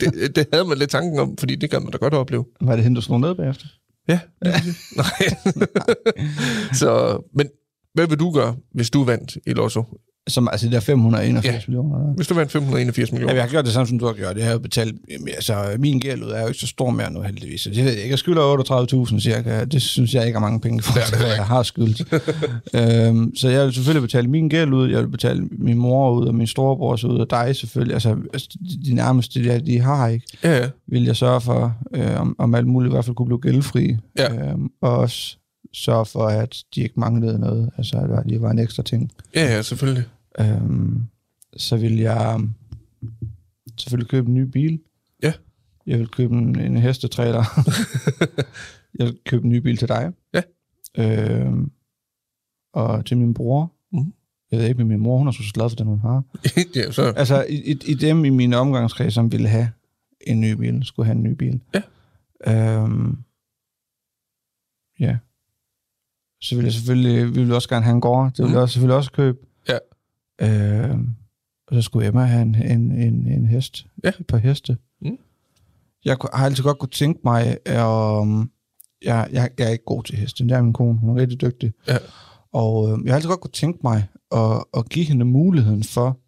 det, 0.00 0.36
det 0.36 0.46
havde 0.52 0.64
man 0.64 0.78
lidt 0.78 0.90
tanken 0.90 1.18
om, 1.18 1.36
fordi 1.36 1.54
det 1.54 1.70
kan 1.70 1.82
man 1.82 1.92
da 1.92 1.98
godt 1.98 2.14
opleve. 2.14 2.44
Var 2.60 2.74
det 2.74 2.84
hende, 2.84 2.96
du 2.96 3.00
slog 3.00 3.20
ned 3.20 3.34
bagefter? 3.34 3.66
Ja. 4.08 4.20
ja. 4.44 4.60
Nej. 4.96 5.28
så, 6.72 7.20
men 7.34 7.48
hvad 7.94 8.06
vil 8.06 8.18
du 8.18 8.30
gøre, 8.30 8.56
hvis 8.74 8.90
du 8.90 9.04
vandt 9.04 9.38
i 9.46 9.52
Lotto? 9.52 9.84
Som, 10.28 10.48
altså, 10.52 10.68
der 10.68 10.76
er 10.76 10.80
581 10.80 11.54
ja. 11.54 11.60
millioner. 11.66 11.98
Der. 11.98 12.12
Hvis 12.14 12.26
du 12.26 12.34
vandt 12.34 12.52
581 12.52 13.12
millioner. 13.12 13.32
Ja, 13.32 13.36
jeg 13.36 13.44
har 13.44 13.50
gjort 13.50 13.64
det 13.64 13.72
samme, 13.72 13.86
som 13.86 13.98
du 13.98 14.06
har 14.06 14.12
gjort. 14.12 14.36
Jeg 14.36 14.44
har 14.44 14.52
jo 14.52 14.58
betalt... 14.58 14.94
Altså, 15.34 15.76
min 15.78 16.00
gæld 16.00 16.22
ud 16.22 16.30
er 16.30 16.40
jo 16.40 16.46
ikke 16.46 16.60
så 16.60 16.66
stor 16.66 16.90
mere 16.90 17.12
nu, 17.12 17.22
heldigvis. 17.22 17.60
Så 17.60 17.70
det 17.70 17.84
ved 17.84 17.92
jeg 17.92 18.00
ikke. 18.02 18.10
Jeg 18.10 18.18
skylder 18.18 19.06
38.000 19.06 19.20
cirka. 19.20 19.64
Det 19.64 19.82
synes 19.82 20.14
jeg 20.14 20.26
ikke 20.26 20.36
er 20.36 20.40
mange 20.40 20.60
penge 20.60 20.82
for, 20.82 20.92
det 20.92 21.02
det, 21.18 21.36
jeg 21.36 21.46
har 21.46 21.62
skyldt. 21.62 22.14
øhm, 23.08 23.36
så 23.36 23.48
jeg 23.48 23.64
vil 23.64 23.74
selvfølgelig 23.74 24.02
betale 24.02 24.28
min 24.28 24.48
gæld 24.48 24.72
ud. 24.72 24.90
Jeg 24.90 25.00
vil 25.00 25.08
betale 25.08 25.48
min 25.50 25.78
mor 25.78 26.10
ud, 26.10 26.26
og 26.26 26.34
min 26.34 26.46
storebror 26.46 27.06
ud, 27.06 27.18
og 27.18 27.30
dig 27.30 27.56
selvfølgelig. 27.56 27.94
Altså, 27.94 28.16
altså 28.32 28.48
de 28.86 28.94
nærmeste, 28.94 29.44
de, 29.44 29.66
de 29.66 29.80
har 29.80 30.08
ikke. 30.08 30.26
Ja, 30.44 30.58
ja. 30.58 30.68
Vil 30.88 31.04
jeg 31.04 31.16
sørge 31.16 31.40
for, 31.40 31.76
øh, 31.94 32.20
om, 32.20 32.36
om 32.38 32.54
alt 32.54 32.66
muligt 32.66 32.90
i 32.90 32.94
hvert 32.94 33.04
fald 33.04 33.16
kunne 33.16 33.26
blive 33.26 33.40
gældfri. 33.40 33.96
Ja. 34.18 34.34
Øhm, 34.34 34.70
og 34.80 34.96
også 34.96 35.36
sørge 35.74 36.06
for, 36.06 36.26
at 36.26 36.56
de 36.74 36.80
ikke 36.80 37.00
manglede 37.00 37.38
noget. 37.38 37.70
Altså, 37.78 37.96
at 37.96 38.30
det 38.30 38.42
var 38.42 38.50
en 38.50 38.58
ekstra 38.58 38.82
ting. 38.82 39.12
Ja, 39.34 39.54
ja, 39.54 39.62
selvfølgelig. 39.62 40.04
Øhm, 40.40 41.02
så 41.56 41.76
vil 41.76 41.96
jeg 41.96 42.40
selvfølgelig 43.78 44.10
købe 44.10 44.28
en 44.28 44.34
ny 44.34 44.40
bil. 44.42 44.80
Ja. 45.22 45.32
Jeg 45.86 45.98
vil 45.98 46.08
købe 46.08 46.34
en, 46.34 46.58
en 46.58 46.76
hestetræler. 46.76 47.44
jeg 48.98 49.06
vil 49.06 49.18
købe 49.26 49.44
en 49.44 49.50
ny 49.50 49.56
bil 49.56 49.76
til 49.76 49.88
dig. 49.88 50.12
Ja. 50.34 50.42
Øhm, 50.98 51.70
og 52.72 53.04
til 53.06 53.16
min 53.18 53.34
bror. 53.34 53.72
Mhm. 53.92 54.12
Jeg 54.50 54.58
ved 54.58 54.66
ikke, 54.66 54.78
men 54.78 54.88
min 54.88 55.00
mor, 55.00 55.18
hun 55.18 55.26
er 55.28 55.32
så 55.32 55.42
glad 55.54 55.68
for 55.70 55.76
den, 55.76 55.86
hun 55.86 56.00
har. 56.00 56.22
ja, 56.76 56.90
så. 56.92 57.02
Altså, 57.16 57.46
i, 57.48 57.70
i, 57.86 57.94
dem 57.94 58.24
i 58.24 58.30
mine 58.30 58.56
omgangskreds, 58.56 59.14
som 59.14 59.32
ville 59.32 59.48
have 59.48 59.70
en 60.26 60.40
ny 60.40 60.52
bil, 60.52 60.84
skulle 60.84 61.06
have 61.06 61.16
en 61.16 61.22
ny 61.22 61.30
bil. 61.32 61.60
Ja. 61.74 61.82
Øhm, 62.82 63.18
ja. 65.00 65.18
Så 66.40 66.54
vil 66.56 66.64
jeg 66.64 66.72
selvfølgelig, 66.72 67.34
vi 67.34 67.40
vil 67.42 67.52
også 67.52 67.68
gerne 67.68 67.84
have 67.84 67.94
en 67.94 68.00
gård. 68.00 68.30
Det 68.30 68.38
vil 68.38 68.44
Mhm. 68.46 68.52
jeg 68.54 68.62
også, 68.62 68.72
selvfølgelig 68.72 68.96
også 68.96 69.12
købe. 69.12 69.38
Øh, 70.40 70.90
og 71.68 71.74
så 71.74 71.82
skulle 71.82 72.06
Emma 72.08 72.24
have 72.24 72.42
en, 72.42 72.54
en, 72.54 72.92
en, 72.92 73.26
en 73.26 73.46
hest. 73.46 73.86
Ja. 74.04 74.08
Et 74.20 74.26
par 74.26 74.36
heste. 74.38 74.76
Mm. 75.02 75.18
Jeg 76.04 76.16
har 76.34 76.44
altid 76.44 76.64
godt 76.64 76.78
kunne 76.78 76.88
tænke 76.90 77.20
mig, 77.24 77.56
um, 78.20 78.50
jeg, 79.04 79.28
jeg, 79.32 79.50
jeg 79.58 79.66
er 79.66 79.70
ikke 79.70 79.84
god 79.84 80.02
til 80.02 80.16
heste, 80.16 80.44
det 80.44 80.52
er 80.52 80.62
min 80.62 80.72
kone, 80.72 80.98
hun 80.98 81.10
er 81.10 81.20
rigtig 81.20 81.40
dygtig. 81.40 81.72
Ja. 81.88 81.96
Og 82.52 82.92
øh, 82.92 82.98
jeg 83.04 83.12
har 83.12 83.14
altid 83.16 83.28
godt 83.28 83.40
kunne 83.40 83.50
tænke 83.50 83.80
mig 83.84 84.06
at, 84.32 84.64
at 84.76 84.88
give 84.88 85.04
hende 85.04 85.24
muligheden 85.24 85.84
for 85.84 86.18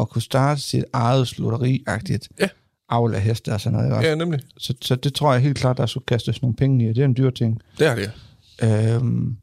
at 0.00 0.08
kunne 0.08 0.22
starte 0.22 0.60
sit 0.60 0.84
eget 0.92 1.28
slutteri-agtigt 1.28 2.28
Ja. 2.40 2.48
avl 2.88 3.14
af 3.14 3.22
heste 3.22 3.52
og 3.52 3.60
sådan 3.60 3.78
noget. 3.78 3.92
også? 3.92 4.08
Ja, 4.08 4.14
nemlig. 4.14 4.40
Så, 4.58 4.74
så 4.82 4.96
det 4.96 5.14
tror 5.14 5.32
jeg 5.32 5.42
helt 5.42 5.56
klart, 5.58 5.76
der 5.76 5.86
skulle 5.86 6.06
kastes 6.06 6.42
nogle 6.42 6.56
penge 6.56 6.84
i, 6.84 6.88
det 6.88 6.98
er 6.98 7.04
en 7.04 7.16
dyr 7.16 7.30
ting. 7.30 7.60
Det 7.78 7.86
er 7.86 7.94
det. 7.94 8.10
Øhm, 8.62 9.36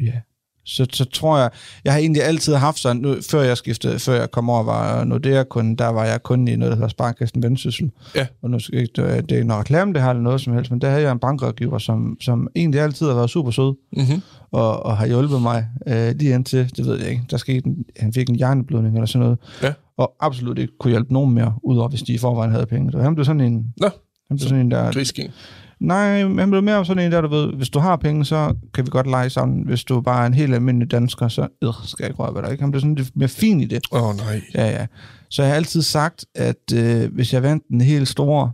ja. 0.00 0.20
Så, 0.66 0.86
så 0.92 1.04
tror 1.04 1.38
jeg, 1.38 1.50
jeg 1.84 1.92
har 1.92 2.00
egentlig 2.00 2.22
altid 2.22 2.54
haft 2.54 2.78
sådan, 2.78 3.02
nu, 3.02 3.16
før 3.30 3.42
jeg 3.42 3.56
skiftede, 3.56 3.98
før 3.98 4.14
jeg 4.14 4.30
kom 4.30 4.50
over, 4.50 4.62
var 4.62 5.04
Nordea 5.04 5.42
kun, 5.42 5.74
der 5.76 5.86
var 5.88 6.04
jeg 6.04 6.22
kun 6.22 6.48
i 6.48 6.56
noget, 6.56 6.70
der 6.70 6.76
hedder 6.76 6.88
Sparkassen 6.88 7.42
Vendsyssel. 7.42 7.90
Ja. 8.14 8.26
Og 8.42 8.50
nu 8.50 8.58
skal 8.58 8.78
ikke, 8.78 8.92
det 8.96 9.32
er 9.32 9.36
ikke 9.36 9.44
noget 9.44 9.60
reklame, 9.60 9.92
det 9.92 10.02
har 10.02 10.10
eller 10.10 10.22
noget 10.22 10.40
som 10.40 10.54
helst, 10.54 10.70
men 10.70 10.80
der 10.80 10.88
havde 10.90 11.02
jeg 11.02 11.12
en 11.12 11.18
bankrådgiver, 11.18 11.78
som, 11.78 12.16
som 12.20 12.48
egentlig 12.56 12.80
altid 12.80 13.06
har 13.06 13.14
været 13.14 13.30
super 13.30 13.50
sød, 13.50 13.74
Mm-hmm. 13.96 14.22
og, 14.52 14.86
og 14.86 14.96
har 14.96 15.06
hjulpet 15.06 15.42
mig 15.42 15.66
øh, 15.86 16.14
lige 16.18 16.34
indtil, 16.34 16.70
det 16.76 16.86
ved 16.86 16.98
jeg 17.00 17.10
ikke, 17.10 17.22
der 17.30 17.36
skete 17.36 17.66
en, 17.66 17.76
han 18.00 18.12
fik 18.12 18.28
en 18.28 18.36
hjerneblødning 18.36 18.94
eller 18.94 19.06
sådan 19.06 19.20
noget, 19.24 19.38
Ja. 19.62 19.72
og 19.98 20.12
absolut 20.20 20.58
ikke 20.58 20.72
kunne 20.80 20.90
hjælpe 20.90 21.12
nogen 21.12 21.34
mere, 21.34 21.54
udover 21.62 21.88
hvis 21.88 22.02
de 22.02 22.12
i 22.14 22.18
forvejen 22.18 22.52
havde 22.52 22.66
penge. 22.66 22.92
Så 22.92 22.98
han 22.98 23.14
blev 23.14 23.24
sådan 23.24 23.40
en, 23.40 23.66
Nå, 23.80 23.88
han 24.28 24.36
blev 24.36 24.48
sådan 24.48 24.60
en 24.60 24.70
der, 24.70 24.92
griske. 24.92 25.30
Nej, 25.86 26.20
han 26.38 26.50
blev 26.50 26.62
mere 26.62 26.86
sådan 26.86 27.02
en 27.06 27.12
der, 27.12 27.20
du 27.20 27.28
ved, 27.28 27.52
hvis 27.52 27.70
du 27.70 27.78
har 27.78 27.96
penge, 27.96 28.24
så 28.24 28.54
kan 28.74 28.86
vi 28.86 28.90
godt 28.90 29.06
lege 29.06 29.30
sammen. 29.30 29.66
Hvis 29.66 29.84
du 29.84 30.00
bare 30.00 30.22
er 30.22 30.26
en 30.26 30.34
helt 30.34 30.54
almindelig 30.54 30.90
dansker, 30.90 31.28
så 31.28 31.48
øh, 31.62 31.72
skal 31.84 32.02
jeg 32.04 32.10
ikke 32.10 32.22
røre 32.22 32.34
ved 32.34 32.42
dig. 32.42 32.50
Ikke? 32.50 32.62
Han 32.62 32.70
blev 32.70 32.80
sådan 32.80 32.94
lidt 32.94 33.16
mere 33.16 33.28
fin 33.28 33.60
i 33.60 33.64
det. 33.64 33.82
Åh, 33.92 34.02
oh, 34.08 34.16
nej. 34.16 34.40
Ja, 34.54 34.66
ja. 34.70 34.86
Så 35.28 35.42
jeg 35.42 35.50
har 35.50 35.56
altid 35.56 35.82
sagt, 35.82 36.24
at 36.34 36.72
øh, 36.74 37.14
hvis 37.14 37.32
jeg 37.32 37.42
vandt 37.42 37.66
en 37.68 37.80
helt 37.80 38.08
stor 38.08 38.52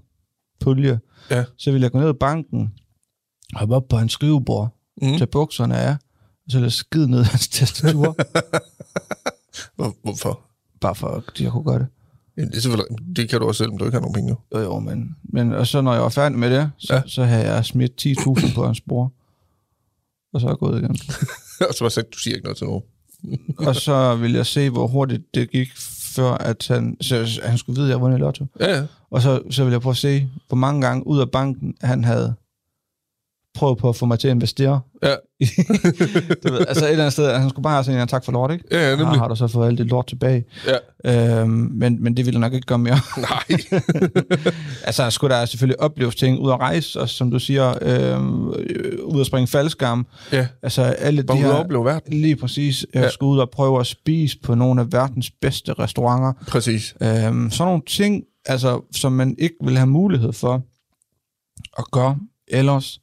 pulje, 0.61 1.01
Ja. 1.31 1.45
så 1.59 1.71
ville 1.73 1.85
jeg 1.85 1.93
gå 1.93 1.99
ned 1.99 2.11
i 2.11 2.19
banken, 2.21 2.73
hoppe 3.55 3.75
op 3.77 3.89
på 3.89 3.97
hans 3.97 4.13
skrivebord, 4.13 4.77
Mm. 5.03 5.09
tage 5.09 5.27
bukserne 5.27 5.77
af, 5.79 5.91
og 5.93 5.99
så 6.49 6.57
ville 6.57 6.65
jeg 6.67 6.73
skide 6.73 7.11
ned 7.11 7.21
i 7.21 7.25
hans 7.25 7.49
tastatur, 7.49 8.17
Hvor, 9.77 9.95
hvorfor? 10.03 10.41
bare 10.81 10.95
for 10.95 11.09
at 11.09 11.41
jeg 11.41 11.51
kunne 11.51 11.65
gøre 11.65 11.79
det. 11.79 11.87
Det, 12.37 12.63
selvfølgelig, 12.63 13.17
det 13.17 13.29
kan 13.29 13.41
du 13.41 13.47
også 13.47 13.59
selv, 13.59 13.71
om 13.73 13.79
du 13.79 13.85
ikke 13.85 13.95
har 13.95 14.01
nogen 14.01 14.15
penge. 14.15 14.37
Jo. 14.55 14.59
Jo, 14.61 14.79
men, 14.79 15.17
men 15.23 15.53
og 15.53 15.67
så 15.67 15.81
når 15.81 15.93
jeg 15.93 16.03
var 16.03 16.09
færdig 16.09 16.39
med 16.39 16.51
det, 16.51 16.71
så, 16.79 16.95
Ja. 16.95 17.03
så 17.07 17.25
havde 17.25 17.53
jeg 17.55 17.65
smidt 17.65 18.07
10.000 18.07 18.55
på 18.55 18.67
hans 18.67 18.81
bror, 18.81 19.13
og 20.33 20.41
så 20.41 20.47
er 20.47 20.51
jeg 20.51 20.59
gået 20.59 20.79
igen. 20.83 20.91
og 21.69 21.75
så 21.75 21.85
var 21.85 21.89
sagt, 21.89 22.07
du 22.15 22.19
siger 22.19 22.35
ikke 22.35 22.45
noget 22.45 22.59
til 22.59 22.67
nogen. 22.67 22.83
og 23.69 23.77
så 23.77 24.17
vil 24.17 24.33
jeg 24.33 24.47
se, 24.47 24.71
hvor 24.71 24.87
hurtigt 24.87 25.35
det 25.35 25.51
gik, 25.51 25.69
før 26.15 26.31
at 26.31 26.67
han, 26.69 26.97
så 27.01 27.41
han 27.45 27.59
skulle 27.59 27.77
vide, 27.81 27.87
at 27.87 27.91
jeg 27.91 28.01
vundet 28.01 28.19
i 28.19 28.21
lotto. 28.21 28.47
Ja, 28.61 28.77
ja. 28.79 28.87
Og 29.11 29.23
så, 29.23 29.43
så 29.51 29.65
vil 29.65 29.71
jeg 29.71 29.81
prøve 29.81 29.91
at 29.91 29.97
se, 29.97 30.29
hvor 30.49 30.57
mange 30.57 30.81
gange 30.87 31.07
ud 31.07 31.21
af 31.21 31.31
banken, 31.31 31.75
han 31.81 32.05
havde 32.05 32.35
prøvet 33.55 33.79
på 33.79 33.89
at 33.89 33.97
få 33.97 34.07
mig 34.07 34.19
til 34.19 34.29
at 34.29 34.35
investere. 34.35 34.81
Ja, 35.03 35.09
du 36.45 36.53
ved, 36.53 36.67
altså 36.69 36.85
et 36.85 36.91
eller 36.91 37.05
andet 37.05 37.13
sted, 37.13 37.37
han 37.37 37.49
skulle 37.51 37.63
bare 37.63 37.73
have 37.73 37.85
sådan 37.85 38.01
en 38.01 38.09
tak 38.09 38.25
for 38.25 38.33
lort, 38.33 38.51
ikke? 38.53 38.65
ja, 38.71 38.79
ja 38.83 38.91
Har, 38.91 38.97
nemlig. 39.05 39.21
har 39.21 39.29
du 39.29 39.37
så 39.37 39.47
fået 39.47 39.67
alt 39.67 39.79
det 39.79 39.87
lort 39.87 40.07
tilbage? 40.07 40.45
Ja. 41.05 41.41
Øhm, 41.41 41.51
men, 41.51 42.03
men 42.03 42.17
det 42.17 42.27
ville 42.27 42.41
nok 42.41 42.53
ikke 42.55 42.67
gøre 42.67 42.79
mere. 42.79 42.99
Nej. 43.17 43.43
altså, 44.87 45.11
skulle 45.11 45.35
der 45.35 45.45
selvfølgelig 45.45 45.81
opleves 45.81 46.15
ting 46.15 46.39
ud 46.39 46.51
at 46.51 46.61
rejse, 46.61 47.01
og 47.01 47.09
som 47.09 47.31
du 47.31 47.39
siger, 47.39 47.75
øhm, 47.83 48.51
øh, 48.53 49.05
ud 49.05 49.21
at 49.21 49.27
springe 49.27 49.47
faldskærm. 49.47 50.07
ja, 50.33 50.47
Altså, 50.63 50.83
alle 50.83 51.23
bare 51.25 51.37
de 51.37 51.43
her... 51.43 51.53
opleve 51.53 51.85
verden. 51.85 52.13
Lige 52.21 52.37
præcis. 52.37 52.87
Jeg 52.95 53.03
Ja. 53.03 53.11
skulle 53.11 53.31
ud 53.31 53.39
og 53.39 53.51
prøve 53.51 53.81
at 53.81 53.87
spise 53.87 54.39
på 54.43 54.55
nogle 54.55 54.81
af 54.81 54.93
verdens 54.93 55.31
bedste 55.41 55.73
restauranter. 55.73 56.33
Præcis. 56.49 56.95
Øhm, 57.03 57.51
sådan 57.51 57.69
nogle 57.71 57.83
ting, 57.87 58.23
altså, 58.47 58.81
som 58.97 59.13
man 59.13 59.35
ikke 59.39 59.55
vil 59.65 59.77
have 59.77 59.87
mulighed 59.87 60.33
for 60.33 60.63
at 61.79 61.85
gøre 61.93 62.17
ellers. 62.49 63.01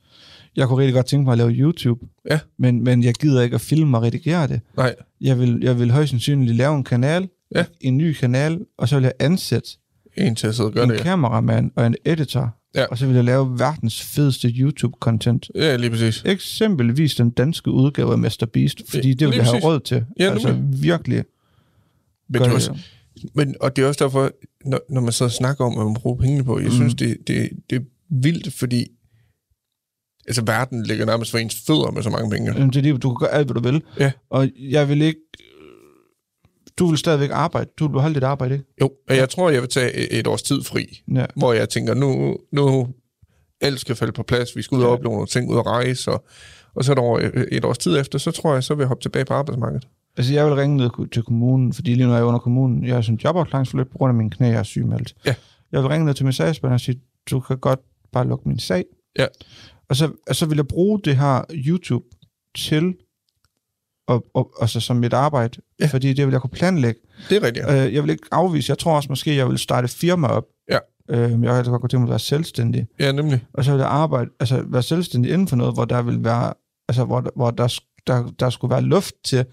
Jeg 0.57 0.67
kunne 0.67 0.79
rigtig 0.79 0.93
godt 0.93 1.05
tænke 1.05 1.23
mig 1.25 1.31
at 1.31 1.37
lave 1.37 1.51
YouTube, 1.51 2.05
Ja. 2.29 2.39
men, 2.59 2.83
men 2.83 3.03
jeg 3.03 3.13
gider 3.13 3.41
ikke 3.41 3.55
at 3.55 3.61
filme 3.61 3.97
og 3.97 4.03
redigere 4.03 4.47
det. 4.47 4.61
Nej. 4.77 4.95
Jeg 5.21 5.39
vil, 5.39 5.59
jeg 5.61 5.79
vil 5.79 5.91
højst 5.91 6.09
sandsynligt 6.09 6.55
lave 6.55 6.75
en 6.77 6.83
kanal, 6.83 7.29
Ja. 7.55 7.65
en 7.81 7.97
ny 7.97 8.13
kanal, 8.13 8.59
og 8.77 8.89
så 8.89 8.95
vil 8.95 9.03
jeg 9.03 9.13
ansætte 9.19 9.69
En 10.17 10.35
til 10.35 10.47
at 10.47 10.55
sidde 10.55 10.67
og 10.67 10.73
gøre 10.73 10.83
en 10.83 10.89
det. 10.89 10.97
ja. 10.97 11.03
kameramand 11.03 11.71
og 11.75 11.87
en 11.87 11.95
editor, 12.05 12.55
Ja. 12.75 12.85
og 12.85 12.97
så 12.97 13.05
vil 13.05 13.15
jeg 13.15 13.23
lave 13.23 13.59
verdens 13.59 14.01
fedeste 14.03 14.47
YouTube-content. 14.47 15.49
Ja, 15.55 15.75
lige 15.75 15.89
præcis. 15.89 16.23
Eksempelvis 16.25 17.15
den 17.15 17.29
danske 17.29 17.71
udgave 17.71 18.11
af 18.11 18.17
Mr. 18.17 18.47
Beast, 18.53 18.81
fordi 18.89 19.13
det 19.13 19.27
vil 19.27 19.35
jeg 19.35 19.45
have 19.45 19.59
råd 19.63 19.79
til. 19.79 20.05
Ja, 20.19 20.31
altså 20.31 20.57
virkelig. 20.81 21.23
Men, 22.29 22.41
det 22.41 22.45
det. 22.47 22.55
også, 22.55 22.77
men, 23.35 23.55
og 23.61 23.75
det 23.75 23.83
er 23.83 23.87
også 23.87 24.03
derfor, 24.03 24.31
når, 24.65 24.79
når 24.89 25.01
man 25.01 25.11
så 25.11 25.29
snakker 25.29 25.65
om, 25.65 25.73
hvad 25.75 25.83
man 25.85 25.93
bruger 25.93 26.17
pengene 26.17 26.43
på, 26.43 26.59
jeg 26.59 26.67
mm. 26.67 26.73
synes, 26.73 26.95
det, 26.95 27.17
det, 27.27 27.49
det 27.69 27.75
er 27.75 27.83
vildt, 28.09 28.53
fordi 28.53 28.87
altså, 30.27 30.43
verden 30.45 30.83
ligger 30.83 31.05
nærmest 31.05 31.31
for 31.31 31.37
ens 31.37 31.63
fødder 31.67 31.91
med 31.91 32.03
så 32.03 32.09
mange 32.09 32.29
penge. 32.31 32.51
Jamen, 32.53 32.69
det 32.69 32.75
er 32.75 32.81
lige, 32.81 32.97
du 32.97 33.09
kan 33.15 33.27
gøre 33.27 33.33
alt, 33.37 33.47
hvad 33.47 33.61
du 33.61 33.69
vil. 33.71 33.83
Ja. 33.99 34.11
Og 34.29 34.49
jeg 34.59 34.89
vil 34.89 35.01
ikke... 35.01 35.19
Du 36.79 36.87
vil 36.87 36.97
stadigvæk 36.97 37.29
arbejde. 37.33 37.69
Du 37.79 37.85
vil 37.87 37.91
beholde 37.91 38.15
dit 38.15 38.23
arbejde, 38.23 38.53
ikke? 38.53 38.65
Jo, 38.81 38.91
og 39.09 39.15
jeg 39.17 39.29
tror, 39.29 39.49
jeg 39.49 39.61
vil 39.61 39.69
tage 39.69 40.11
et, 40.11 40.27
års 40.27 40.41
tid 40.43 40.63
fri, 40.63 41.01
Ja. 41.15 41.25
hvor 41.35 41.53
jeg 41.53 41.69
tænker, 41.69 41.93
nu, 41.93 42.37
nu 42.51 42.87
alt 43.61 43.79
skal 43.79 43.95
falde 43.95 44.13
på 44.13 44.23
plads, 44.23 44.55
vi 44.55 44.61
skal 44.61 44.77
ud 44.77 44.83
og 44.83 44.89
opleve 44.89 45.13
nogle 45.13 45.27
ting, 45.27 45.49
ud 45.49 45.55
og 45.57 45.65
rejse, 45.65 46.11
og, 46.11 46.25
og 46.75 46.83
så 46.83 46.91
et, 46.91 46.99
år, 46.99 47.21
et 47.51 47.65
års 47.65 47.77
tid 47.77 47.99
efter, 47.99 48.19
så 48.19 48.31
tror 48.31 48.53
jeg, 48.53 48.63
så 48.63 48.75
vil 48.75 48.81
jeg 48.81 48.87
hoppe 48.87 49.01
tilbage 49.01 49.25
på 49.25 49.33
arbejdsmarkedet. 49.33 49.87
Altså, 50.17 50.33
jeg 50.33 50.45
vil 50.45 50.53
ringe 50.53 50.77
ned 50.77 51.09
til 51.11 51.23
kommunen, 51.23 51.73
fordi 51.73 51.93
lige 51.93 52.05
nu 52.07 52.11
er 52.11 52.15
jeg 52.15 52.25
under 52.25 52.39
kommunen. 52.39 52.85
Jeg 52.85 52.95
har 52.95 53.01
sådan 53.01 53.19
jobafklaringsforløb 53.23 53.91
på 53.91 53.97
grund 53.97 54.09
af 54.09 54.15
mine 54.15 54.29
knæ, 54.29 54.47
jeg 54.47 54.59
er 54.59 54.63
sygemeldt. 54.63 55.15
Ja. 55.25 55.35
Jeg 55.71 55.81
vil 55.81 55.87
ringe 55.89 56.05
ned 56.05 56.13
til 56.13 56.25
min 56.25 56.33
sagsbehandler 56.33 56.73
og 56.75 56.79
sige, 56.79 56.99
du 57.31 57.39
kan 57.39 57.57
godt 57.57 57.79
bare 58.13 58.27
lukke 58.27 58.47
min 58.49 58.59
sag. 58.59 58.85
Ja. 59.19 59.25
Og 59.89 59.95
så, 59.95 60.11
og 60.29 60.35
så 60.35 60.45
vil 60.45 60.55
jeg 60.55 60.67
bruge 60.67 60.99
det 61.05 61.17
her 61.17 61.41
YouTube 61.51 62.05
til, 62.57 62.93
og, 64.07 64.25
og, 64.33 64.51
altså 64.61 64.79
som 64.79 64.95
mit 64.95 65.13
arbejde, 65.13 65.61
Ja. 65.79 65.85
fordi 65.87 66.13
det 66.13 66.25
vil 66.25 66.31
jeg 66.31 66.41
kunne 66.41 66.49
planlægge. 66.49 66.99
Det 67.29 67.37
er 67.37 67.43
rigtigt. 67.43 67.65
Ja. 67.65 67.85
Øh, 67.87 67.93
jeg 67.93 68.03
vil 68.03 68.09
ikke 68.09 68.23
afvise, 68.31 68.69
jeg 68.71 68.77
tror 68.77 68.95
også 68.95 69.09
måske, 69.09 69.35
jeg 69.35 69.47
vil 69.49 69.57
starte 69.57 69.87
firma 69.87 70.27
op. 70.27 70.43
Ja. 70.71 70.77
Øh, 71.09 71.43
jeg 71.43 71.53
altså 71.57 71.71
godt 71.71 71.81
gå 71.81 71.87
til 71.87 71.97
at 71.97 72.09
være 72.09 72.19
selvstændig. 72.19 72.87
ja, 72.99 73.11
nemlig. 73.11 73.45
Og 73.53 73.63
så 73.63 73.71
vil 73.71 73.79
jeg 73.79 73.87
arbejde, 73.89 74.29
altså 74.39 74.63
være 74.67 74.83
selvstændig 74.83 75.33
inden 75.33 75.47
for 75.47 75.55
noget, 75.55 75.73
hvor 75.73 75.85
der 75.85 76.01
vil 76.01 76.23
være, 76.23 76.53
altså 76.87 77.03
hvor, 77.05 77.21
der- 77.21 77.29
hvor 77.35 77.51
der, 77.51 77.79
der, 78.07 78.29
der 78.39 78.49
skulle 78.49 78.71
være 78.71 78.81
luft 78.81 79.13
til, 79.25 79.45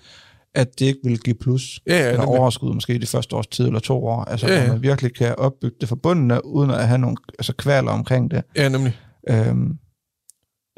at 0.54 0.78
det 0.78 0.86
ikke 0.86 1.00
vil 1.04 1.18
give 1.20 1.34
plus. 1.40 1.80
Ja, 1.86 1.98
ja, 1.98 2.10
eller 2.10 2.24
overskud 2.26 2.74
måske 2.74 2.98
de 2.98 3.06
første 3.06 3.36
års 3.36 3.46
tid 3.46 3.66
eller 3.66 3.80
to 3.80 4.06
år. 4.06 4.24
Altså, 4.24 4.46
Ja, 4.46 4.62
ja, 4.62 4.72
man 4.72 4.82
virkelig 4.82 5.14
kan 5.14 5.34
opbygge 5.38 5.76
det 5.80 5.88
forbundne, 5.88 6.44
uden 6.46 6.70
at 6.70 6.88
have 6.88 6.98
nogle 6.98 7.16
altså, 7.38 7.52
kvaler 7.52 7.90
omkring 7.90 8.30
det. 8.30 8.42
Ja, 8.56 8.68
nemlig. 8.68 8.98
Øhm, 9.30 9.78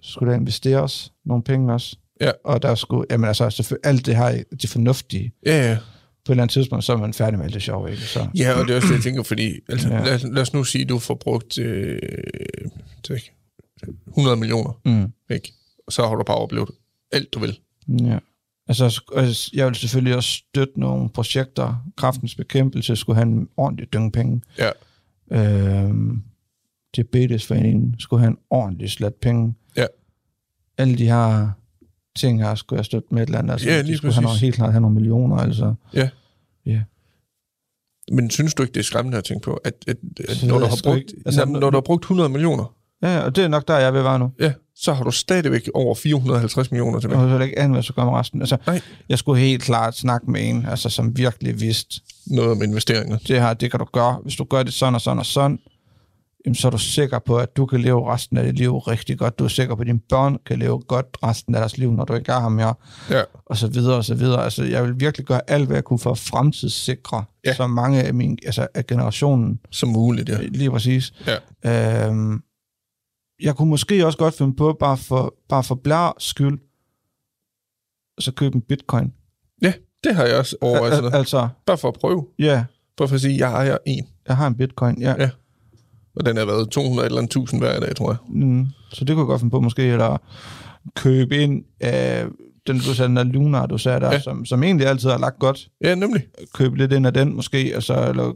skulle 0.02 0.32
der 0.32 0.38
investeres 0.38 1.12
nogle 1.24 1.42
penge 1.42 1.72
også. 1.72 1.96
Ja. 2.20 2.30
Og 2.44 2.62
der 2.62 2.74
skulle, 2.74 3.06
jamen 3.10 3.28
altså, 3.28 3.50
selvfølgelig 3.50 3.86
alt 3.86 4.06
det 4.06 4.16
her, 4.16 4.42
det 4.62 4.70
fornuftige. 4.70 5.32
Ja, 5.46 5.70
ja. 5.70 5.78
På 6.24 6.32
et 6.32 6.34
eller 6.34 6.42
andet 6.42 6.52
tidspunkt, 6.52 6.84
så 6.84 6.92
er 6.92 6.96
man 6.96 7.14
færdig 7.14 7.38
med 7.38 7.44
alt 7.46 7.54
det 7.54 7.62
sjove, 7.62 7.90
ikke? 7.90 8.02
Så, 8.02 8.28
Ja, 8.36 8.60
og 8.60 8.66
det 8.66 8.72
er 8.72 8.76
også 8.76 8.88
det, 8.88 8.94
jeg 8.94 9.02
tænker, 9.02 9.22
fordi 9.22 9.52
altså, 9.68 9.88
Ja. 9.88 10.04
lad, 10.04 10.18
lad 10.18 10.42
os 10.42 10.54
nu 10.54 10.64
sige, 10.64 10.82
at 10.82 10.88
du 10.88 10.98
får 10.98 11.14
brugt 11.14 11.58
øh, 11.58 11.98
det 13.02 13.10
er 13.10 13.14
ikke, 13.14 13.32
100 14.08 14.36
millioner, 14.36 14.80
mm, 14.84 15.12
ikke? 15.34 15.52
Og 15.86 15.92
så 15.92 16.06
har 16.06 16.14
du 16.14 16.22
bare 16.24 16.36
oplevet 16.36 16.70
alt, 17.12 17.34
du 17.34 17.38
vil. 17.38 17.58
ja. 17.88 18.18
Altså, 18.68 19.02
jeg 19.54 19.66
vil 19.66 19.74
selvfølgelig 19.74 20.16
også 20.16 20.30
støtte 20.30 20.80
nogle 20.80 21.08
projekter. 21.08 21.84
Kraftens 21.96 22.34
bekæmpelse 22.34 22.96
skulle 22.96 23.16
have 23.16 23.28
en 23.28 23.48
ordentlig 23.56 23.92
dynge 23.92 24.12
penge. 24.12 24.40
Ja. 24.58 24.70
Øhm, 25.32 26.22
Diabetesforeningen 26.96 27.94
skulle 27.98 28.20
have 28.20 28.30
en 28.30 28.38
ordentlig 28.50 28.90
slat 28.90 29.14
penge. 29.14 29.54
Alle 30.78 30.98
de 30.98 31.04
her 31.06 31.50
ting 32.16 32.42
her 32.42 32.54
skulle 32.54 32.78
jeg 32.78 32.84
støtte 32.84 33.08
med 33.10 33.22
et 33.22 33.26
eller 33.26 33.38
andet. 33.38 33.52
Altså, 33.52 33.68
Ja, 33.68 33.78
de 33.78 33.82
lige 33.82 33.96
skulle 33.96 34.14
have 34.14 34.22
nogle, 34.22 34.38
helt 34.38 34.54
klart 34.54 34.70
have 34.72 34.80
nogle 34.80 34.94
millioner, 34.94 35.36
altså. 35.36 35.74
Ja. 35.94 36.08
Ja. 36.66 36.80
Men 38.12 38.30
synes 38.30 38.54
du 38.54 38.62
ikke, 38.62 38.72
det 38.74 38.80
er 38.80 38.84
skræmmende 38.84 39.18
at 39.18 39.24
tænke 39.24 39.44
på, 39.44 39.54
at, 39.54 39.74
at, 39.86 39.96
at 40.28 40.36
Så 40.36 40.46
når, 40.46 40.58
du 40.58 40.64
har 40.64 40.80
brugt, 40.84 40.98
ikke. 40.98 41.12
altså, 41.26 41.40
Altså, 41.40 41.58
når 41.60 41.70
du 41.70 41.76
har 41.76 41.80
brugt 41.80 42.02
100 42.04 42.28
millioner, 42.28 42.72
Ja, 43.02 43.20
og 43.20 43.36
det 43.36 43.44
er 43.44 43.48
nok 43.48 43.68
der, 43.68 43.78
jeg 43.78 43.94
vil 43.94 44.04
være 44.04 44.18
nu. 44.18 44.30
ja, 44.40 44.52
så 44.76 44.92
har 44.92 45.04
du 45.04 45.10
stadigvæk 45.10 45.68
over 45.74 45.94
450 45.94 46.70
millioner 46.70 47.00
tilbage. 47.00 47.20
har 47.20 47.28
heller 47.28 47.44
ikke 47.44 47.58
andet, 47.58 47.74
hvad 47.74 47.82
skulle 47.82 47.94
gøre 47.94 48.06
med 48.06 48.12
resten. 48.14 48.40
Altså, 48.42 48.56
Nej. 48.66 48.80
jeg 49.08 49.18
skulle 49.18 49.40
helt 49.40 49.62
klart 49.62 49.96
snakke 49.96 50.30
med 50.30 50.48
en, 50.48 50.66
altså, 50.66 50.88
som 50.88 51.16
virkelig 51.18 51.60
vidste, 51.60 52.00
Noget 52.26 52.50
om 52.50 52.62
investeringer. 52.62 53.18
det 53.18 53.40
her, 53.40 53.54
det 53.54 53.70
kan 53.70 53.80
du 53.80 53.86
gøre. 53.92 54.18
Hvis 54.22 54.36
du 54.36 54.44
gør 54.44 54.62
det 54.62 54.72
sådan 54.72 54.94
og 54.94 55.00
sådan 55.00 55.18
og 55.18 55.26
sådan, 55.26 55.58
jamen, 56.46 56.54
så 56.54 56.68
er 56.68 56.70
du 56.70 56.78
sikker 56.78 57.18
på, 57.18 57.38
at 57.38 57.56
du 57.56 57.66
kan 57.66 57.80
leve 57.80 58.12
resten 58.12 58.36
af 58.36 58.44
dit 58.44 58.54
liv 58.58 58.76
rigtig 58.78 59.18
godt. 59.18 59.38
Du 59.38 59.44
er 59.44 59.48
sikker 59.48 59.74
på, 59.74 59.80
at 59.80 59.86
dine 59.86 60.00
børn 60.08 60.38
kan 60.46 60.58
leve 60.58 60.80
godt 60.80 61.06
resten 61.22 61.54
af 61.54 61.60
deres 61.60 61.78
liv, 61.78 61.92
når 61.92 62.04
du 62.04 62.14
ikke 62.14 62.32
er 62.32 62.40
her 62.40 62.48
mere. 62.48 62.74
Ja. 63.10 63.22
Og 63.46 63.56
så 63.56 63.68
videre, 63.68 63.96
og 63.96 64.04
så 64.04 64.14
videre. 64.14 64.44
Altså, 64.44 64.64
jeg 64.64 64.84
vil 64.84 65.00
virkelig 65.00 65.26
gøre 65.26 65.40
alt, 65.50 65.66
hvad 65.66 65.76
jeg 65.76 65.84
kunne 65.84 65.98
for 65.98 66.10
at 66.10 66.18
fremtidssikre 66.18 67.24
Ja. 67.44 67.54
så 67.54 67.66
mange 67.66 68.02
af, 68.02 68.14
min, 68.14 68.38
altså, 68.46 68.66
af 68.74 68.86
generationen. 68.86 69.60
Som 69.70 69.88
muligt, 69.88 70.28
ja. 70.28 70.38
Lige 70.42 70.70
præcis. 70.70 71.12
Ja. 71.64 72.06
Øhm, 72.08 72.42
jeg 73.42 73.56
kunne 73.56 73.68
måske 73.70 74.06
også 74.06 74.18
godt 74.18 74.34
finde 74.34 74.56
på, 74.56 74.76
bare 74.80 74.96
for, 74.96 75.34
bare 75.48 75.64
for 75.64 75.74
blær 75.74 76.14
skyld, 76.18 76.58
så 78.18 78.32
købe 78.32 78.54
en 78.54 78.62
bitcoin. 78.62 79.12
Ja, 79.62 79.72
det 80.04 80.14
har 80.14 80.24
jeg 80.24 80.38
også 80.38 80.56
overvejet. 80.60 80.92
Al- 80.92 81.04
Al- 81.04 81.14
altså, 81.14 81.48
Bare 81.66 81.78
for 81.78 81.88
at 81.88 81.94
prøve. 81.94 82.26
ja, 82.38 82.64
Bare 82.96 83.08
for 83.08 83.14
at 83.14 83.20
sige, 83.20 83.38
jeg 83.38 83.52
ejer 83.52 83.78
en. 83.86 84.06
jeg 84.28 84.36
har 84.36 84.46
en 84.46 84.54
bitcoin, 84.54 85.00
ja. 85.02 85.14
Ja. 85.18 85.30
Og 86.16 86.26
den 86.26 86.36
har 86.36 86.44
været 86.44 86.68
200 86.70 87.06
eller 87.06 87.22
1000 87.22 87.60
hver 87.60 87.80
dag, 87.80 87.96
tror 87.96 88.10
jeg. 88.10 88.16
Mm, 88.28 88.66
så 88.92 89.04
det 89.04 89.14
kunne 89.14 89.22
jeg 89.22 89.26
godt 89.26 89.40
finde 89.40 89.50
på 89.50 89.60
måske, 89.60 89.82
eller 89.82 90.16
købe 90.96 91.36
ind 91.36 91.64
af 91.80 92.26
den, 92.66 92.76
du 92.76 92.82
sagde, 92.94 93.08
den 93.08 93.16
der 93.16 93.24
Luna, 93.24 93.66
du 93.66 93.78
sagde 93.78 94.00
der, 94.00 94.06
Ja. 94.06 94.12
ja. 94.12 94.20
som, 94.20 94.44
som 94.44 94.62
egentlig 94.62 94.86
altid 94.86 95.08
har 95.10 95.18
lagt 95.18 95.38
godt. 95.38 95.68
Ja, 95.84 95.94
nemlig. 95.94 96.22
Købe 96.54 96.76
lidt 96.78 96.92
ind 96.92 97.06
af 97.06 97.14
den 97.14 97.36
måske, 97.36 97.72
altså, 97.74 98.08
eller 98.08 98.32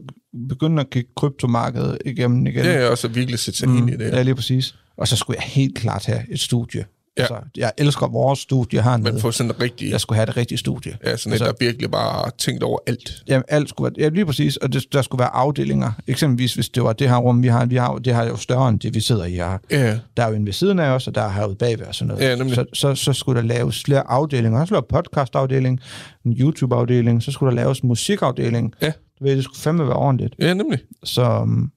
begynde 0.49 0.81
at 0.81 0.89
kigge 0.89 1.09
kryptomarkedet 1.15 1.97
igennem 2.05 2.47
igen. 2.47 2.65
Ja, 2.65 2.79
ja, 2.79 2.89
og 2.89 2.97
så 2.97 3.07
virkelig 3.07 3.39
sætte 3.39 3.59
sig 3.59 3.69
mm. 3.69 3.77
ind 3.77 3.89
i 3.89 3.93
det. 3.93 4.11
Ja, 4.11 4.21
lige 4.21 4.35
præcis. 4.35 4.75
Og 4.97 5.07
så 5.07 5.15
skulle 5.15 5.37
jeg 5.37 5.43
helt 5.43 5.77
klart 5.77 6.05
have 6.05 6.21
et 6.31 6.39
studie. 6.39 6.85
Ja. 7.17 7.21
Altså, 7.21 7.39
jeg 7.57 7.71
elsker 7.77 8.07
vores 8.07 8.39
studie 8.39 8.81
hernede. 8.83 9.11
Men 9.11 9.21
få 9.21 9.31
sådan 9.31 9.49
en 9.51 9.61
rigtig... 9.61 9.91
Jeg 9.91 10.01
skulle 10.01 10.15
have 10.17 10.25
det 10.25 10.37
rigtige 10.37 10.57
studie. 10.57 10.97
Ja, 11.05 11.17
sådan 11.17 11.31
Altså- 11.33 11.45
et, 11.49 11.59
der 11.59 11.65
virkelig 11.65 11.91
bare 11.91 12.11
har 12.11 12.33
tænkt 12.37 12.63
over 12.63 12.79
alt. 12.87 13.23
Jamen, 13.27 13.43
alt 13.47 13.69
skulle 13.69 13.91
være, 13.97 14.03
ja, 14.05 14.09
lige 14.09 14.25
præcis, 14.25 14.57
og 14.57 14.73
det, 14.73 14.85
der 14.93 15.01
skulle 15.01 15.19
være 15.19 15.29
afdelinger. 15.35 15.91
Eksempelvis, 16.07 16.53
hvis 16.53 16.69
det 16.69 16.83
var 16.83 16.93
det 16.93 17.09
her 17.09 17.17
rum, 17.17 17.43
vi 17.43 17.47
har, 17.47 17.65
vi 17.65 17.75
har, 17.75 17.95
det 17.95 18.15
her 18.15 18.21
er 18.21 18.27
jo 18.27 18.35
større 18.37 18.69
end 18.69 18.79
det, 18.79 18.93
vi 18.95 18.99
sidder 18.99 19.25
i 19.25 19.31
her. 19.31 19.57
Ja, 19.71 19.99
Der 20.17 20.23
er 20.23 20.29
jo 20.29 20.35
en 20.35 20.45
ved 20.45 20.53
siden 20.53 20.79
af 20.79 20.89
os, 20.89 21.07
og 21.07 21.15
der 21.15 21.21
er 21.21 21.29
herude 21.31 21.55
bagved 21.55 21.85
og 21.85 21.95
sådan 21.95 22.07
noget. 22.07 22.23
Ja, 22.29 22.35
nemlig. 22.35 22.55
så, 22.55 22.65
så, 22.73 22.95
så 22.95 23.13
skulle 23.13 23.41
der 23.41 23.47
laves 23.47 23.83
flere 23.83 24.07
afdelinger. 24.07 24.65
Skulle 24.65 24.81
lave 24.91 25.03
podcast-afdeling, 25.03 25.79
en 26.25 26.33
YouTube-afdeling, 26.33 27.21
så 27.23 27.31
skulle 27.31 27.49
der 27.55 27.63
laves 27.63 27.79
en 27.79 27.87
musikafdeling. 27.87 28.73
Ja. 28.81 28.91
Du 29.19 29.23
ved, 29.23 29.35
det 29.35 29.43
skulle 29.43 29.59
fandme 29.59 29.87
være 29.87 29.95
ordentligt. 29.95 30.35
ja 30.39 30.53
nemlig. 30.53 30.79
Så 31.03 31.39
um, 31.41 31.47
Men, 31.49 31.71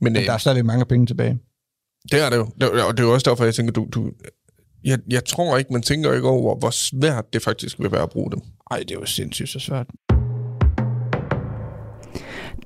men 0.00 0.16
øh, 0.16 0.24
der 0.26 0.32
er 0.32 0.38
stadigvæk 0.38 0.64
mange 0.64 0.84
penge 0.84 1.06
tilbage. 1.06 1.38
det 2.12 2.24
er 2.24 2.30
det 2.30 2.36
jo. 2.36 2.48
Det 2.60 2.70
Og 2.84 2.96
det 2.96 3.02
er 3.02 3.06
jo 3.06 3.14
også 3.14 3.30
derfor, 3.30 3.44
jeg 3.44 3.54
tænker, 3.54 3.72
du... 3.72 3.86
du 3.94 4.10
jeg, 4.84 4.98
jeg 5.10 5.24
tror 5.24 5.58
ikke, 5.58 5.72
man 5.72 5.82
tænker 5.82 6.12
ikke 6.12 6.28
over, 6.28 6.58
hvor 6.58 6.70
svært 6.70 7.32
det 7.32 7.42
faktisk 7.42 7.80
vil 7.80 7.92
være 7.92 8.02
at 8.02 8.10
bruge 8.10 8.30
dem. 8.30 8.40
Ej, 8.70 8.78
det 8.78 8.90
er 8.90 9.00
jo 9.00 9.06
sindssygt 9.06 9.48
så 9.48 9.58
svært. 9.58 9.86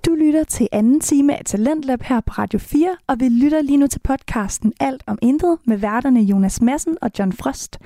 Du 0.06 0.14
lytter 0.14 0.44
til 0.44 0.68
anden 0.72 1.00
time 1.00 1.38
af 1.38 1.44
Talentlab 1.44 2.02
her 2.02 2.20
på 2.20 2.32
Radio 2.32 2.58
4, 2.58 2.96
og 3.06 3.20
vi 3.20 3.28
lytter 3.28 3.62
lige 3.62 3.76
nu 3.76 3.86
til 3.86 3.98
podcasten 3.98 4.72
Alt 4.80 5.02
om 5.06 5.18
Intet 5.22 5.58
med 5.66 5.76
værterne 5.76 6.20
Jonas 6.20 6.62
Madsen 6.62 6.98
og 7.02 7.10
John 7.18 7.32
Frost. 7.32 7.78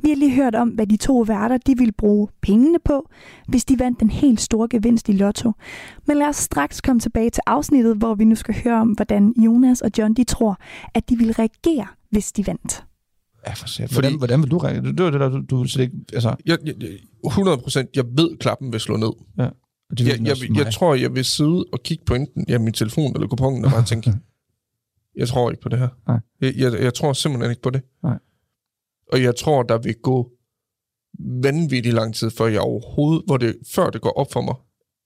Vi 0.00 0.08
har 0.08 0.16
lige 0.16 0.34
hørt 0.34 0.54
om, 0.54 0.68
hvad 0.68 0.86
de 0.86 0.96
to 0.96 1.18
værter 1.18 1.58
de 1.58 1.78
ville 1.78 1.92
bruge 1.92 2.28
pengene 2.42 2.78
på, 2.84 3.08
hvis 3.48 3.64
de 3.64 3.78
vandt 3.78 4.00
den 4.00 4.10
helt 4.10 4.40
store 4.40 4.68
gevinst 4.68 5.08
i 5.08 5.12
Lotto. 5.12 5.52
Men 6.06 6.16
lad 6.16 6.26
os 6.26 6.36
straks 6.36 6.80
komme 6.80 7.00
tilbage 7.00 7.30
til 7.30 7.42
afsnittet, 7.46 7.96
hvor 7.96 8.14
vi 8.14 8.24
nu 8.24 8.34
skal 8.34 8.54
høre 8.64 8.80
om, 8.80 8.88
hvordan 8.88 9.34
Jonas 9.36 9.80
og 9.80 9.90
John 9.98 10.14
de 10.14 10.24
tror, 10.24 10.56
at 10.94 11.08
de 11.08 11.16
ville 11.16 11.32
reagere, 11.32 11.86
hvis 12.10 12.32
de 12.32 12.46
vandt. 12.46 12.84
Ja, 13.46 13.52
for. 13.52 13.66
Fordi- 13.68 13.94
Hvordan, 13.94 14.18
hvordan 14.18 14.42
vil 14.42 14.50
du 14.50 14.58
var 14.58 15.10
det 15.10 15.20
der, 15.20 15.28
du, 15.28 15.40
du 15.50 15.64
slet 15.64 15.84
ikke... 15.84 15.96
Altså, 16.12 16.36
Jeg, 16.46 16.58
jeg, 16.64 16.74
jeg- 16.82 16.98
100 17.26 17.58
procent, 17.58 17.88
jeg 17.96 18.04
ved, 18.12 18.36
klappen 18.38 18.72
vil 18.72 18.80
slå 18.80 18.96
ned. 18.96 19.12
ja. 19.38 19.48
Det 19.90 20.00
Jeg, 20.08 20.20
jeg, 20.26 20.56
jeg, 20.56 20.72
tror, 20.72 20.94
jeg 20.94 21.14
vil 21.14 21.24
sidde 21.24 21.64
og 21.72 21.82
kigge 21.84 22.04
på 22.04 22.14
enten 22.14 22.44
ja, 22.48 22.58
min 22.58 22.72
telefon 22.72 23.14
eller 23.14 23.28
kupongen 23.28 23.64
og 23.64 23.70
bare 23.70 23.84
tænke, 23.84 24.14
jeg 25.20 25.28
tror 25.28 25.50
ikke 25.50 25.62
på 25.62 25.68
det 25.68 25.78
her. 25.78 25.88
Nej. 26.08 26.20
Jeg, 26.40 26.54
jeg, 26.56 26.80
jeg 26.82 26.94
tror 26.94 27.12
simpelthen 27.12 27.50
ikke 27.50 27.62
på 27.62 27.70
det. 27.70 27.82
Nej. 28.02 28.18
Og 29.12 29.22
jeg 29.22 29.36
tror, 29.36 29.62
der 29.62 29.78
vil 29.78 29.94
gå 30.02 30.30
vanvittig 31.42 31.92
lang 31.92 32.14
tid, 32.14 32.30
før 32.30 32.46
jeg 32.46 32.60
overhovedet, 32.60 33.22
hvor 33.26 33.36
det, 33.36 33.56
før 33.74 33.90
det 33.90 34.00
går 34.00 34.10
op 34.18 34.32
for 34.32 34.40
mig, 34.40 34.54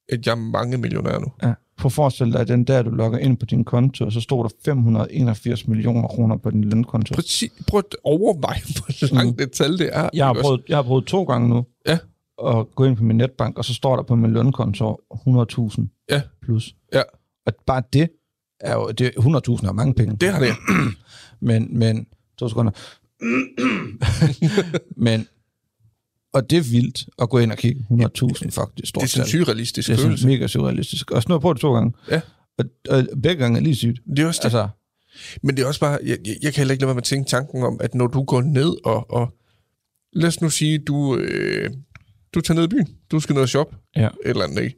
at 0.09 0.27
jeg 0.27 0.33
er 0.33 0.37
mange 0.37 0.77
millionær 0.79 1.19
nu. 1.19 1.27
Ja. 1.43 1.53
Prøv 1.77 1.87
at 1.89 1.93
forestille 1.93 2.33
dig, 2.33 2.41
at 2.41 2.49
den 2.49 2.65
der, 2.65 2.83
du 2.83 2.91
logger 2.91 3.19
ind 3.19 3.37
på 3.37 3.47
din 3.47 3.65
konto, 3.65 4.11
så 4.11 4.21
stod 4.21 4.45
der 4.45 4.51
581 4.65 5.69
millioner 5.69 6.09
kroner 6.09 6.37
på 6.37 6.51
din 6.51 6.65
lønkonto. 6.65 7.15
Præcis, 7.15 7.53
prøv 7.69 7.79
at 7.79 7.97
overveje, 8.05 8.61
hvor 8.75 9.15
langt 9.15 9.39
det 9.39 9.53
tal 9.53 9.79
det 9.79 9.91
er. 9.93 10.11
Jeg 10.15 10.27
har, 10.27 10.35
prøvet, 10.43 10.63
jeg 10.69 10.77
har 10.77 10.83
prøvet 10.83 11.05
to 11.07 11.23
gange 11.25 11.49
nu 11.49 11.65
Ja. 11.89 11.99
at 12.49 12.67
gå 12.75 12.85
ind 12.85 12.97
på 12.97 13.05
min 13.05 13.17
netbank, 13.17 13.59
og 13.59 13.65
så 13.65 13.75
står 13.75 13.97
der 13.97 14.03
på 14.03 14.15
min 14.15 14.33
lønkonto 14.33 15.01
100.000 15.15 16.07
Ja. 16.11 16.23
plus. 16.43 16.75
Ja. 16.93 17.03
Og 17.47 17.53
bare 17.67 17.83
det 17.93 18.09
er 18.61 18.75
jo... 18.75 18.91
Det, 18.91 19.11
100.000 19.19 19.25
er 19.69 19.73
mange 19.73 19.95
penge. 19.95 20.17
Det 20.17 20.33
har 20.33 20.41
det. 20.41 20.55
Men, 21.41 21.79
men... 21.79 22.07
To 22.39 22.49
sekunder. 22.49 22.73
men... 24.97 25.27
Og 26.35 26.51
det 26.51 26.59
er 26.59 26.63
vildt 26.63 27.09
at 27.23 27.31
gå 27.31 27.39
ind 27.39 27.53
og 27.53 27.59
kigge 27.59 27.87
100.000 27.91 28.51
faktisk. 28.51 28.89
Stort 28.89 29.03
Det 29.03 29.03
er 29.03 29.07
sådan 29.07 29.29
surrealistisk 29.29 29.89
det 29.89 29.95
er 29.95 29.99
sådan 29.99 30.19
mega 30.27 30.47
surrealistisk. 30.47 31.11
Og 31.11 31.23
sådan 31.23 31.41
på 31.41 31.53
det 31.53 31.61
to 31.61 31.75
gange. 31.75 31.93
Ja. 32.11 32.21
Og, 32.59 32.65
og 32.91 33.07
begge 33.23 33.43
gange 33.43 33.59
er 33.59 33.63
lige 33.63 33.77
sygt. 33.77 34.01
Det 34.17 34.19
er 34.19 34.27
også 34.27 34.39
det. 34.39 34.45
Altså, 34.45 34.69
Men 35.43 35.57
det 35.57 35.63
er 35.63 35.67
også 35.67 35.81
bare, 35.81 35.99
jeg, 36.05 36.19
jeg, 36.27 36.37
jeg 36.43 36.53
kan 36.55 36.61
heller 36.61 36.73
ikke 36.73 36.83
lade 36.83 36.87
være 36.89 36.95
med 36.95 37.03
at 37.03 37.05
tænke 37.05 37.29
tanken 37.31 37.63
om, 37.63 37.77
at 37.81 37.95
når 37.95 38.07
du 38.07 38.25
går 38.25 38.41
ned 38.43 38.75
og, 38.85 39.11
og 39.11 39.35
lad 40.13 40.29
os 40.29 40.41
nu 40.41 40.51
sige, 40.51 40.79
du, 40.79 41.17
øh, 41.17 41.71
du 42.35 42.41
tager 42.41 42.57
ned 42.57 42.65
i 42.65 42.69
byen, 42.69 42.89
du 43.11 43.21
skal 43.21 43.35
ned 43.35 43.43
og 43.43 43.49
shoppe, 43.49 43.77
Ja. 43.97 44.07
et 44.07 44.13
eller 44.25 44.45
andet, 44.45 44.63
ikke? 44.63 44.77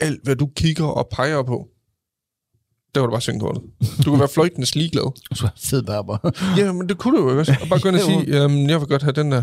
Alt, 0.00 0.20
hvad 0.24 0.36
du 0.36 0.46
kigger 0.56 0.84
og 0.84 1.08
peger 1.12 1.42
på, 1.42 1.68
der 2.94 3.00
var 3.00 3.06
du 3.06 3.10
bare 3.10 3.20
sænke 3.20 3.40
kortet. 3.40 3.62
Du 4.04 4.10
kan 4.10 4.18
være 4.18 4.28
fløjtende 4.34 4.74
ligeglad. 4.78 5.12
så 5.34 5.48
fed 5.56 5.82
barber. 5.82 6.18
Ja, 6.56 6.72
men 6.72 6.88
det 6.88 6.98
kunne 6.98 7.18
du 7.18 7.30
jo 7.30 7.38
også. 7.38 7.56
Og 7.62 7.68
bare 7.68 7.80
gå 7.80 7.88
ind 7.88 7.96
og 7.96 8.02
sige, 8.10 8.24
jamen, 8.36 8.70
jeg 8.70 8.80
vil 8.80 8.88
godt 8.88 9.02
have 9.02 9.12
den 9.12 9.32
der. 9.32 9.42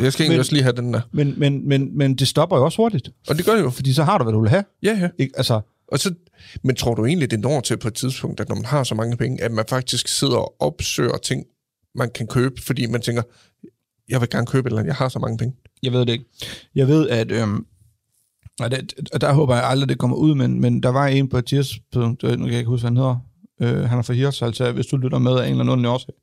Jeg 0.00 0.12
skal 0.12 0.22
egentlig 0.24 0.28
Men- 0.28 0.38
også 0.40 0.52
lige 0.52 0.62
have 0.62 0.76
den 0.76 0.94
der. 0.94 1.00
men, 1.12 1.34
men, 1.38 1.68
men, 1.68 1.98
men 1.98 2.14
det 2.14 2.28
stopper 2.28 2.56
jo 2.56 2.64
også 2.64 2.76
hurtigt. 2.82 3.10
Og 3.28 3.36
det 3.36 3.44
gør 3.44 3.54
det 3.54 3.62
jo. 3.62 3.70
Fordi 3.70 3.92
så 3.92 4.04
har 4.04 4.18
du, 4.18 4.24
hvad 4.24 4.32
du 4.32 4.40
vil 4.40 4.50
have. 4.50 4.64
Ja, 4.82 4.98
ja. 5.00 5.08
Ikke? 5.18 5.34
Altså, 5.36 5.60
Og 5.88 5.98
så, 5.98 6.14
men 6.64 6.76
tror 6.76 6.94
du 6.94 7.04
egentlig, 7.04 7.30
det 7.30 7.40
når 7.40 7.60
til 7.60 7.76
på 7.76 7.88
et 7.88 7.94
tidspunkt, 7.94 8.40
at 8.40 8.48
når 8.48 8.56
man 8.56 8.64
har 8.64 8.84
så 8.84 8.94
mange 8.94 9.16
penge, 9.16 9.42
at 9.42 9.52
man 9.52 9.64
faktisk 9.68 10.08
sidder 10.08 10.36
og 10.36 10.54
opsøger 10.62 11.16
ting, 11.16 11.44
man 11.94 12.10
kan 12.14 12.26
købe, 12.26 12.62
fordi 12.62 12.86
man 12.86 13.00
tænker, 13.00 13.22
jeg 14.08 14.20
vil 14.20 14.30
gerne 14.30 14.46
købe 14.46 14.66
et 14.66 14.70
eller 14.70 14.78
andet, 14.78 14.88
jeg 14.88 14.96
har 14.96 15.08
så 15.08 15.18
mange 15.18 15.38
penge. 15.38 15.54
Jeg 15.82 15.92
ved 15.92 16.00
det 16.00 16.08
ikke. 16.08 16.24
Jeg 16.74 16.88
ved, 16.88 17.08
at... 17.08 17.30
Øhm, 17.32 17.66
og, 18.60 18.70
det, 18.70 18.94
og 19.12 19.20
der 19.20 19.32
håber 19.32 19.54
jeg 19.54 19.64
aldrig, 19.64 19.88
det 19.88 19.98
kommer 19.98 20.16
ud, 20.16 20.34
men, 20.34 20.60
men 20.60 20.82
der 20.82 20.88
var 20.88 21.06
en 21.06 21.28
på 21.28 21.38
et 21.38 21.46
tidspunkt, 21.46 22.22
nu 22.22 22.28
kan 22.28 22.46
jeg 22.48 22.58
ikke 22.58 22.68
huske, 22.70 22.82
hvad 22.82 22.90
han 22.90 22.96
hedder, 22.96 23.16
Øh, 23.60 23.84
han 23.88 23.98
er 23.98 24.02
fra 24.02 24.12
Hirtshals, 24.14 24.56
så 24.56 24.72
hvis 24.72 24.86
du 24.86 24.96
lytter 24.96 25.18
med 25.18 25.32
af 25.38 25.46
en 25.48 25.60
eller 25.60 25.72
anden 25.72 25.86
årsag, 25.86 26.14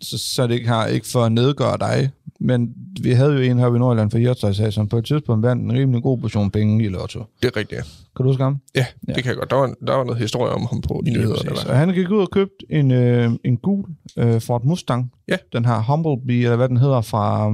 så, 0.00 0.18
så 0.18 0.46
det 0.46 0.54
ikke 0.54 0.68
her 0.68 0.86
ikke 0.86 1.06
for 1.06 1.24
at 1.24 1.32
nedgøre 1.32 1.78
dig. 1.80 2.10
Men 2.40 2.74
vi 3.02 3.10
havde 3.10 3.32
jo 3.32 3.38
en 3.40 3.58
her 3.58 3.74
i 3.74 3.78
Nordjylland 3.78 4.12
Hirtshals, 4.16 4.58
her, 4.58 4.70
som 4.70 4.88
på 4.88 4.98
et 4.98 5.04
tidspunkt 5.04 5.42
vandt 5.46 5.62
en 5.64 5.72
rimelig 5.72 6.02
god 6.02 6.18
portion 6.18 6.50
penge 6.50 6.84
i 6.84 6.88
lotto. 6.88 7.22
Det 7.42 7.48
er 7.48 7.56
rigtigt, 7.56 7.78
ja. 7.78 7.82
Kan 8.16 8.22
du 8.24 8.30
huske 8.30 8.42
ham? 8.42 8.58
Ja, 8.74 8.86
det 9.06 9.14
kan 9.16 9.26
jeg 9.26 9.36
godt. 9.36 9.50
Der 9.50 9.56
var, 9.56 9.74
der 9.86 9.94
var 9.94 10.04
noget 10.04 10.20
historie 10.20 10.52
om 10.52 10.66
ham 10.70 10.80
på 10.80 11.02
nyhederne. 11.06 11.34
Præcis. 11.48 11.64
Der. 11.64 11.70
Og 11.70 11.78
han 11.78 11.88
gik 11.94 12.10
ud 12.10 12.20
og 12.20 12.30
købte 12.30 12.54
en, 12.70 12.90
øh, 12.90 13.30
en 13.44 13.56
gul 13.56 13.84
øh, 14.16 14.40
Ford 14.40 14.64
Mustang. 14.64 15.12
Ja. 15.28 15.36
Den 15.52 15.64
her 15.64 15.82
Humblebee, 15.82 16.42
eller 16.42 16.56
hvad 16.56 16.68
den 16.68 16.76
hedder, 16.76 17.00
fra 17.00 17.52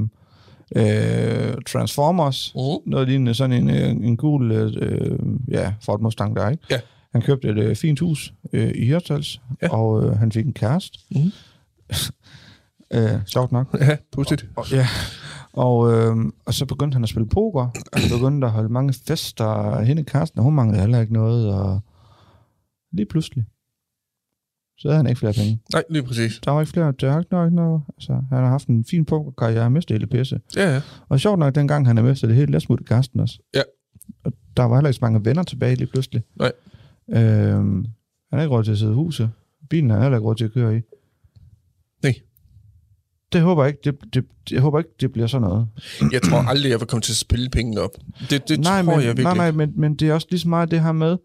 øh, 0.76 1.54
Transformers. 1.66 2.52
Mhm. 2.54 2.90
Noget 2.90 3.08
lignende 3.08 3.34
sådan 3.34 3.52
en, 3.68 3.70
øh, 3.70 3.90
en 4.08 4.16
gul 4.16 4.52
øh, 4.52 5.18
ja, 5.50 5.72
Ford 5.84 6.00
Mustang 6.00 6.36
der, 6.36 6.50
ikke? 6.50 6.62
Ja. 6.70 6.80
Han 7.12 7.22
købte 7.22 7.48
et 7.48 7.58
øh, 7.58 7.76
fint 7.76 8.00
hus 8.00 8.32
øh, 8.52 8.72
i 8.74 8.84
Hirtshals, 8.86 9.40
Ja. 9.62 9.68
og 9.76 10.04
øh, 10.04 10.18
han 10.18 10.32
fik 10.32 10.46
en 10.46 10.52
kæreste. 10.52 10.98
Mhm. 11.10 11.32
Øh, 12.94 13.20
sjovt 13.26 13.52
nok. 13.52 13.76
Ja, 13.80 13.96
pudsigt. 14.12 14.46
Og, 14.56 14.70
ja. 14.70 14.86
Og, 15.52 15.92
øh, 15.92 16.16
og 16.46 16.54
så 16.54 16.66
begyndte 16.66 16.94
han 16.94 17.02
at 17.02 17.08
spille 17.08 17.28
poker, 17.28 17.62
og 17.92 18.00
han 18.00 18.18
begyndte 18.18 18.46
at 18.46 18.52
holde 18.52 18.68
mange 18.68 18.94
fester, 19.06 19.44
og 19.44 19.84
hende 19.84 20.04
kæresten, 20.04 20.42
hun 20.42 20.54
manglede 20.54 20.80
heller 20.80 21.00
ikke 21.00 21.12
noget, 21.12 21.54
og 21.54 21.80
lige 22.92 23.06
pludselig, 23.06 23.44
så 24.78 24.88
havde 24.88 24.96
han 24.96 25.06
ikke 25.06 25.18
flere 25.18 25.32
penge. 25.32 25.60
Nej, 25.72 25.82
lige 25.90 26.02
præcis. 26.02 26.40
Der 26.44 26.50
var 26.50 26.60
ikke 26.60 26.72
flere, 26.72 26.92
der 27.00 27.12
var 27.12 27.18
ikke 27.18 27.34
nok 27.34 27.52
noget. 27.52 27.82
Altså, 27.96 28.12
han 28.12 28.38
har 28.38 28.48
haft 28.48 28.68
en 28.68 28.84
fin 28.84 29.04
pokerkarriere, 29.04 29.62
han 29.62 29.72
mistede 29.72 29.98
hele 29.98 30.06
pisse. 30.06 30.40
Ja, 30.56 30.74
ja. 30.74 30.80
Og 31.08 31.20
sjovt 31.20 31.38
nok, 31.38 31.54
dengang 31.54 31.86
han 31.86 31.96
har 31.96 32.04
mistet 32.04 32.28
det 32.28 32.36
helt, 32.36 32.50
lad 32.50 32.60
smutte 32.60 32.84
kæresten 32.84 33.20
også. 33.20 33.38
Ja. 33.54 33.62
Og 34.24 34.32
der 34.56 34.62
var 34.62 34.76
heller 34.76 34.88
ikke 34.88 34.98
så 34.98 35.04
mange 35.04 35.24
venner 35.24 35.42
tilbage 35.42 35.74
lige 35.76 35.86
pludselig. 35.86 36.22
Nej. 36.36 36.52
Øhm, 37.08 37.86
han 38.30 38.38
har 38.38 38.42
ikke 38.42 38.54
råd 38.54 38.64
til 38.64 38.72
at 38.72 38.78
sidde 38.78 38.92
i 38.92 38.94
huset. 38.94 39.30
Bilen 39.70 39.90
har 39.90 40.00
heller 40.00 40.18
ikke 40.18 40.28
råd 40.28 40.34
til 40.34 40.44
at 40.44 40.52
køre 40.52 40.76
i. 40.76 40.80
Nej. 42.02 42.14
Det 43.32 43.40
håber 43.40 43.64
jeg 43.64 43.68
ikke, 43.68 43.80
det, 43.84 44.14
det, 44.14 44.24
jeg 44.50 44.60
håber 44.60 44.78
ikke, 44.78 44.90
det 45.00 45.12
bliver 45.12 45.26
sådan 45.26 45.48
noget. 45.48 45.68
Jeg 46.12 46.22
tror 46.22 46.38
aldrig, 46.38 46.70
jeg 46.70 46.80
vil 46.80 46.88
komme 46.88 47.00
til 47.00 47.12
at 47.12 47.16
spille 47.16 47.50
pengene 47.50 47.80
op. 47.80 47.90
Det, 48.30 48.48
det 48.48 48.60
nej, 48.60 48.82
tror 48.82 48.90
men, 48.96 49.00
jeg 49.00 49.08
virkelig 49.16 49.24
nej, 49.24 49.34
nej, 49.34 49.50
men, 49.50 49.72
men 49.76 49.94
det 49.94 50.08
er 50.08 50.14
også 50.14 50.26
lige 50.30 50.40
så 50.40 50.48
meget 50.48 50.70
det 50.70 50.80
her 50.82 50.92
med, 50.92 51.16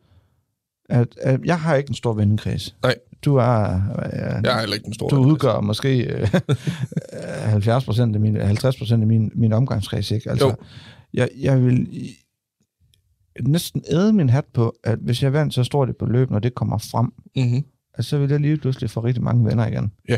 at, 0.90 1.08
at 1.22 1.40
jeg 1.46 1.60
har 1.60 1.76
ikke 1.76 1.90
en 1.90 1.96
stor 1.96 2.14
vennekreds. 2.14 2.76
Nej. 2.84 2.96
Du 3.26 3.36
er... 3.36 3.44
Ja, 3.44 4.40
Jeg 4.44 4.56
er 4.56 4.60
heller 4.60 4.76
ikke 4.76 4.86
den 4.86 4.94
store. 4.94 5.10
du 5.10 5.24
udgør 5.24 5.60
måske 5.62 6.04
øh, 6.04 6.28
70 7.52 7.86
procent 7.86 8.16
af 8.16 8.22
min, 8.22 8.36
50 8.42 8.78
procent 8.78 9.02
af 9.02 9.08
min, 9.08 9.32
min 9.36 9.54
omgangskreds, 9.54 10.12
ikke? 10.12 10.30
Altså, 10.30 10.48
Jo. 10.48 10.56
jeg, 11.14 11.30
jeg 11.40 11.64
vil 11.66 11.88
næsten 13.42 13.84
æde 13.92 14.14
min 14.14 14.30
hat 14.30 14.46
på, 14.54 14.76
at 14.84 15.00
hvis 15.02 15.24
jeg 15.24 15.34
vandt 15.34 15.54
så 15.54 15.64
stort 15.64 15.90
et 15.90 15.98
beløb, 15.98 16.30
når 16.32 16.40
det 16.40 16.56
kommer 16.56 16.78
frem, 16.78 17.12
Mm-hmm. 17.36 17.64
så 18.00 18.18
vil 18.18 18.30
jeg 18.30 18.40
lige 18.40 18.58
pludselig 18.58 18.90
få 18.90 19.00
rigtig 19.04 19.24
mange 19.24 19.46
venner 19.46 19.68
igen. 19.68 19.92
Ja. 20.10 20.18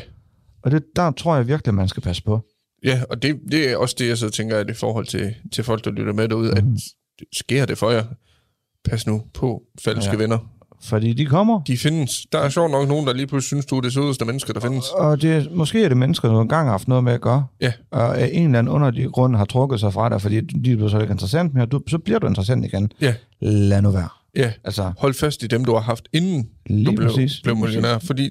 Og 0.64 0.72
det, 0.72 0.84
der 0.95 1.12
tror 1.12 1.36
jeg 1.36 1.47
virkelig, 1.47 1.74
man 1.74 1.88
skal 1.88 2.03
passe 2.03 2.24
på. 2.24 2.39
Ja, 2.84 3.01
og 3.10 3.22
det, 3.22 3.39
det 3.51 3.70
er 3.72 3.78
også 3.78 3.95
det, 3.99 4.07
jeg 4.07 4.18
så 4.18 4.30
tænker, 4.30 4.57
at 4.57 4.70
i 4.70 4.74
forhold 4.74 5.05
til, 5.05 5.36
til 5.53 5.64
folk, 5.64 5.86
der 5.86 5.91
lytter 5.91 6.14
med 6.14 6.28
derude, 6.28 6.51
mm. 6.62 6.68
Mhm. 6.68 6.74
at 6.76 7.26
sker 7.34 7.66
det 7.66 7.78
for 7.78 7.91
jer? 7.91 8.03
Pas 8.89 9.07
nu 9.07 9.22
på 9.34 9.62
falske 9.84 10.12
Ja. 10.12 10.18
venner. 10.18 10.38
Fordi 10.84 11.14
de 11.14 11.26
kommer, 11.26 11.62
De 11.64 11.78
findes. 11.78 12.26
Der 12.32 12.39
er 12.39 12.49
sjovt 12.49 12.72
nok 12.72 12.88
nogen, 12.88 13.07
der 13.07 13.14
lige 13.14 13.28
pludselig 13.28 13.47
synes, 13.47 13.66
du 13.66 13.78
er 13.78 13.82
det 13.82 13.93
sødeste 13.93 14.26
menneske, 14.26 14.53
der 14.53 14.60
findes. 14.60 14.86
og 14.89 15.22
det, 15.22 15.32
er- 15.36 15.55
måske 15.55 15.84
er 15.84 15.88
det 15.88 15.97
mennesker, 15.97 16.30
der 16.30 16.41
engang 16.41 16.66
har 16.68 16.72
haft 16.72 16.88
noget 16.88 17.03
med 17.03 17.14
at 17.14 17.22
gøre, 17.22 17.45
Ja. 17.62 17.74
og 17.91 18.18
af 18.20 18.30
en 18.34 18.45
eller 18.45 18.60
anden 18.60 18.74
underlig 18.74 19.10
grund 19.12 19.36
har 19.36 19.45
trukket 19.45 19.80
sig 19.80 19.93
fra 19.93 20.10
dig, 20.10 20.22
fordi 20.22 20.41
de 20.41 20.60
bliver 20.76 20.88
så 20.89 20.99
ikke 20.99 21.12
interessant 21.12 21.53
mere, 21.53 21.66
du, 21.66 21.82
så 21.88 21.97
bliver 21.97 22.20
du 22.20 22.28
interessant 22.28 22.66
igen. 22.66 22.91
Ja. 23.01 23.14
Lad 23.41 23.82
nu 23.82 23.91
være. 23.91 24.10
Ja, 24.36 24.51
Altså, 24.64 24.91
hold 24.97 25.14
fast 25.14 25.43
i 25.43 25.47
dem, 25.47 25.66
du 25.66 25.74
har 25.74 25.82
haft, 25.82 26.07
inden 26.14 26.49
lige 26.66 26.86
du 26.86 26.91
blev, 26.91 27.07
præcis. 27.10 27.41
blev 27.43 27.55
millionær, 27.55 27.97
fordi 27.99 28.30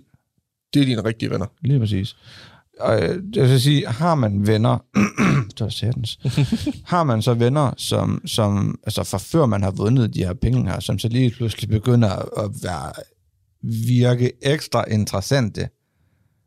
det 0.75 0.83
er 0.83 0.87
dine 0.87 1.05
rigtige 1.05 1.31
venner. 1.31 1.47
Lige 1.62 1.81
præcis. 1.81 2.16
Og 2.81 3.03
øh, 3.03 3.23
jeg 3.35 3.49
vil 3.49 3.61
sige, 3.61 3.87
har 3.87 4.14
man 4.14 4.47
venner, 4.47 4.79
satans, 5.71 6.19
har 6.93 7.05
man 7.05 7.23
så 7.23 7.35
venner, 7.35 7.73
som, 7.77 8.23
som 8.27 8.79
altså 8.87 9.05
fra 9.05 9.19
før 9.19 9.47
man 9.47 9.62
har 9.62 9.71
vundet 9.71 10.14
de 10.14 10.25
her 10.25 10.35
penge 10.35 10.71
her, 10.71 10.81
som 10.81 10.99
så 10.99 11.09
lige 11.09 11.31
pludselig 11.31 11.71
begynder 11.71 12.41
at 12.45 12.51
være, 12.62 12.93
virke 13.89 14.33
ekstra 14.43 14.85
interessante, 14.91 15.69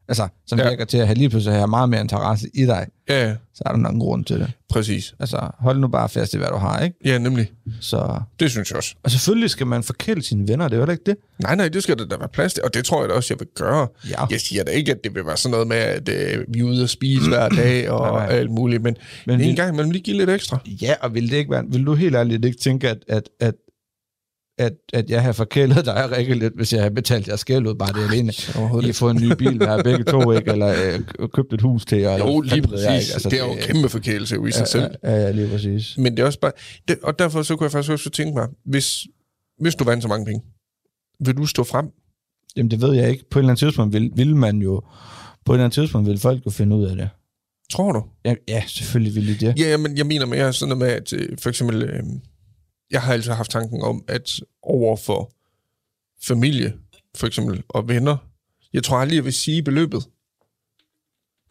altså 0.07 0.27
som 0.47 0.59
Ja. 0.59 0.69
virker 0.69 0.85
til 0.85 0.97
at 0.97 1.07
have 1.07 1.17
lige 1.17 1.29
pludselig 1.29 1.55
have 1.57 1.67
meget 1.67 1.89
mere 1.89 2.01
interesse 2.01 2.47
i 2.53 2.65
dig, 2.65 2.87
Ja, 3.09 3.27
ja, 3.27 3.35
så 3.53 3.63
er 3.65 3.71
der 3.71 3.77
nok 3.79 3.93
en 3.93 3.99
grund 3.99 4.25
til 4.25 4.39
det. 4.39 4.51
præcis. 4.69 5.13
Altså 5.19 5.49
hold 5.59 5.79
nu 5.79 5.87
bare 5.87 6.09
fast 6.09 6.33
i, 6.33 6.37
hvad 6.37 6.47
du 6.47 6.55
har, 6.55 6.79
ikke? 6.79 6.95
Ja, 7.05 7.17
nemlig. 7.17 7.51
Så, 7.79 8.19
Det 8.39 8.51
synes 8.51 8.69
jeg 8.69 8.77
også. 8.77 8.95
og 9.03 9.11
selvfølgelig 9.11 9.49
skal 9.49 9.67
man 9.67 9.83
forkæle 9.83 10.23
sine 10.23 10.47
venner, 10.47 10.67
det 10.67 10.79
er 10.79 10.85
jo 10.85 10.91
ikke 10.91 11.03
det. 11.05 11.15
Nej, 11.39 11.55
nej, 11.55 11.67
det 11.69 11.83
skal 11.83 11.97
der 11.97 12.05
da 12.05 12.15
være 12.17 12.27
plads 12.33 12.53
til, 12.53 12.63
og 12.63 12.73
det 12.73 12.85
tror 12.85 13.01
jeg 13.01 13.09
da 13.09 13.13
også, 13.15 13.33
jeg 13.33 13.39
vil 13.39 13.47
gøre. 13.55 13.87
Ja. 14.09 14.25
Jeg 14.25 14.41
siger 14.41 14.63
da 14.63 14.71
ikke, 14.71 14.91
at 14.91 14.97
det 15.03 15.15
vil 15.15 15.25
være 15.25 15.37
sådan 15.37 15.51
noget 15.51 15.67
med, 15.67 15.77
at 15.77 16.09
øh, 16.09 16.45
vi 16.47 16.59
er 16.59 16.63
ude 16.63 16.83
at 16.83 16.89
spise 16.89 17.29
hver 17.29 17.49
dag 17.63 17.89
og 17.89 18.13
Nej, 18.17 18.25
nej. 18.27 18.35
alt 18.37 18.51
muligt, 18.51 18.81
men, 18.83 18.95
men 19.27 19.41
en 19.41 19.55
gang 19.55 19.69
imellem 19.73 19.91
lige 19.91 20.03
give 20.03 20.17
lidt 20.17 20.29
ekstra. 20.29 20.57
Ja, 20.81 20.93
og 21.01 21.13
vil 21.13 21.29
det 21.31 21.37
ikke 21.37 21.51
være, 21.51 21.63
vil 21.67 21.85
du 21.85 21.93
helt 21.95 22.15
ærligt 22.15 22.45
ikke 22.45 22.57
tænke, 22.57 22.89
at, 22.89 22.97
at, 23.07 23.29
at, 23.39 23.53
at, 24.61 24.73
at 24.93 25.09
jeg 25.09 25.21
har 25.21 25.31
forkælet 25.31 25.85
dig 25.85 26.11
rigtig 26.11 26.35
lidt, 26.35 26.55
hvis 26.55 26.73
jeg 26.73 26.83
har 26.83 26.89
betalt 26.89 27.27
jer 27.27 27.35
skæld 27.35 27.67
ud, 27.67 27.75
bare 27.75 27.93
det 27.93 28.13
alene. 28.13 28.33
overhovedet 28.57 28.87
I 28.87 28.89
har 28.89 28.93
fået 28.93 29.15
en 29.15 29.21
ny 29.21 29.31
bil, 29.31 29.57
hver 29.57 29.83
begge 29.83 30.03
to, 30.03 30.31
ikke? 30.31 30.51
Eller 30.51 30.67
øh, 31.19 31.29
købt 31.29 31.53
et 31.53 31.61
hus 31.61 31.85
til 31.85 31.97
jer. 31.97 32.13
eller 32.13 32.27
Jo, 32.27 32.41
hvad 32.41 32.49
lige 32.49 32.71
ved 32.71 32.79
jeg, 32.79 32.87
præcis. 32.89 33.07
ikke? 33.07 33.13
Altså, 33.13 33.29
det 33.29 33.39
er 33.39 33.45
jo 33.45 33.51
en 33.51 33.57
kæmpe 33.57 33.89
forkælelse 33.89 34.35
jo 34.35 34.45
i 34.45 34.51
sig 34.51 34.67
selv. 34.67 34.95
Ja, 35.03 35.11
ja, 35.11 35.31
lige 35.31 35.49
præcis. 35.49 35.97
Men 35.97 36.17
det 36.17 36.19
er 36.19 36.25
også 36.25 36.39
bare... 36.39 36.51
Det, 36.87 36.97
og 37.03 37.19
derfor 37.19 37.43
så 37.43 37.55
kunne 37.55 37.65
jeg 37.65 37.71
faktisk 37.71 37.91
også 37.91 38.09
tænke 38.09 38.33
mig, 38.33 38.47
hvis, 38.65 39.07
hvis 39.59 39.75
du 39.75 39.83
vandt 39.83 40.03
så 40.03 40.07
mange 40.07 40.25
penge, 40.25 40.41
vil 41.25 41.37
du 41.37 41.45
stå 41.45 41.63
frem? 41.63 41.85
Jamen, 42.55 42.71
det 42.71 42.81
ved 42.81 42.93
jeg 42.93 43.09
ikke. 43.09 43.23
På 43.31 43.39
et 43.39 43.41
eller 43.41 43.49
andet 43.49 43.59
tidspunkt 43.59 43.93
vil, 43.93 44.11
vil 44.15 44.35
man 44.35 44.57
jo... 44.57 44.81
På 45.45 45.53
et 45.53 45.55
eller 45.55 45.63
andet 45.63 45.73
tidspunkt 45.73 46.09
vil 46.09 46.19
folk 46.19 46.45
jo 46.45 46.51
finde 46.51 46.75
ud 46.75 46.85
af 46.85 46.95
det. 46.95 47.09
Tror 47.71 47.91
du? 47.91 48.03
Ja, 48.25 48.35
ja 48.47 48.63
selvfølgelig 48.67 49.15
vil 49.15 49.27
de 49.27 49.45
det. 49.45 49.59
Ja, 49.59 49.77
men 49.77 49.97
jeg 49.97 50.05
mener 50.05 50.25
mere 50.25 50.53
sådan 50.53 50.77
noget 50.77 50.91
med, 50.91 51.01
at 51.01 51.13
øh, 51.13 51.37
for 51.41 51.49
eksempel... 51.49 51.83
Øh, 51.83 52.03
jeg 52.91 53.01
har 53.01 53.13
altid 53.13 53.31
haft 53.31 53.51
tanken 53.51 53.81
om, 53.81 54.03
at 54.07 54.39
over 54.61 54.95
for 54.95 55.31
familie, 56.23 56.73
for 57.15 57.27
eksempel, 57.27 57.63
og 57.69 57.87
venner, 57.87 58.17
jeg 58.73 58.83
tror 58.83 58.97
aldrig, 58.97 59.15
jeg 59.15 59.25
vil 59.25 59.33
sige 59.33 59.63
beløbet. 59.63 60.03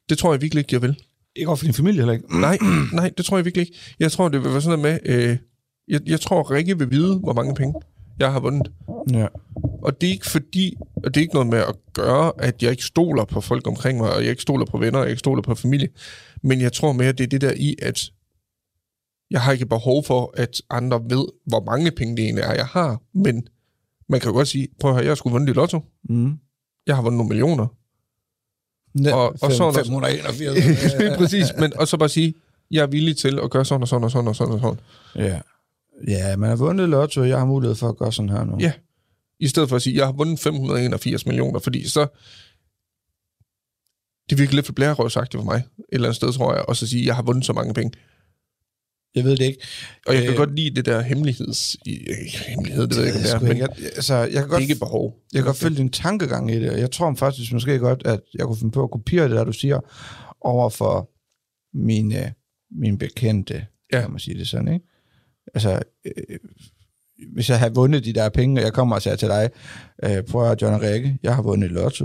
Det 0.08 0.18
tror 0.18 0.32
jeg 0.32 0.42
virkelig 0.42 0.60
ikke, 0.60 0.74
jeg 0.74 0.82
vil. 0.82 0.96
Ikke 1.36 1.48
over 1.48 1.56
for 1.56 1.64
din 1.64 1.74
familie 1.74 2.00
heller 2.00 2.12
ikke. 2.12 2.40
Nej, 2.46 2.58
nej, 2.92 3.10
det 3.16 3.24
tror 3.24 3.36
jeg 3.36 3.44
virkelig 3.44 3.66
ikke. 3.66 3.78
Jeg 3.98 4.12
tror, 4.12 4.28
det 4.28 4.42
vil 4.42 4.52
være 4.52 4.62
sådan 4.62 4.78
noget 4.78 5.00
med... 5.04 5.14
Øh, 5.14 5.38
jeg, 5.88 6.00
jeg 6.06 6.20
tror, 6.20 6.50
Rikke 6.50 6.78
vil 6.78 6.90
vide, 6.90 7.18
hvor 7.18 7.32
mange 7.32 7.54
penge 7.54 7.74
jeg 8.18 8.32
har 8.32 8.40
vundet. 8.40 8.72
Ja. 9.12 9.26
Og 9.82 10.00
det 10.00 10.06
er 10.06 10.10
ikke 10.10 10.30
fordi, 10.30 10.76
og 10.96 11.14
det 11.14 11.16
er 11.16 11.20
ikke 11.20 11.34
noget 11.34 11.48
med 11.48 11.58
at 11.58 11.74
gøre, 11.92 12.32
at 12.38 12.62
jeg 12.62 12.70
ikke 12.70 12.84
stoler 12.84 13.24
på 13.24 13.40
folk 13.40 13.66
omkring 13.66 13.98
mig, 13.98 14.12
og 14.14 14.22
jeg 14.22 14.30
ikke 14.30 14.42
stoler 14.42 14.66
på 14.66 14.78
venner, 14.78 14.98
og 14.98 15.04
jeg 15.04 15.10
ikke 15.10 15.18
stoler 15.18 15.42
på 15.42 15.54
familie. 15.54 15.88
Men 16.42 16.60
jeg 16.60 16.72
tror 16.72 16.92
mere, 16.92 17.08
at 17.08 17.18
det 17.18 17.24
er 17.24 17.28
det 17.28 17.40
der 17.40 17.52
i, 17.56 17.76
at 17.82 18.10
jeg 19.30 19.42
har 19.42 19.52
ikke 19.52 19.66
behov 19.66 20.04
for, 20.04 20.34
at 20.36 20.62
andre 20.70 21.00
ved, 21.04 21.24
hvor 21.46 21.64
mange 21.64 21.90
penge 21.90 22.16
det 22.16 22.24
egentlig 22.24 22.42
er, 22.42 22.52
jeg 22.54 22.66
har. 22.66 23.00
Men 23.14 23.48
man 24.08 24.20
kan 24.20 24.28
jo 24.30 24.34
godt 24.36 24.48
sige, 24.48 24.68
prøv 24.80 24.90
at 24.90 24.96
høre, 24.96 25.06
jeg 25.06 25.16
sgu 25.16 25.28
vundet 25.30 25.48
i 25.48 25.52
lotto. 25.52 25.80
Mm. 26.08 26.38
Jeg 26.86 26.96
har 26.96 27.02
vundet 27.02 27.16
nogle 27.16 27.28
millioner. 27.28 27.66
Ja, 29.04 29.14
Og- 29.14 29.36
og 29.42 29.52
så 29.52 29.64
er 29.64 29.70
der- 29.72 29.78
581. 29.84 31.16
Præcis, 31.18 31.46
men 31.58 31.76
og 31.76 31.88
så 31.88 31.96
bare 31.96 32.08
sige, 32.08 32.34
jeg 32.70 32.82
er 32.82 32.86
villig 32.86 33.16
til 33.16 33.38
at 33.42 33.50
gøre 33.50 33.64
sådan 33.64 33.82
og 33.82 33.88
sådan 33.88 34.04
og 34.04 34.10
sådan 34.10 34.28
og 34.28 34.36
sådan 34.36 34.54
og 34.54 34.60
sådan. 34.60 34.80
ja. 35.28 35.40
Ja, 36.08 36.36
man 36.36 36.48
har 36.48 36.56
vundet 36.56 36.88
lotto, 36.88 37.20
og 37.20 37.28
jeg 37.28 37.38
har 37.38 37.44
mulighed 37.46 37.74
for 37.74 37.88
at 37.88 37.96
gøre 37.96 38.12
sådan 38.12 38.28
her 38.28 38.44
nu. 38.44 38.56
Ja. 38.60 38.72
I 39.40 39.48
stedet 39.48 39.68
for 39.68 39.76
at 39.76 39.82
sige, 39.82 39.96
jeg 39.96 40.06
har 40.06 40.12
vundet 40.12 40.38
581 40.40 41.26
millioner, 41.26 41.58
fordi 41.60 41.88
så... 41.88 42.06
Det 44.30 44.38
virker 44.38 44.54
lidt 44.54 44.66
for 44.66 44.72
blærerøvsagtigt 44.72 45.38
for 45.40 45.44
mig, 45.44 45.56
et 45.56 45.64
eller 45.92 46.08
andet 46.08 46.16
sted, 46.16 46.32
tror 46.32 46.54
jeg, 46.54 46.64
og 46.68 46.76
så 46.76 46.86
sige, 46.86 47.06
jeg 47.06 47.16
har 47.16 47.22
vundet 47.22 47.44
så 47.44 47.52
mange 47.52 47.74
penge. 47.74 47.92
Jeg 49.14 49.24
ved 49.24 49.36
det 49.36 49.44
ikke. 49.44 49.60
Og 50.06 50.14
jeg 50.14 50.22
kan 50.22 50.30
Øh, 50.32 50.36
godt 50.36 50.54
lide 50.56 50.70
det 50.76 50.84
der 50.84 51.00
hemmeligheds... 51.00 51.76
øh, 51.88 51.94
Hemmelighed, 52.48 52.86
det 52.86 52.96
ved 52.96 53.04
jeg 53.04 53.14
ikke, 53.14 53.26
det 53.28 53.34
er, 53.34 53.40
men. 53.40 53.56
Jeg, 53.58 53.68
altså, 53.82 54.14
jeg 54.14 54.30
kan 54.32 54.42
det 54.42 54.50
godt, 54.50 54.62
ikke 54.62 54.74
behov. 54.74 55.16
jeg 55.32 55.38
kan 55.38 55.46
godt 55.46 55.56
følge 55.56 55.76
din 55.76 55.90
tankegang 55.90 56.50
i 56.50 56.54
det, 56.60 56.70
og 56.70 56.78
jeg 56.80 56.90
tror 56.90 57.14
faktisk 57.14 57.52
måske 57.52 57.78
godt, 57.78 58.02
at 58.04 58.20
jeg 58.34 58.46
kunne 58.46 58.56
finde 58.58 58.72
på 58.72 58.82
at 58.84 58.90
kopiere 58.90 59.24
det, 59.28 59.36
der 59.36 59.44
du 59.44 59.52
siger, 59.52 59.80
over 60.40 60.70
for 60.70 61.10
mine, 61.78 62.34
mine 62.80 62.98
bekendte, 62.98 63.66
Ja. 63.92 64.00
kan 64.00 64.10
man 64.10 64.18
sige 64.20 64.38
det 64.38 64.48
sådan, 64.48 64.68
ikke? 64.74 64.86
Altså, 65.54 65.82
øh, 66.06 66.38
hvis 67.34 67.48
jeg 67.50 67.58
havde 67.58 67.74
vundet 67.74 68.04
de 68.04 68.12
der 68.12 68.28
penge, 68.28 68.60
og 68.60 68.64
jeg 68.64 68.72
kommer 68.72 68.96
og 68.96 69.02
siger 69.02 69.16
til 69.16 69.28
dig, 69.28 69.50
øh, 70.04 70.22
prøv 70.22 70.50
at 70.50 70.62
John 70.62 70.80
Rikke, 70.82 71.18
jeg 71.22 71.34
har 71.34 71.42
vundet 71.42 71.70
lotto, 71.70 72.04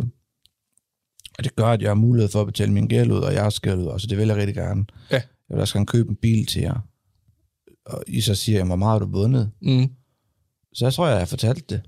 og 1.37 1.43
det 1.43 1.55
gør, 1.55 1.65
at 1.65 1.81
jeg 1.81 1.89
har 1.89 1.95
mulighed 1.95 2.29
for 2.31 2.41
at 2.41 2.47
betale 2.47 2.71
min 2.73 2.87
gæld 2.87 3.11
ud, 3.11 3.19
og 3.19 3.33
jeg 3.33 3.43
har 3.43 3.49
skæld 3.49 3.75
ud, 3.79 3.99
så 3.99 4.07
det 4.07 4.17
vil 4.17 4.27
jeg 4.27 4.35
rigtig 4.37 4.55
gerne. 4.55 4.85
Ja. 5.11 5.21
Jeg 5.49 5.55
vil 5.55 5.59
også 5.61 5.73
gerne 5.73 5.85
købe 5.85 6.09
en 6.09 6.15
bil 6.15 6.45
til 6.45 6.61
jer. 6.61 6.87
Og 7.85 8.03
I 8.07 8.21
så 8.21 8.35
siger, 8.35 8.57
jeg, 8.57 8.65
hvor 8.65 8.75
meget 8.75 8.91
har 8.91 8.99
du 8.99 9.11
vundet? 9.11 9.51
Mm. 9.61 9.87
Så 10.73 10.85
jeg 10.85 10.93
tror, 10.93 11.07
jeg 11.07 11.17
har 11.17 11.25
fortalt 11.25 11.69
det. 11.69 11.81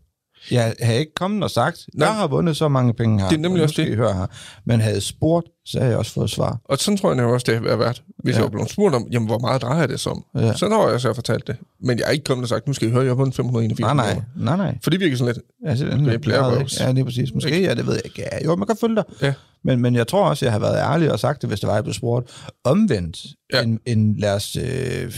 Jeg 0.51 0.75
havde 0.81 0.99
ikke 0.99 1.13
kommet 1.13 1.43
og 1.43 1.51
sagt, 1.51 1.87
jeg 1.97 2.15
har 2.15 2.27
vundet 2.27 2.57
så 2.57 2.67
mange 2.67 2.93
penge 2.93 3.19
her. 3.21 3.29
Det 3.29 3.35
er 3.37 3.39
nemlig 3.41 3.63
også 3.63 3.81
det. 3.81 3.95
Høre 3.95 4.13
her. 4.13 4.25
Men 4.65 4.79
havde 4.81 5.01
spurgt, 5.01 5.47
så 5.65 5.77
havde 5.79 5.89
jeg 5.89 5.99
også 5.99 6.11
fået 6.11 6.29
svar. 6.29 6.59
Og 6.65 6.77
sådan 6.77 6.97
tror 6.97 7.13
jeg 7.13 7.21
jo 7.23 7.33
også, 7.33 7.45
det 7.51 7.69
har 7.69 7.75
været. 7.77 8.03
Hvis 8.23 8.31
Ja. 8.33 8.37
ja. 8.37 8.37
jeg 8.37 8.43
var 8.43 8.49
blevet 8.49 8.69
spurgt 8.71 8.95
om, 8.95 9.07
jamen, 9.11 9.27
hvor 9.27 9.39
meget 9.39 9.61
drejer 9.61 9.87
det 9.87 9.99
sig 9.99 10.11
om? 10.11 10.25
Ja. 10.35 10.45
Ja. 10.45 10.53
Så 10.53 10.69
har 10.69 10.89
jeg 10.89 11.01
så 11.01 11.13
fortalt 11.13 11.47
det. 11.47 11.55
Men 11.81 11.97
jeg 11.99 12.05
er 12.07 12.11
ikke 12.11 12.23
kommet 12.23 12.43
og 12.43 12.49
sagt, 12.49 12.67
nu 12.67 12.73
skal 12.73 12.87
I 12.87 12.91
høre, 12.91 13.01
jeg 13.01 13.09
har 13.09 13.15
vundet 13.15 13.35
581 13.35 13.79
Nej, 13.79 13.93
nej, 13.93 14.21
nej, 14.35 14.57
nej. 14.57 14.77
For 14.83 14.89
det 14.89 14.99
virker 14.99 15.17
sådan 15.17 15.33
lidt, 15.33 15.45
Altså, 15.65 15.85
det, 15.85 15.93
Det 15.99 16.07
er 16.07 16.11
det 16.11 16.21
blærerøvs. 16.21 16.79
Ja, 16.79 16.91
det 16.91 16.99
er 16.99 17.03
præcis. 17.03 17.33
Måske, 17.33 17.61
ja, 17.63 17.73
det 17.75 17.85
ved 17.87 17.93
jeg 17.93 18.05
ikke. 18.05 18.21
Ja, 18.31 18.45
jo, 18.45 18.55
man 18.55 18.67
kan 18.67 18.77
følge 18.81 18.95
dig. 18.95 19.03
Ja. 19.21 19.33
Men, 19.63 19.79
men 19.81 19.95
jeg 19.95 20.07
tror 20.07 20.29
også, 20.29 20.45
jeg 20.45 20.51
har 20.51 20.59
været 20.59 20.77
ærlig 20.77 21.11
og 21.11 21.19
sagt 21.19 21.41
det, 21.41 21.49
hvis 21.49 21.59
det 21.59 21.67
var, 21.67 21.73
jeg 21.75 21.83
blev 21.83 21.93
spurgt. 21.93 22.29
Omvendt, 22.63 23.25
ja. 23.53 23.57
Ja. 23.57 23.63
en, 23.63 23.79
en, 23.85 24.15
lad 24.19 24.33
os 24.35 24.55
øh, 24.55 25.13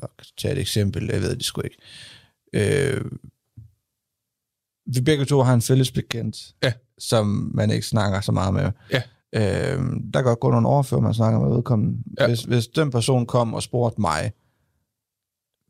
fuck, 0.00 0.36
tage 0.38 0.52
et 0.54 0.60
eksempel, 0.60 1.06
jeg 1.12 1.20
ved 1.22 1.36
det 1.36 1.44
sgu 1.44 1.60
ikke. 1.60 1.76
Øh, 2.54 3.04
vi 4.86 5.00
begge 5.00 5.24
to 5.24 5.42
har 5.42 5.54
en 5.54 5.62
fælles 5.62 5.90
bekendt, 5.90 6.54
Ja. 6.62 6.72
som 6.98 7.50
man 7.54 7.70
ikke 7.70 7.86
snakker 7.86 8.20
så 8.20 8.32
meget 8.32 8.54
med. 8.54 8.70
Ja. 8.92 9.02
Øh, 9.34 9.82
der 10.14 10.20
kan 10.20 10.24
godt 10.24 10.40
gå 10.40 10.50
nogle 10.50 10.68
år, 10.68 10.82
før 10.82 10.98
man 11.00 11.14
snakker 11.14 11.40
med 11.40 11.54
vedkommende. 11.54 12.02
Ja. 12.20 12.26
Hvis, 12.26 12.42
hvis 12.42 12.66
den 12.68 12.90
person 12.90 13.26
kom 13.26 13.54
og 13.54 13.62
spurgte 13.62 14.00
mig, 14.00 14.32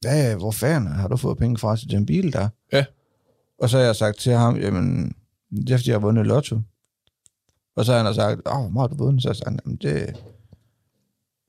hvad, 0.00 0.36
hvor 0.36 0.50
fanden 0.50 0.92
har 0.92 1.08
du 1.08 1.16
fået 1.16 1.38
penge 1.38 1.58
fra 1.58 1.76
til 1.76 1.90
den 1.90 2.06
bil 2.06 2.32
der? 2.32 2.48
Ja. 2.72 2.84
Og 3.58 3.68
så 3.70 3.78
har 3.78 3.84
jeg 3.84 3.96
sagt 3.96 4.18
til 4.18 4.32
ham, 4.32 4.56
jamen, 4.56 5.14
det 5.50 5.70
er 5.70 5.76
fordi, 5.76 5.90
jeg 5.90 5.94
har 5.94 6.00
vundet 6.00 6.26
lotto. 6.26 6.60
Og 7.76 7.84
så 7.84 7.92
har 7.92 8.04
han 8.04 8.14
sagt, 8.14 8.40
åh, 8.46 8.70
hvor 8.72 8.80
har 8.80 8.86
du 8.88 8.94
vundet? 8.96 9.22
Så 9.22 9.28
har 9.28 9.32
jeg 9.32 9.36
sagt, 9.36 9.60
jamen, 9.66 9.76
det, 9.76 10.24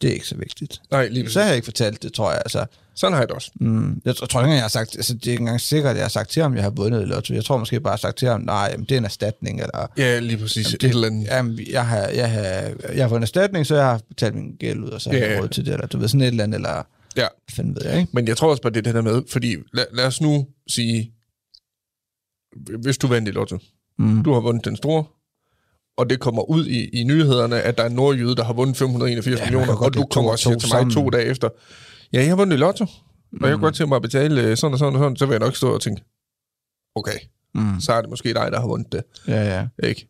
det 0.01 0.09
er 0.09 0.13
ikke 0.13 0.27
så 0.27 0.35
vigtigt. 0.37 0.81
nej, 0.91 1.07
lige 1.07 1.29
Så 1.29 1.39
har 1.39 1.47
jeg 1.47 1.55
ikke 1.55 1.65
fortalt 1.65 2.03
det, 2.03 2.13
tror 2.13 2.31
jeg. 2.31 2.41
Altså, 2.45 2.65
Sådan 2.95 3.13
har 3.13 3.21
jeg 3.21 3.27
det 3.27 3.35
også. 3.35 3.51
mm, 3.55 4.01
jeg, 4.05 4.15
tror, 4.15 4.41
ikke, 4.41 4.53
jeg 4.53 4.61
har 4.61 4.67
sagt, 4.67 4.95
altså, 4.95 5.13
det 5.13 5.27
er 5.27 5.31
ikke 5.31 5.41
engang 5.41 5.61
sikkert, 5.61 5.89
at 5.91 5.95
jeg 5.97 6.03
har 6.03 6.09
sagt 6.09 6.29
til 6.29 6.41
ham, 6.41 6.51
at 6.51 6.55
jeg 6.55 6.63
har 6.63 6.69
vundet 6.69 7.01
i 7.01 7.05
lotto. 7.05 7.33
Jeg 7.33 7.45
tror 7.45 7.57
måske 7.57 7.79
bare, 7.79 7.89
jeg 7.91 7.93
har 7.93 7.97
sagt 7.97 8.17
til 8.17 8.27
ham, 8.27 8.41
nej, 8.41 8.69
jamen, 8.71 8.85
det 8.85 8.91
er 8.91 8.97
en 8.97 9.05
erstatning, 9.05 9.61
eller 9.61 9.87
Ja, 9.97 10.19
lige 10.19 10.37
præcis. 10.37 10.65
Jamen, 10.65 10.77
det, 10.79 10.83
et 10.83 10.89
eller 10.89 11.07
andet. 11.07 11.23
Jamen, 11.25 11.59
jeg 11.69 11.87
har, 11.87 11.97
jeg, 12.07 12.31
har, 12.31 12.41
jeg 12.93 13.03
har 13.03 13.09
fået 13.09 13.17
en 13.19 13.23
erstatning, 13.23 13.67
så 13.67 13.75
jeg 13.75 13.85
har 13.85 14.01
betalt 14.09 14.35
min 14.35 14.55
gæld 14.59 14.79
ud, 14.79 14.89
og 14.89 15.01
så 15.01 15.09
har 15.09 15.17
Ja, 15.17 15.27
jeg 15.27 15.35
ja. 15.35 15.41
råd 15.41 15.47
til 15.49 15.65
det, 15.65 15.73
eller 15.73 15.87
du 15.87 15.97
ved, 15.97 16.07
sådan 16.07 16.21
et 16.21 16.27
eller 16.27 16.43
andet, 16.43 16.55
eller 16.57 16.83
Ja. 17.17 17.27
fanden 17.55 17.75
ved 17.75 17.81
jeg, 17.85 17.99
ikke? 17.99 18.09
Men 18.13 18.27
jeg 18.27 18.37
tror 18.37 18.49
også 18.49 18.61
bare, 18.61 18.73
det 18.73 18.77
er 18.79 18.81
det 18.83 18.93
der 18.95 19.01
med, 19.01 19.21
fordi 19.29 19.55
lad, 19.73 19.85
lad 19.93 20.05
os 20.05 20.21
nu 20.21 20.47
sige, 20.67 21.11
hvis 22.81 22.97
du 22.97 23.07
vandt 23.07 23.27
i 23.27 23.31
lotto, 23.31 23.57
Mm. 23.99 24.23
du 24.23 24.33
har 24.33 24.39
vundet 24.39 24.65
den 24.65 24.75
store, 24.75 25.03
og 25.97 26.09
det 26.09 26.19
kommer 26.19 26.49
ud 26.49 26.65
i, 26.65 26.89
i 26.89 27.03
nyhederne, 27.03 27.61
at 27.61 27.77
der 27.77 27.83
er 27.83 27.87
en 27.89 27.95
nordjyde, 27.95 28.35
der 28.35 28.43
har 28.43 28.53
vundet 28.53 28.77
581 28.77 29.39
Ja, 29.39 29.45
millioner, 29.45 29.75
og 29.75 29.93
du 29.93 30.05
kommer 30.05 30.31
og 30.31 30.39
siger 30.39 30.57
til 30.57 30.65
mig 30.67 30.69
sammen. 30.69 30.93
to 30.93 31.09
dage 31.09 31.25
efter, 31.25 31.49
ja, 32.13 32.19
jeg 32.19 32.27
har 32.29 32.35
vundet 32.35 32.55
i 32.57 32.59
lotto, 32.59 32.83
og 32.83 33.47
jeg 33.47 33.51
kunne 33.51 33.61
godt 33.61 33.75
tænke 33.75 33.89
mig 33.89 33.95
at 33.95 34.01
betale 34.01 34.41
øh, 34.41 34.57
sådan 34.57 34.73
og 34.73 34.79
sådan 34.79 34.95
og 34.95 34.99
sådan, 34.99 35.15
så 35.15 35.25
vil 35.25 35.33
jeg 35.33 35.39
nok 35.39 35.55
stå 35.55 35.73
og 35.73 35.81
tænke, 35.81 36.03
okay, 36.95 37.17
Mm. 37.55 37.79
så 37.79 37.93
er 37.93 38.01
det 38.01 38.09
måske 38.09 38.33
dig, 38.33 38.47
der 38.51 38.59
har 38.59 38.67
vundet 38.67 38.91
det, 38.91 39.03
Ja, 39.27 39.57
ja. 39.81 39.87
ikke? 39.87 40.09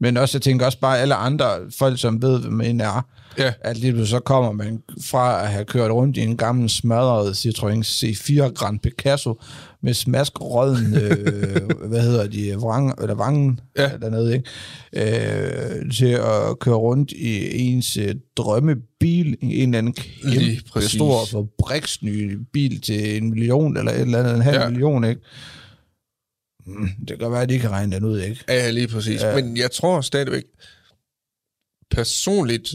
Men 0.00 0.16
også, 0.16 0.38
jeg 0.38 0.42
tænker 0.42 0.66
også 0.66 0.78
bare, 0.80 0.98
alle 0.98 1.14
andre 1.14 1.46
folk, 1.78 2.00
som 2.00 2.22
ved, 2.22 2.40
hvem 2.40 2.52
man 2.52 2.80
er, 2.80 3.06
Ja. 3.38 3.52
at 3.60 3.78
lige 3.78 4.06
så 4.06 4.20
kommer 4.20 4.52
man 4.52 4.82
fra 5.04 5.42
at 5.42 5.48
have 5.48 5.64
kørt 5.64 5.90
rundt 5.90 6.16
i 6.16 6.20
en 6.20 6.36
gammel 6.36 6.70
smadret 6.70 7.32
Citroën 7.46 7.82
C4 7.82 8.52
Grand 8.54 8.78
Picasso 8.80 9.40
med 9.84 9.94
smaskrøden, 9.94 10.94
øh, 11.02 11.88
hvad 11.88 12.02
hedder 12.02 12.26
de, 12.26 12.54
vrang, 12.54 12.94
eller 13.00 13.14
vangen 13.14 13.60
Ja. 13.78 13.90
dernede, 14.02 14.34
ikke? 14.34 14.50
Øh, 15.82 15.92
til 15.92 16.06
at 16.12 16.58
køre 16.60 16.74
rundt 16.74 17.12
i 17.12 17.58
ens 17.58 17.96
øh, 17.96 18.14
drømmebil, 18.36 19.36
en 19.40 19.50
eller 19.74 19.78
anden 19.78 19.92
kæmpe 19.92 20.82
stor 20.88 21.24
fabriksny 21.24 22.38
bil 22.52 22.80
til 22.80 23.16
en 23.16 23.30
million, 23.30 23.76
eller 23.76 23.92
et 23.92 24.00
eller 24.00 24.18
andet, 24.18 24.34
en 24.34 24.42
halv 24.42 24.60
ja. 24.60 24.68
Million, 24.68 25.04
ikke? 25.04 25.20
Mm, 26.66 26.88
Det 27.00 27.08
kan 27.08 27.18
godt 27.18 27.32
være, 27.32 27.42
at 27.42 27.48
de 27.48 27.58
kan 27.58 27.70
regne 27.70 27.96
den 27.96 28.04
ud, 28.04 28.20
ikke? 28.20 28.44
Ja, 28.48 28.70
lige 28.70 28.88
præcis. 28.88 29.20
Ja. 29.22 29.28
Ja. 29.28 29.42
Men 29.44 29.56
jeg 29.56 29.70
tror 29.70 30.00
stadigvæk, 30.00 30.44
personligt, 31.90 32.74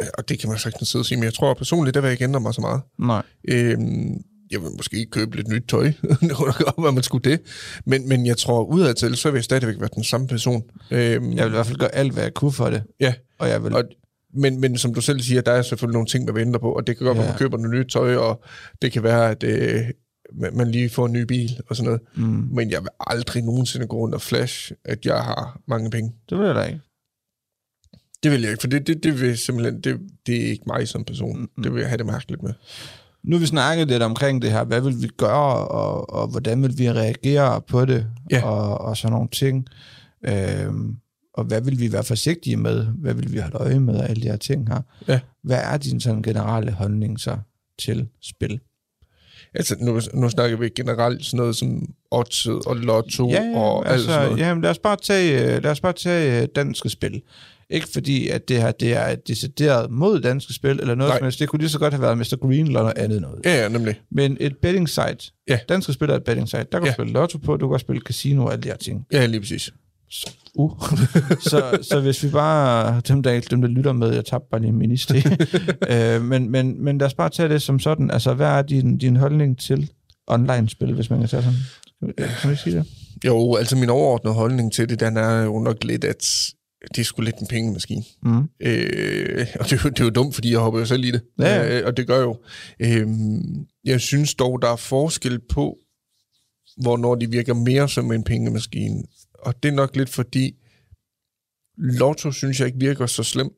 øh, 0.00 0.06
og 0.18 0.28
det 0.28 0.38
kan 0.38 0.48
man 0.48 0.58
sagtens 0.58 0.88
sidde 0.88 1.02
og 1.02 1.06
sige, 1.06 1.18
men 1.18 1.24
jeg 1.24 1.34
tror 1.34 1.54
personligt, 1.54 1.94
der 1.94 2.00
vil 2.00 2.08
jeg 2.08 2.12
ikke 2.12 2.24
ændre 2.24 2.40
mig 2.40 2.54
så 2.54 2.60
meget. 2.60 2.80
Nej. 2.98 3.22
Øhm, 3.48 4.22
jeg 4.50 4.60
vil 4.60 4.68
måske 4.76 4.98
ikke 4.98 5.10
købe 5.10 5.36
lidt 5.36 5.48
nyt 5.48 5.64
tøj, 5.68 5.84
det 6.20 6.32
kunne 6.36 6.52
da 6.52 6.62
godt 6.64 6.74
være, 6.84 6.92
man 6.92 7.02
skulle 7.02 7.30
det. 7.30 7.40
Men, 7.86 8.08
men 8.08 8.26
jeg 8.26 8.36
tror, 8.36 8.64
udadtil, 8.64 9.16
så 9.16 9.30
vil 9.30 9.38
jeg 9.38 9.44
stadigvæk 9.44 9.80
være 9.80 9.88
den 9.94 10.04
samme 10.04 10.26
person. 10.26 10.62
Øhm, 10.90 11.32
Jeg 11.32 11.44
vil 11.44 11.50
i 11.52 11.54
hvert 11.54 11.66
fald 11.66 11.78
gøre 11.78 11.94
alt, 11.94 12.12
hvad 12.12 12.22
jeg 12.22 12.34
kunne 12.34 12.52
for 12.52 12.70
det. 12.70 12.82
Ja, 13.00 13.14
Og 13.38 13.48
jeg 13.48 13.64
vil... 13.64 13.74
og, 13.74 13.84
men, 14.34 14.60
men 14.60 14.78
som 14.78 14.94
du 14.94 15.00
selv 15.00 15.20
siger, 15.20 15.40
der 15.40 15.52
er 15.52 15.62
selvfølgelig 15.62 15.92
nogle 15.94 16.06
ting, 16.06 16.24
man 16.24 16.36
ændre 16.36 16.60
på, 16.60 16.72
og 16.72 16.86
det 16.86 16.96
kan 16.96 17.06
godt 17.06 17.16
være, 17.18 17.24
Ja. 17.26 17.30
at 17.30 17.34
man 17.34 17.38
køber 17.38 17.56
noget 17.58 17.78
nyt 17.78 17.90
tøj, 17.90 18.16
og 18.16 18.42
det 18.82 18.92
kan 18.92 19.02
være, 19.02 19.30
at 19.30 19.42
øh, 19.44 19.84
man 20.52 20.70
lige 20.70 20.90
får 20.90 21.06
en 21.06 21.12
ny 21.12 21.22
bil 21.22 21.50
og 21.70 21.76
sådan 21.76 21.84
noget. 21.86 22.00
mm, 22.16 22.48
Men 22.54 22.70
jeg 22.70 22.80
vil 22.82 22.88
aldrig 23.06 23.42
nogensinde 23.42 23.86
gå 23.86 23.96
rundt 23.96 24.14
og 24.14 24.20
flash, 24.22 24.72
at 24.84 25.06
jeg 25.06 25.22
har 25.22 25.60
mange 25.68 25.90
penge. 25.90 26.12
det 26.30 26.38
vil 26.38 26.46
jeg 26.46 26.54
da 26.54 26.62
ikke. 26.62 26.80
Det 28.22 28.32
vil 28.32 28.40
jeg 28.40 28.50
ikke, 28.50 28.60
for 28.60 28.68
det, 28.68 28.86
det, 28.86 29.02
det 29.02 29.20
vil 29.20 29.38
simpelthen, 29.38 29.80
det, 29.80 30.00
det 30.26 30.36
er 30.42 30.46
ikke 30.50 30.64
mig 30.66 30.88
som 30.88 31.04
person. 31.04 31.40
Mm. 31.56 31.62
Det 31.62 31.72
vil 31.74 31.80
jeg 31.80 31.88
have 31.88 31.98
det 31.98 32.06
mærkeligt 32.06 32.42
med. 32.42 32.52
Nu 33.28 33.36
har 33.36 33.40
vi 33.40 33.46
snakket 33.46 33.88
lidt 33.88 34.02
omkring 34.02 34.42
det 34.42 34.52
her. 34.52 34.64
Hvad 34.64 34.80
vil 34.80 35.02
vi 35.02 35.08
gøre, 35.08 35.68
og, 35.68 36.10
og 36.10 36.28
hvordan 36.28 36.62
vil 36.62 36.78
vi 36.78 36.90
reagere 36.90 37.60
på 37.60 37.84
det? 37.84 38.06
Ja. 38.30 38.44
Og, 38.44 38.80
og 38.80 38.96
sådan 38.96 39.12
nogle 39.12 39.28
ting. 39.28 39.66
Øhm, 40.26 40.96
og 41.34 41.44
hvad 41.44 41.60
vil 41.60 41.80
vi 41.80 41.92
være 41.92 42.04
forsigtige 42.04 42.56
med? 42.56 42.86
Hvad 42.86 43.14
vil 43.14 43.32
vi 43.32 43.38
holde 43.38 43.56
øje 43.56 43.80
med? 43.80 43.94
Og 43.94 44.08
alle 44.08 44.22
de 44.22 44.28
her 44.28 44.36
ting 44.36 44.68
her. 44.68 44.80
Ja. 45.08 45.20
Hvad 45.42 45.60
er 45.62 45.76
din 45.76 46.00
sådan 46.00 46.22
generelle 46.22 46.72
holdning 46.72 47.20
så 47.20 47.38
til 47.78 48.08
spil? 48.22 48.60
Altså, 49.54 49.76
nu, 49.80 50.00
nu 50.14 50.28
snakker 50.28 50.56
vi 50.56 50.68
generelt 50.68 51.24
sådan 51.24 51.36
noget 51.38 51.56
som 51.56 51.94
oddset 52.10 52.66
og 52.66 52.76
lotto 52.76 53.28
og 53.54 53.88
alt 53.88 54.00
sådan 54.00 54.24
noget. 54.24 54.38
jamen, 54.38 54.62
lad 54.62 54.70
os 54.70 54.78
bare 54.78 54.96
tage, 54.96 55.56
øh, 55.56 55.62
lad 55.62 55.70
os 55.70 55.80
bare 55.80 55.92
tage 55.92 56.42
øh, 56.42 56.48
danske 56.56 56.88
spil. 56.88 57.22
Ikke 57.70 57.88
fordi, 57.92 58.28
at 58.28 58.48
det 58.48 58.62
her 58.62 58.70
det 58.72 58.96
er 58.96 59.14
decideret 59.14 59.90
mod 59.90 60.20
danske 60.20 60.54
spil, 60.54 60.70
eller 60.70 60.94
noget 60.94 61.10
Nej. 61.10 61.18
som 61.18 61.24
helst. 61.24 61.40
Det 61.40 61.48
kunne 61.48 61.60
lige 61.60 61.68
så 61.70 61.78
godt 61.78 61.94
have 61.94 62.02
været 62.02 62.18
Mr. 62.18 62.36
Green 62.40 62.66
eller 62.66 62.80
noget 62.80 62.98
andet 62.98 63.20
noget. 63.20 63.40
Ja, 63.44 63.62
ja, 63.62 63.68
nemlig. 63.68 64.00
Men 64.12 64.36
et 64.40 64.56
betting 64.62 64.88
site. 64.88 65.32
Ja. 65.48 65.58
Danske 65.68 65.92
spil 65.92 66.10
er 66.10 66.14
et 66.14 66.24
betting 66.24 66.48
site. 66.48 66.58
Der 66.58 66.64
kan 66.72 66.80
du 66.80 66.86
Ja. 66.86 66.92
spille 66.92 67.12
lotto 67.12 67.38
på, 67.38 67.56
du 67.56 67.68
kan 67.68 67.72
også 67.72 67.84
spille 67.84 68.02
casino 68.02 68.44
og 68.44 68.52
alle 68.52 68.62
de 68.62 68.68
her 68.68 68.76
ting. 68.76 69.06
Ja, 69.12 69.26
lige 69.26 69.40
præcis. 69.40 69.72
Uh. 70.54 70.70
så, 71.50 71.78
så 71.82 72.00
hvis 72.00 72.24
vi 72.24 72.28
bare, 72.30 73.00
dem 73.08 73.22
der, 73.22 73.40
dem 73.50 73.60
der 73.60 73.68
lytter 73.68 73.92
med, 73.92 74.14
jeg 74.14 74.24
tabte 74.24 74.46
bare 74.50 74.60
lige 74.60 74.68
en 74.70 74.78
ministri. 74.78 75.18
øh, 75.92 76.22
men, 76.22 76.50
men, 76.50 76.84
men 76.84 76.98
lad 76.98 77.06
os 77.06 77.14
bare 77.14 77.28
tage 77.30 77.48
det 77.48 77.62
som 77.62 77.78
sådan. 77.78 78.10
Altså, 78.10 78.34
hvad 78.34 78.46
er 78.46 78.62
din, 78.62 78.98
din 78.98 79.16
holdning 79.16 79.58
til 79.58 79.90
online-spil, 80.26 80.94
hvis 80.94 81.10
man 81.10 81.18
kan 81.20 81.28
tage 81.28 81.42
sådan? 81.42 81.58
Kan 82.40 82.50
vi 82.50 82.56
sige 82.56 82.76
det? 82.76 82.84
Jo, 83.26 83.54
altså 83.54 83.76
min 83.76 83.90
overordnede 83.90 84.34
holdning 84.34 84.72
til 84.72 84.88
det, 84.88 85.00
den 85.00 85.16
er 85.16 85.42
jo 85.42 85.58
nok 85.58 85.84
lidt, 85.84 86.04
at 86.04 86.50
det 86.94 86.98
er 86.98 87.04
sgu 87.04 87.22
lidt 87.22 87.36
en 87.38 87.46
pengemaskine. 87.46 88.02
Mm. 88.22 88.48
Øh, 88.60 89.46
og 89.60 89.64
det 89.64 89.72
er, 89.72 89.80
jo, 89.84 89.90
det 89.90 90.00
er 90.00 90.04
jo 90.04 90.10
dumt, 90.10 90.34
fordi 90.34 90.50
jeg 90.50 90.58
hopper 90.58 90.80
jo 90.80 90.86
selv 90.86 91.04
i 91.04 91.10
det. 91.10 91.22
Ja. 91.38 91.78
Øh, 91.80 91.86
og 91.86 91.96
det 91.96 92.06
gør 92.06 92.20
jo. 92.20 92.40
Øh, 92.80 93.06
jeg 93.84 94.00
synes 94.00 94.34
dog, 94.34 94.62
der 94.62 94.68
er 94.68 94.76
forskel 94.76 95.38
på, 95.40 95.78
hvornår 96.82 97.14
de 97.14 97.30
virker 97.30 97.54
mere 97.54 97.88
som 97.88 98.12
en 98.12 98.24
pengemaskine. 98.24 99.02
Og 99.38 99.62
det 99.62 99.68
er 99.68 99.72
nok 99.72 99.96
lidt 99.96 100.08
fordi, 100.08 100.54
Lotto 101.76 102.32
synes 102.32 102.60
jeg 102.60 102.66
ikke 102.66 102.78
virker 102.78 103.06
så 103.06 103.22
slemt, 103.22 103.52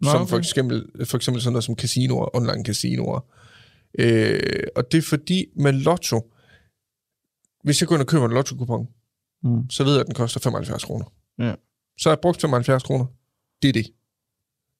Nå, 0.00 0.10
som 0.10 0.20
okay. 0.20 0.30
for, 0.30 0.38
eksempel, 0.38 0.86
for 1.04 1.16
eksempel 1.16 1.42
sådan 1.42 1.52
noget 1.52 1.64
som 1.64 1.74
casinoer, 1.76 2.36
online 2.36 2.64
casinoer. 2.64 3.20
Øh, 3.98 4.62
og 4.76 4.92
det 4.92 4.98
er 4.98 5.02
fordi, 5.02 5.46
med 5.56 5.72
Lotto, 5.72 6.32
hvis 7.64 7.80
jeg 7.80 7.88
går 7.88 7.94
ind 7.96 8.00
og 8.02 8.06
køber 8.06 8.26
en 8.26 8.32
Lotto-kupon, 8.32 8.88
Mm. 9.46 9.70
så 9.70 9.84
ved 9.84 9.92
jeg, 9.92 10.00
at 10.00 10.06
den 10.06 10.14
koster 10.14 10.40
75 10.40 10.84
kroner. 10.84 11.04
Ja. 11.38 11.54
Så 11.98 12.08
har 12.08 12.14
jeg 12.16 12.20
brugt 12.20 12.40
75 12.40 12.82
kroner. 12.82 13.06
Det 13.62 13.68
er 13.68 13.72
det. 13.72 13.86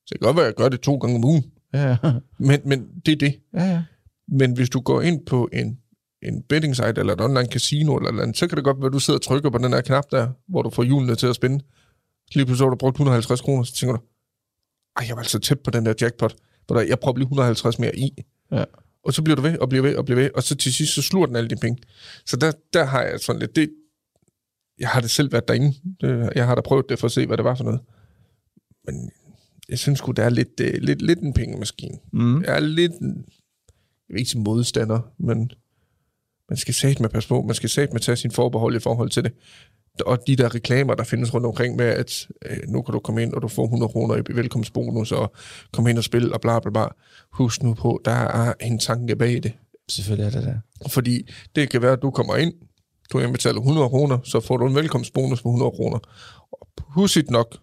Så 0.07 0.09
det 0.15 0.21
kan 0.21 0.27
godt 0.27 0.37
være, 0.37 0.45
at 0.45 0.49
jeg 0.49 0.55
gør 0.57 0.69
det 0.69 0.81
to 0.81 0.97
gange 0.97 1.17
om 1.17 1.25
ugen, 1.25 1.45
Ja, 1.75 1.97
men, 2.39 2.61
men 2.65 2.89
det 3.07 3.12
er 3.12 3.17
det. 3.17 3.41
ja, 3.55 3.65
ja. 3.65 3.83
Men 4.29 4.53
hvis 4.53 4.71
du 4.71 4.81
går 4.81 5.01
ind 5.01 5.27
på 5.27 5.49
en, 5.53 5.79
en 6.23 6.43
betting 6.43 6.77
site 6.77 6.89
eller 6.97 7.12
et 7.12 7.21
online 7.21 7.47
casino 7.49 7.97
eller, 7.97 8.09
eller 8.09 8.23
andet, 8.23 8.37
så 8.37 8.47
kan 8.49 8.57
det 8.57 8.65
godt 8.65 8.79
være, 8.79 8.87
at 8.87 8.93
du 8.93 8.99
sidder 8.99 9.19
og 9.19 9.23
trykker 9.23 9.51
på 9.51 9.59
den 9.59 9.73
der 9.73 9.81
knap 9.81 10.11
der, 10.11 10.29
hvor 10.49 10.62
du 10.62 10.71
får 10.71 10.83
hjulene 10.83 11.15
til 11.17 11.27
at 11.27 11.35
spænde. 11.35 11.65
Lige 12.35 12.47
pludselig 12.47 12.67
har 12.67 12.71
du 12.71 12.77
brugt 12.77 12.95
150 12.95 13.41
kroner, 13.41 13.62
så 13.65 13.75
tænker 13.75 13.97
du, 13.97 14.03
ej, 14.97 15.05
jeg 15.09 15.17
var 15.17 15.23
altså 15.23 15.39
tæt 15.39 15.61
på 15.61 15.71
den 15.71 15.87
der 15.87 15.95
jackpot. 16.01 16.35
Hvor 16.67 16.77
der, 16.77 16.83
jeg 16.83 16.99
prøver 17.01 17.17
lige 17.17 17.25
150 17.25 17.79
mere 17.79 17.97
i. 17.99 18.25
Ja. 18.53 18.65
Og 19.05 19.12
så 19.12 19.23
bliver 19.23 19.37
du 19.37 19.43
ved, 19.43 19.59
og 19.59 19.69
bliver 19.69 19.83
ved, 19.83 19.97
og 19.97 20.05
bliver 20.05 20.21
ved, 20.21 20.31
og 20.35 20.43
så 20.43 20.55
til 20.57 20.75
sidst, 20.75 20.95
så 20.95 21.03
sluger 21.03 21.27
den 21.27 21.37
alle 21.37 21.49
dine 21.49 21.61
penge. 21.61 21.83
Så 22.27 22.37
der, 22.37 22.53
der 22.73 22.85
har 22.85 23.03
jeg 23.03 23.21
sådan 23.21 23.41
lidt, 23.41 23.57
det, 23.57 23.71
jeg 24.79 24.89
har 24.89 25.01
det 25.01 25.11
selv 25.11 25.33
været 25.33 25.49
derinde. 25.49 25.75
Jeg 26.35 26.47
har 26.47 26.55
da 26.55 26.61
prøvet 26.61 26.87
det 26.89 26.99
for 26.99 27.07
at 27.07 27.12
se, 27.12 27.27
hvad 27.27 27.37
det 27.37 27.45
var 27.45 27.55
for 27.55 27.64
noget. 27.64 27.81
Men 28.87 29.11
jeg 29.68 29.79
synes 29.79 29.99
sgu, 29.99 30.12
det 30.12 30.25
er 30.25 30.29
lidt, 30.29 30.61
øh, 30.61 30.75
lidt, 30.83 31.03
lidt 31.03 31.18
en 31.18 31.33
pengemaskine. 31.33 31.99
Mm. 32.12 32.43
Jeg 32.43 32.57
er 32.57 32.61
lidt, 32.61 32.93
en- 32.93 33.25
jeg 34.09 34.14
vil 34.14 34.18
ikke 34.18 34.31
sige 34.31 34.41
modstander, 34.43 35.01
men 35.18 35.51
man 36.49 36.57
skal 36.57 36.75
sætte 36.75 37.03
med 37.03 37.11
passe 37.11 37.29
på. 37.29 37.43
Man 37.43 37.55
skal 37.55 37.68
sætte 37.70 37.93
med 37.93 38.01
tage 38.01 38.16
sin 38.16 38.31
forbehold 38.31 38.77
i 38.77 38.79
forhold 38.79 39.11
til 39.11 39.25
det. 39.25 39.33
Og 40.07 40.18
de 40.27 40.37
der 40.37 40.55
reklamer, 40.55 40.95
der 40.95 41.05
findes 41.05 41.35
rundt 41.35 41.47
omkring 41.47 41.77
med, 41.77 41.85
at 41.85 42.29
øh, 42.51 42.59
nu 42.68 42.83
kan 42.83 42.93
du 42.93 42.99
komme 42.99 43.22
ind, 43.22 43.33
og 43.35 43.43
du 43.43 43.49
får 43.49 43.64
100 43.64 43.93
kroner 43.93 44.16
i 44.16 44.37
velkomstbonus, 44.37 45.12
og 45.12 45.33
komme 45.72 45.91
ind 45.91 45.99
og 45.99 46.05
spille, 46.05 46.35
og 46.35 46.41
bla 46.41 46.61
bla 46.61 46.70
bla. 46.70 46.87
Husk 47.33 47.62
nu 47.62 47.75
på, 47.75 48.01
der 48.05 48.11
er 48.11 48.55
en 48.61 48.79
tanke 48.79 49.16
bag 49.16 49.43
det. 49.43 49.53
Selvfølgelig 49.89 50.27
er 50.27 50.41
det 50.41 50.43
der. 50.49 50.89
Fordi 50.89 51.29
det 51.57 51.70
kan 51.70 51.83
være, 51.83 51.93
at 51.93 52.03
du 52.03 52.11
kommer 52.11 52.37
ind, 52.37 52.53
du 53.13 53.19
indbetaler 53.19 53.61
100 53.61 53.89
kroner, 53.89 54.19
så 54.25 54.41
får 54.41 54.57
du 54.57 54.67
en 54.67 54.75
velkomstbonus 54.75 55.43
på 55.43 55.49
100 55.49 55.71
kroner. 55.71 55.99
Og 56.53 56.69
pudsigt 56.77 57.31
nok, 57.31 57.57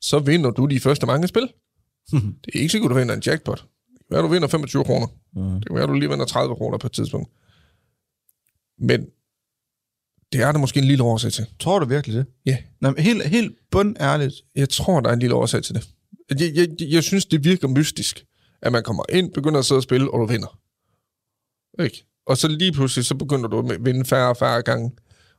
så 0.00 0.18
vinder 0.18 0.50
du 0.50 0.66
de 0.66 0.80
første 0.80 1.06
mange 1.06 1.28
spil. 1.28 1.42
det 2.44 2.54
er 2.54 2.58
ikke 2.58 2.68
sikkert, 2.68 2.90
du 2.90 2.94
vinder 2.94 3.14
en 3.14 3.22
jackpot. 3.26 3.64
Det 3.92 4.06
kan 4.08 4.14
være, 4.14 4.22
du 4.22 4.28
vinder 4.28 4.48
25 4.48 4.84
kroner. 4.84 5.06
Mm. 5.32 5.60
Det 5.60 5.66
kan 5.66 5.76
være, 5.76 5.86
du 5.86 5.92
lige 5.92 6.10
vinder 6.10 6.26
30 6.26 6.56
kroner 6.56 6.78
på 6.78 6.86
et 6.86 6.92
tidspunkt. 6.92 7.28
Men 8.78 9.06
det 10.32 10.40
er 10.40 10.52
der 10.52 10.58
måske 10.58 10.80
en 10.80 10.86
lille 10.86 11.04
årsag 11.04 11.32
til. 11.32 11.46
Tror 11.60 11.78
du 11.78 11.86
virkelig 11.86 12.16
det? 12.16 12.26
Ja. 12.46 12.56
Nå, 12.80 12.90
men 12.90 13.02
helt, 13.02 13.22
helt 13.22 13.56
bundærligt. 13.70 14.34
Jeg 14.54 14.68
tror, 14.68 15.00
der 15.00 15.08
er 15.08 15.12
en 15.12 15.18
lille 15.18 15.34
årsag 15.34 15.62
til 15.62 15.74
det. 15.74 15.88
Jeg, 16.30 16.52
jeg, 16.54 16.68
jeg 16.80 17.02
synes, 17.02 17.26
det 17.26 17.44
virker 17.44 17.68
mystisk, 17.68 18.24
at 18.62 18.72
man 18.72 18.82
kommer 18.82 19.02
ind, 19.08 19.32
begynder 19.32 19.58
at 19.58 19.64
sidde 19.64 19.78
og 19.78 19.82
spille, 19.82 20.10
og 20.10 20.20
du 20.20 20.26
vinder. 20.26 20.60
Ikke? 21.82 22.07
Og 22.28 22.36
så 22.36 22.48
lige 22.48 22.72
pludselig, 22.72 23.04
så 23.04 23.14
begynder 23.14 23.48
du 23.48 23.68
at 23.70 23.84
vinde 23.84 24.04
færre 24.04 24.28
og 24.30 24.36
færre 24.36 24.62
gange. 24.62 24.90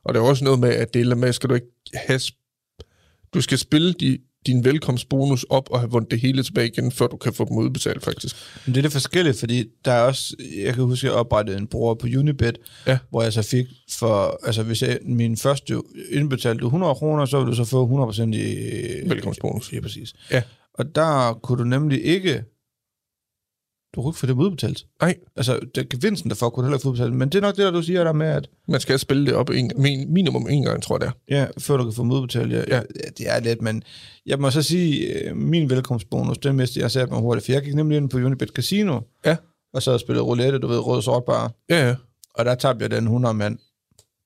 Og 0.04 0.14
det 0.14 0.20
er 0.20 0.24
også 0.24 0.44
noget 0.44 0.60
med, 0.60 0.68
at 0.68 0.94
det 0.94 1.18
med, 1.18 1.32
skal 1.32 1.48
du 1.50 1.54
ikke 1.54 1.66
have... 1.94 2.20
Du 3.34 3.40
skal 3.40 3.58
spille 3.58 3.92
de, 3.92 4.18
din 4.46 4.64
velkomstbonus 4.64 5.46
op 5.50 5.68
og 5.70 5.80
have 5.80 5.90
vundet 5.90 6.10
det 6.10 6.20
hele 6.20 6.42
tilbage 6.42 6.66
igen, 6.68 6.92
før 6.92 7.06
du 7.06 7.16
kan 7.16 7.32
få 7.32 7.44
dem 7.48 7.56
udbetalt, 7.56 8.04
faktisk. 8.04 8.36
Men 8.66 8.74
det 8.74 8.80
er 8.80 8.82
lidt 8.82 8.92
forskelligt, 8.92 9.38
fordi 9.38 9.64
der 9.84 9.92
er 9.92 10.02
også, 10.02 10.36
jeg 10.64 10.74
kan 10.74 10.84
huske, 10.84 11.06
at 11.06 11.10
jeg 11.12 11.18
oprettede 11.18 11.58
en 11.58 11.66
bruger 11.66 11.94
på 11.94 12.06
Unibet, 12.06 12.58
Ja. 12.86 12.98
hvor 13.10 13.22
jeg 13.22 13.32
så 13.32 13.42
fik 13.42 13.66
for, 13.98 14.40
altså 14.46 14.62
hvis 14.62 14.82
jeg, 14.82 14.98
min 15.02 15.36
første 15.36 15.74
indbetalte 16.10 16.64
100 16.64 16.94
kroner, 16.94 17.24
så 17.26 17.38
ville 17.38 17.50
du 17.50 17.56
så 17.56 17.64
få 17.64 18.10
100% 18.12 18.22
i... 18.22 19.08
Velkomstbonus. 19.08 19.72
Ja, 19.72 19.80
præcis. 19.80 20.14
Ja. 20.30 20.42
Og 20.74 20.94
der 20.94 21.38
kunne 21.42 21.58
du 21.58 21.64
nemlig 21.64 22.04
ikke, 22.04 22.44
du 23.94 24.02
kunne 24.02 24.10
ikke 24.10 24.18
få 24.18 24.26
dem 24.26 24.38
udbetalt. 24.38 24.84
Nej, 25.02 25.14
Altså, 25.36 25.60
det, 25.74 25.88
gevinsten 25.88 26.30
derfor 26.30 26.50
kunne 26.50 26.62
du 26.62 26.66
heller 26.66 26.76
ikke 26.76 26.82
få 26.82 26.88
udbetalt, 26.88 27.12
men 27.14 27.28
det 27.28 27.34
er 27.38 27.42
nok 27.42 27.56
det, 27.56 27.64
der 27.64 27.70
du 27.70 27.82
siger 27.82 28.04
der 28.04 28.12
med, 28.12 28.26
at 28.26 28.48
man 28.68 28.80
skal 28.80 28.98
spille 28.98 29.26
det 29.26 29.34
op 29.34 29.50
en, 29.50 29.70
min, 29.76 30.12
minimum 30.12 30.46
en 30.50 30.62
gang, 30.64 30.82
tror 30.82 30.96
jeg 30.96 31.00
det 31.00 31.34
er. 31.34 31.36
Ja, 31.40 31.46
før 31.58 31.76
du 31.76 31.84
kan 31.84 31.92
få 31.92 32.02
dem 32.02 32.10
udbetalt. 32.12 32.52
Ja, 32.52 32.58
ja. 32.58 32.64
Ja. 32.68 32.76
ja, 32.76 33.08
det 33.18 33.28
er 33.30 33.40
lidt, 33.40 33.62
men 33.62 33.82
jeg 34.26 34.38
må 34.38 34.50
så 34.50 34.62
sige, 34.62 35.06
øh, 35.28 35.36
min 35.36 35.70
velkomstbonus, 35.70 36.38
den 36.38 36.56
mistede 36.56 36.82
jeg 36.82 36.90
sat 36.90 37.10
mig 37.10 37.20
hurtigt, 37.20 37.44
for 37.46 37.52
jeg 37.52 37.62
gik 37.62 37.74
nemlig 37.74 37.96
ind 37.96 38.10
på 38.10 38.16
Unibet 38.16 38.48
Casino, 38.48 39.00
Ja. 39.26 39.36
og 39.74 39.82
så 39.82 39.98
spillede 39.98 40.24
roulette, 40.24 40.58
du 40.58 40.66
ved, 40.66 40.78
rød 40.78 41.02
sort 41.02 41.24
bare, 41.24 41.50
Ja, 41.70 41.88
ja. 41.88 41.94
og 42.34 42.44
der 42.44 42.54
tabte 42.54 42.82
jeg 42.82 42.90
den 42.90 43.04
100 43.04 43.34
mand. 43.34 43.58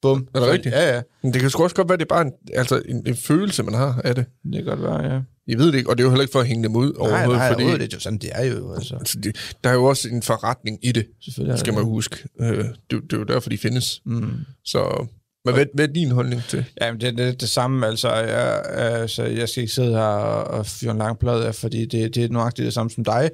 Bum. 0.02 0.28
Er 0.34 0.38
det 0.40 0.48
Så- 0.48 0.52
rigtigt? 0.52 0.74
Ja, 0.74 0.94
ja. 0.94 1.02
Men 1.22 1.32
det 1.32 1.40
kan 1.40 1.50
sgu 1.50 1.62
også 1.62 1.76
godt 1.76 1.88
være, 1.88 1.98
det 1.98 2.04
er 2.04 2.08
bare 2.14 2.22
en, 2.26 2.32
altså 2.54 2.82
en, 2.88 3.02
en 3.06 3.16
følelse, 3.16 3.62
man 3.62 3.74
har 3.74 4.00
af 4.04 4.14
det. 4.14 4.26
Det 4.44 4.52
kan 4.54 4.64
godt 4.64 4.82
være, 4.82 5.12
ja. 5.14 5.20
Jeg 5.48 5.58
ved 5.58 5.66
det 5.66 5.74
ikke, 5.78 5.90
og 5.90 5.98
det 5.98 6.02
er 6.02 6.04
jo 6.04 6.10
heller 6.10 6.22
ikke 6.22 6.32
for 6.32 6.40
at 6.40 6.46
hænge 6.46 6.64
dem 6.64 6.76
ud 6.76 6.92
Nej, 6.92 7.00
overhovedet, 7.00 7.38
nej, 7.38 7.48
fordi 7.48 7.62
overhovedet, 7.62 7.90
det 7.90 7.94
er 7.94 7.96
jo 7.96 8.00
sådan, 8.00 8.18
det 8.18 8.30
er 8.32 8.44
jo, 8.44 8.74
altså. 8.74 8.96
altså, 8.96 9.18
det, 9.22 9.36
der 9.64 9.70
er 9.70 9.74
jo 9.74 9.84
også 9.84 10.08
en 10.08 10.22
forretning 10.22 10.78
i 10.82 10.92
det, 10.92 11.06
Selvfølgelig 11.24 11.58
skal 11.58 11.72
det 11.72 11.74
man 11.74 11.84
det. 11.84 11.90
huske. 11.90 12.16
Øh, 12.40 12.64
det, 12.64 12.74
det 12.90 13.12
er 13.12 13.16
jo 13.18 13.24
derfor, 13.24 13.50
de 13.50 13.58
findes. 13.58 14.02
Mm. 14.06 14.30
Så, 14.64 15.06
men 15.44 15.54
hvad, 15.54 15.66
hvad 15.74 15.88
er 15.88 15.92
din 15.92 16.10
holdning 16.10 16.42
til? 16.48 16.64
Jamen, 16.80 17.00
det, 17.00 17.18
det 17.18 17.28
er 17.28 17.32
det 17.32 17.48
samme, 17.48 17.86
altså. 17.86 18.12
Jeg, 18.12 18.62
altså, 18.66 19.24
jeg 19.24 19.48
skal 19.48 19.60
ikke 19.60 19.74
sidde 19.74 19.90
her 19.90 20.02
og, 20.02 20.58
og 20.58 20.66
fyre 20.66 20.90
en 20.90 20.98
lang 20.98 21.18
plade 21.18 21.46
af, 21.46 21.54
fordi 21.54 21.86
det, 21.86 22.14
det 22.14 22.24
er 22.24 22.28
nøjagtigt 22.28 22.66
det 22.66 22.74
samme 22.74 22.90
som 22.90 23.04
dig. 23.04 23.30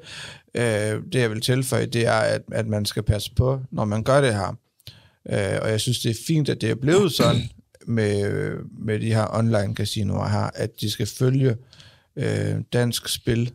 Øh, 0.54 0.62
det, 0.62 1.14
jeg 1.14 1.30
vil 1.30 1.40
tilføje, 1.40 1.86
det 1.86 2.06
er, 2.06 2.12
at, 2.12 2.42
at 2.52 2.66
man 2.66 2.84
skal 2.86 3.02
passe 3.02 3.30
på, 3.36 3.60
når 3.72 3.84
man 3.84 4.02
gør 4.02 4.20
det 4.20 4.34
her. 4.34 4.56
Øh, 5.30 5.58
og 5.62 5.70
jeg 5.70 5.80
synes, 5.80 5.98
det 6.00 6.10
er 6.10 6.18
fint, 6.26 6.48
at 6.48 6.60
det 6.60 6.70
er 6.70 6.74
blevet 6.74 7.12
sådan 7.12 7.42
med, 7.86 8.52
med 8.84 9.00
de 9.00 9.14
her 9.14 9.26
online 9.38 9.74
casinoer 9.74 10.28
her, 10.28 10.50
at 10.54 10.70
de 10.80 10.90
skal 10.90 11.06
følge 11.06 11.50
øh, 11.50 11.56
dansk 12.72 13.08
spil 13.08 13.52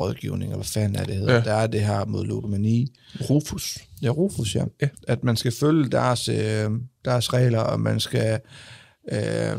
rådgivning, 0.00 0.42
eller 0.42 0.56
hvad 0.56 0.64
fanden 0.64 0.96
er 0.96 1.04
det 1.04 1.14
hedder. 1.14 1.32
Ja. 1.32 1.38
Ja. 1.38 1.44
Der 1.44 1.54
er 1.54 1.66
det 1.66 1.80
her 1.80 2.04
mod 2.04 2.26
ludomani. 2.26 2.92
Rufus. 3.30 3.78
Ja, 4.02 4.08
Rufus, 4.08 4.54
ja. 4.54 4.64
Ja. 4.82 4.88
At 5.08 5.24
man 5.24 5.36
skal 5.36 5.52
følge 5.52 5.90
deres, 5.90 6.28
øh, 6.28 6.70
deres 7.04 7.32
regler, 7.32 7.60
og 7.60 7.80
man 7.80 8.00
skal, 8.00 8.40
øh, 9.12 9.56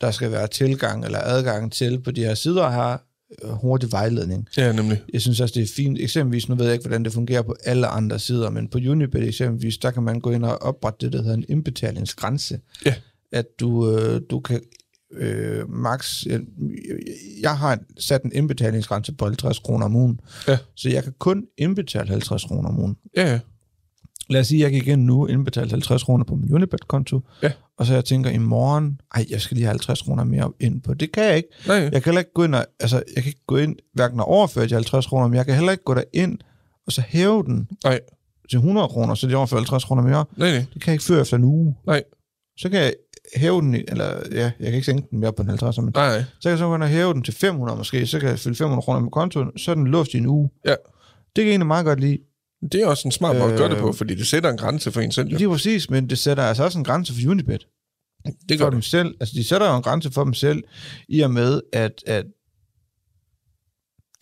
der 0.00 0.10
skal 0.10 0.30
være 0.32 0.46
tilgang 0.46 1.04
eller 1.04 1.18
adgang 1.22 1.72
til 1.72 2.00
på 2.00 2.10
de 2.10 2.24
her 2.24 2.34
sider 2.34 2.70
her, 2.70 2.96
øh, 3.42 3.50
hurtig 3.50 3.92
vejledning. 3.92 4.48
Ja, 4.56 4.72
nemlig. 4.72 5.02
Jeg 5.12 5.20
synes 5.20 5.40
også, 5.40 5.54
det 5.54 5.62
er 5.62 5.72
fint. 5.76 5.98
Eksempelvis, 6.00 6.48
nu 6.48 6.54
ved 6.54 6.64
jeg 6.64 6.74
ikke, 6.74 6.82
hvordan 6.82 7.04
det 7.04 7.12
fungerer 7.12 7.42
på 7.42 7.56
alle 7.64 7.86
andre 7.86 8.18
sider, 8.18 8.50
men 8.50 8.68
på 8.68 8.78
Unibet 8.78 9.28
eksempelvis, 9.28 9.78
der 9.78 9.90
kan 9.90 10.02
man 10.02 10.20
gå 10.20 10.30
ind 10.30 10.44
og 10.44 10.62
oprette 10.62 11.06
det, 11.06 11.12
der 11.12 11.22
hedder 11.22 11.34
en 11.36 11.44
indbetalingsgrænse. 11.48 12.60
Ja. 12.86 12.94
At 13.32 13.46
du, 13.60 13.96
øh, 13.96 14.20
du 14.30 14.40
kan 14.40 14.60
øh, 15.12 15.70
max... 15.70 16.24
Jeg, 16.26 16.40
jeg 17.42 17.58
har 17.58 17.78
sat 17.98 18.22
en 18.22 18.32
indbetalingsgrænse 18.34 19.12
på 19.14 19.24
50 19.24 19.58
kroner 19.58 19.84
om 19.86 19.96
ugen, 19.96 20.20
Ja. 20.48 20.58
så 20.74 20.88
jeg 20.90 21.02
kan 21.02 21.12
kun 21.18 21.44
indbetale 21.58 22.08
50 22.08 22.44
kroner 22.44 22.68
om 22.68 22.78
ugen. 22.78 22.96
Ja, 23.16 23.30
ja. 23.30 23.40
Lad 24.30 24.40
os 24.40 24.46
sige, 24.46 24.66
at 24.66 24.72
jeg 24.72 24.80
gik 24.80 24.88
ind 24.88 25.02
nu 25.04 25.22
og 25.22 25.30
indbetalte 25.30 25.70
50 25.70 26.02
kroner 26.02 26.24
på 26.24 26.34
min 26.34 26.54
Unibet-konto, 26.54 27.20
Ja. 27.42 27.52
og 27.76 27.86
så 27.86 27.94
jeg 27.94 28.04
tænker 28.04 28.30
i 28.30 28.38
morgen, 28.38 29.00
ej, 29.14 29.26
jeg 29.30 29.40
skal 29.40 29.54
lige 29.54 29.64
have 29.64 29.70
50 29.72 30.02
kroner 30.02 30.24
mere 30.24 30.52
ind 30.60 30.82
på. 30.82 30.94
Det 30.94 31.12
kan 31.12 31.24
jeg 31.24 31.36
ikke. 31.36 31.48
Nej, 31.66 31.76
Jeg 31.76 31.92
kan 31.92 32.02
heller 32.04 32.18
ikke 32.18 32.32
gå 32.34 32.44
ind 32.44 32.54
og, 32.54 32.66
altså, 32.80 32.96
jeg 32.96 33.22
kan 33.22 33.30
ikke 33.30 33.44
gå 33.46 33.56
ind, 33.56 33.76
hverken 33.94 34.20
at 34.20 34.26
overføre 34.26 34.66
de 34.66 34.74
50 34.74 35.06
kroner, 35.06 35.26
men 35.28 35.36
jeg 35.36 35.46
kan 35.46 35.54
heller 35.54 35.72
ikke 35.72 35.84
gå 35.84 35.94
derind 35.94 36.38
og 36.86 36.92
så 36.92 37.02
hæve 37.08 37.42
den 37.44 37.68
nej, 37.84 38.00
til 38.50 38.56
100 38.56 38.88
kroner, 38.88 39.14
så 39.14 39.26
de 39.28 39.34
overfører 39.34 39.60
50 39.60 39.84
kroner 39.84 40.02
mere. 40.02 40.24
nej, 40.36 40.50
nej. 40.50 40.58
Det 40.74 40.82
kan 40.82 40.86
jeg 40.86 40.92
ikke 40.94 41.04
før 41.04 41.20
efter 41.20 41.36
en 41.36 41.44
uge. 41.44 41.76
Nej. 41.86 42.02
Så 42.58 42.68
kan 42.68 42.80
jeg 42.80 42.94
hæve 43.36 43.60
den, 43.60 43.74
i- 43.74 43.84
eller 43.88 44.06
ja, 44.32 44.42
jeg 44.42 44.52
kan 44.60 44.74
ikke 44.74 44.86
sænke 44.86 45.06
den 45.10 45.20
mere 45.20 45.32
på 45.32 45.42
en 45.42 45.48
50, 45.48 45.78
men 45.78 45.92
Nej, 45.94 46.18
så 46.18 46.42
kan 46.42 46.50
jeg 46.50 46.58
så 46.58 46.66
gå 46.78 46.84
hæve 46.84 47.14
den 47.14 47.22
til 47.22 47.34
500 47.34 47.78
måske, 47.78 48.06
så 48.06 48.20
kan 48.20 48.28
jeg 48.28 48.38
fylde 48.38 48.56
500 48.56 48.82
kroner 48.82 49.00
med 49.00 49.10
kontoen, 49.10 49.58
så 49.58 49.70
er 49.70 49.74
den 49.74 49.86
låst 49.86 50.14
i 50.14 50.16
en 50.18 50.26
uge. 50.26 50.50
Ja. 50.64 50.70
Det 50.70 50.78
kan 51.36 51.44
jeg 51.44 51.50
egentlig 51.50 51.66
meget 51.66 51.84
godt 51.84 52.00
lide. 52.00 52.18
Det 52.72 52.82
er 52.82 52.86
også 52.86 53.08
en 53.08 53.12
smart 53.12 53.36
måde 53.36 53.52
at 53.52 53.58
gøre 53.58 53.68
det 53.70 53.78
på, 53.78 53.88
Øh, 53.88 53.94
fordi 53.94 54.14
det 54.14 54.26
sætter 54.26 54.50
en 54.50 54.56
grænse 54.56 54.92
for 54.92 55.00
en 55.00 55.12
selv. 55.12 55.28
Lige 55.28 55.48
præcis, 55.48 55.90
men 55.90 56.10
det 56.10 56.18
sætter 56.18 56.42
altså 56.42 56.64
også 56.64 56.78
en 56.78 56.84
grænse 56.84 57.12
for 57.14 57.30
Unibet. 57.30 57.66
Det 58.48 58.58
for 58.58 58.64
gør 58.64 58.70
dem 58.70 58.80
det. 58.80 58.84
selv. 58.90 59.14
Altså, 59.20 59.34
de 59.36 59.44
sætter 59.44 59.70
jo 59.70 59.76
en 59.76 59.82
grænse 59.82 60.10
for 60.10 60.24
dem 60.24 60.34
selv, 60.34 60.62
i 61.08 61.20
og 61.20 61.30
med, 61.30 61.60
at, 61.72 61.92
at 62.06 62.26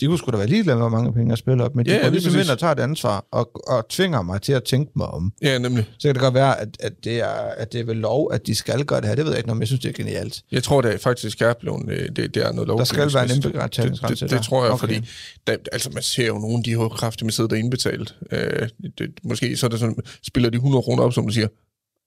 de 0.01 0.07
kunne 0.07 0.19
sgu 0.19 0.31
da 0.31 0.37
være 0.37 0.47
ligeglade 0.47 0.77
med, 0.79 0.83
hvor 0.89 0.99
mange 0.99 1.13
penge 1.13 1.31
jeg 1.31 1.39
spiller 1.39 1.65
op, 1.65 1.75
men 1.75 1.87
de 1.87 1.91
Ja, 1.91 1.97
går 1.97 2.03
lige 2.03 2.13
ligesom 2.13 2.41
ind 2.41 2.49
og 2.49 2.59
tager 2.59 2.73
et 2.73 2.81
ansvar, 2.81 3.25
og, 3.33 3.51
og 3.69 3.89
tvinger 3.89 4.23
mig 4.23 4.43
til 4.43 4.53
at 4.53 4.65
tænke 4.65 4.93
mig 4.97 5.07
om. 5.07 5.33
Ja, 5.43 5.59
nemlig. 5.59 5.85
Så 5.99 6.09
kan 6.09 6.15
det 6.15 6.23
godt 6.23 6.35
være, 6.35 6.61
at, 6.61 6.69
at, 6.81 6.93
det, 7.05 7.21
er, 7.21 7.27
at 7.57 7.73
det 7.73 7.81
er 7.81 7.85
ved 7.85 7.95
lov, 7.95 8.31
at 8.33 8.47
de 8.47 8.55
skal 8.55 8.85
gøre 8.85 9.01
det 9.01 9.09
her. 9.09 9.15
Det 9.15 9.25
ved 9.25 9.33
jeg 9.33 9.39
ikke, 9.39 9.51
men 9.51 9.61
jeg 9.61 9.67
synes, 9.67 9.81
det 9.83 9.89
er 9.89 9.93
genialt. 9.93 10.43
Jeg 10.53 10.63
tror, 10.63 10.81
det 10.81 10.95
er 10.95 10.99
faktisk 10.99 11.43
er 11.43 11.53
blevet, 11.61 11.91
øh, 11.91 12.09
det, 12.17 12.17
det 12.17 12.37
er 12.37 12.53
noget 12.53 12.69
lovgivning. 12.69 12.87
skal 12.87 13.15
være 13.15 13.23
en 13.23 13.29
det, 13.29 13.45
indbetalingsgrænse 13.45 14.15
det, 14.15 14.21
det, 14.21 14.31
der. 14.31 14.37
det, 14.37 14.47
tror 14.47 14.65
jeg, 14.65 14.73
Okay. 14.73 14.81
fordi 14.81 15.09
der, 15.47 15.57
altså, 15.73 15.91
man 15.95 16.03
ser 16.03 16.27
jo 16.27 16.39
nogen, 16.39 16.63
de 16.65 16.71
har 16.71 16.83
jo 16.83 16.89
kraftigt 16.89 17.23
med 17.27 17.33
siddet 17.33 17.53
og 17.53 17.59
indbetalt. 17.59 18.15
Øh, 18.33 18.69
det, 18.99 19.11
måske 19.25 19.57
så 19.57 19.67
er 19.67 19.71
det 19.71 19.79
sådan, 19.81 19.97
spiller 20.27 20.51
de 20.51 20.57
100 20.57 20.83
kroner 20.83 21.03
op, 21.03 21.13
som 21.13 21.27
du 21.27 21.33
siger, 21.33 21.49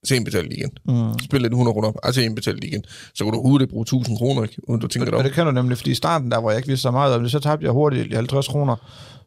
så 0.05 0.15
indbetal 0.15 0.43
det 0.43 0.53
igen. 0.53 0.69
Mm. 0.87 1.19
Spiller 1.19 1.49
de 1.49 1.53
100 1.53 1.73
kroner 1.73 1.87
op, 1.87 1.95
altså 2.03 2.21
indbetal 2.21 2.55
det 2.55 2.63
igen. 2.63 2.83
Så 3.15 3.23
kan 3.23 3.33
du 3.33 3.41
hurtigt 3.41 3.69
bruge 3.71 3.81
1000 3.81 4.17
kroner, 4.17 4.43
ikke? 4.43 4.69
uden 4.69 4.81
du 4.81 4.87
tænker 4.87 5.05
dig 5.05 5.13
Og 5.13 5.19
om. 5.19 5.23
det 5.23 5.33
kan 5.33 5.45
du 5.45 5.51
nemlig, 5.51 5.77
fordi 5.77 5.91
i 5.91 5.95
starten, 5.95 6.31
der 6.31 6.39
hvor 6.39 6.49
jeg 6.49 6.57
ikke 6.57 6.67
vidste 6.67 6.81
så 6.81 6.91
meget 6.91 7.15
om 7.15 7.21
det, 7.21 7.31
så 7.31 7.39
tabte 7.39 7.63
jeg 7.65 7.71
hurtigt 7.71 8.13
50 8.15 8.47
kroner. 8.47 8.75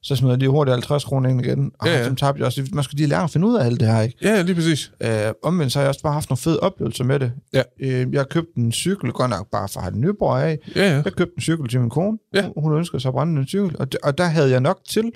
Så 0.02 0.16
smed 0.16 0.30
jeg 0.30 0.38
lige 0.38 0.48
hurtigt 0.48 0.72
50 0.74 1.04
kroner 1.04 1.30
ind 1.30 1.46
igen. 1.46 1.70
Og 1.80 1.86
Ja, 1.86 1.92
ja, 1.92 1.98
ja. 1.98 2.04
ja. 2.08 2.14
tabte 2.14 2.38
jeg 2.40 2.46
også. 2.46 2.66
Man 2.72 2.84
skal 2.84 2.96
lige 2.96 3.06
lære 3.08 3.22
at 3.22 3.30
finde 3.30 3.46
ud 3.46 3.54
af 3.56 3.64
alt 3.66 3.80
det 3.80 3.88
her, 3.88 4.00
ikke? 4.00 4.16
Ja, 4.22 4.42
lige 4.42 4.54
præcis. 4.54 4.92
Øh, 5.02 5.10
omvendt 5.42 5.72
så 5.72 5.78
har 5.78 5.82
jeg 5.84 5.88
også 5.88 6.02
bare 6.02 6.12
haft 6.12 6.30
nogle 6.30 6.38
fede 6.38 6.60
oplevelser 6.60 7.04
med 7.04 7.20
det. 7.20 7.32
Ja. 7.52 7.62
Øh, 7.80 8.12
jeg 8.12 8.20
har 8.20 8.24
købt 8.24 8.54
en 8.56 8.72
cykel, 8.72 9.12
godt 9.12 9.30
nok 9.30 9.46
bare 9.52 9.68
for 9.68 9.80
at 9.80 9.84
have 9.84 9.92
den 9.92 10.00
Nyborg 10.00 10.42
af. 10.42 10.58
Ja, 10.76 10.88
ja. 10.90 10.94
Jeg 11.04 11.12
købte 11.12 11.32
en 11.36 11.42
cykel 11.42 11.68
til 11.68 11.80
min 11.80 11.90
kone. 11.90 12.18
Ja. 12.34 12.44
Hun- 12.56 12.76
ønsker 12.76 12.98
sig 12.98 13.08
at 13.08 13.12
brænde 13.14 13.40
en 13.40 13.46
cykel. 13.46 13.76
Og, 13.78 13.86
og 14.02 14.18
der 14.18 14.24
havde 14.24 14.50
jeg 14.50 14.60
nok 14.60 14.78
til 14.88 15.10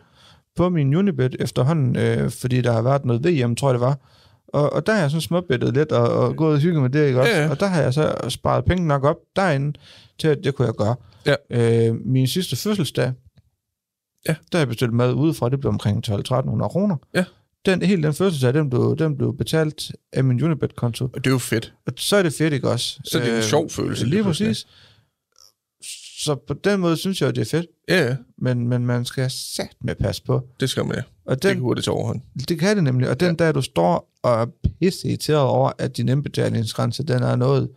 på 0.57 0.69
min 0.69 0.95
Unibet 0.95 1.37
efterhånden, 1.41 1.97
øh, 1.97 2.31
fordi 2.31 2.61
der 2.61 2.73
har 2.73 2.83
været 2.83 3.05
noget 3.05 3.25
VM, 3.27 3.57
tror 3.57 3.69
jeg 3.69 3.75
det 3.75 3.81
var. 3.81 3.99
Og, 4.49 4.73
og 4.73 4.87
der 4.87 4.93
har 4.93 5.01
jeg 5.01 5.11
sådan 5.11 5.21
småbettet 5.21 5.75
lidt 5.75 5.93
og, 5.93 6.09
og 6.09 6.37
gået 6.37 6.55
og 6.55 6.61
hygget 6.61 6.83
med 6.83 6.91
det, 6.91 7.07
ikke 7.07 7.21
også? 7.21 7.33
Ja, 7.33 7.43
ja. 7.45 7.51
Og 7.51 7.61
der 7.61 7.67
har 7.67 7.83
jeg 7.83 7.95
så 7.95 8.15
sparet 8.29 8.65
penge 8.65 8.87
nok 8.87 9.05
op 9.05 9.17
derinde 9.37 9.79
til, 10.19 10.29
at 10.29 10.39
det 10.45 10.55
kunne 10.55 10.67
jeg 10.67 10.75
gøre. 10.75 10.97
Ja. 11.27 11.35
Øh, 11.89 11.95
min 12.07 12.27
sidste 12.27 12.57
fødselsdag, 12.57 13.13
Ja. 14.29 14.35
der 14.53 14.59
har 14.59 14.61
jeg 14.61 14.69
bestilt 14.69 14.93
mad 14.93 15.13
udefra, 15.13 15.49
det 15.49 15.61
blev 15.61 15.69
omkring 15.73 16.05
12-1300 16.09 16.69
kroner. 16.69 16.97
Ja. 17.15 17.25
Den, 17.67 17.83
hele 17.83 18.03
den 18.03 18.15
fødselsdag, 18.15 18.55
den 18.55 18.71
blev, 18.71 18.97
den 18.99 19.17
blev 19.17 19.37
betalt 19.37 19.93
af 20.13 20.25
min 20.25 20.43
Unibet-konto. 20.43 21.05
Og 21.05 21.25
det 21.25 21.27
er 21.27 21.31
jo 21.35 21.39
fedt. 21.39 21.75
Og 21.87 21.93
så 21.97 22.17
er 22.17 22.23
det 22.23 22.33
fedt, 22.35 22.53
ikke 22.55 22.71
også? 22.71 23.01
Så 23.05 23.19
er 23.19 23.25
det 23.25 23.37
en 23.37 23.43
sjov 23.43 23.71
følelse 23.71 24.07
lige 24.07 24.23
præcis. 24.23 24.67
Så 26.19 26.35
på 26.47 26.55
den 26.55 26.81
måde 26.81 26.97
synes 26.97 27.21
jeg, 27.21 27.29
at 27.29 27.35
det 27.37 27.41
er 27.41 27.59
fedt, 27.59 27.67
Ja, 27.89 28.07
ja. 28.07 28.17
men, 28.39 28.69
men 28.69 28.87
man 28.87 29.05
skal 29.05 29.31
sat 29.31 29.69
med 29.81 29.95
pas 29.95 30.21
på. 30.21 30.49
Det 30.61 30.71
skal 30.71 30.85
man, 30.85 30.97
ja. 30.97 31.03
Og 31.27 31.35
Det 31.35 31.41
kan 31.43 31.51
den, 31.51 31.61
hurtigt 31.61 31.89
overhånd. 31.89 32.21
det 32.49 32.59
kan 32.59 32.77
det 32.77 32.85
nemlig. 32.85 33.09
Og 33.09 33.21
den 33.21 33.29
ja. 33.29 33.35
dag, 33.45 33.55
du 33.55 33.63
står 33.63 34.11
og 34.23 34.33
er 34.43 34.47
pisse 34.81 35.09
irriteret 35.09 35.41
over, 35.41 35.71
at 35.79 35.97
din 35.97 36.09
indbetalingsgrænse, 36.09 37.03
den 37.03 37.23
er 37.23 37.37
nået, 37.37 37.69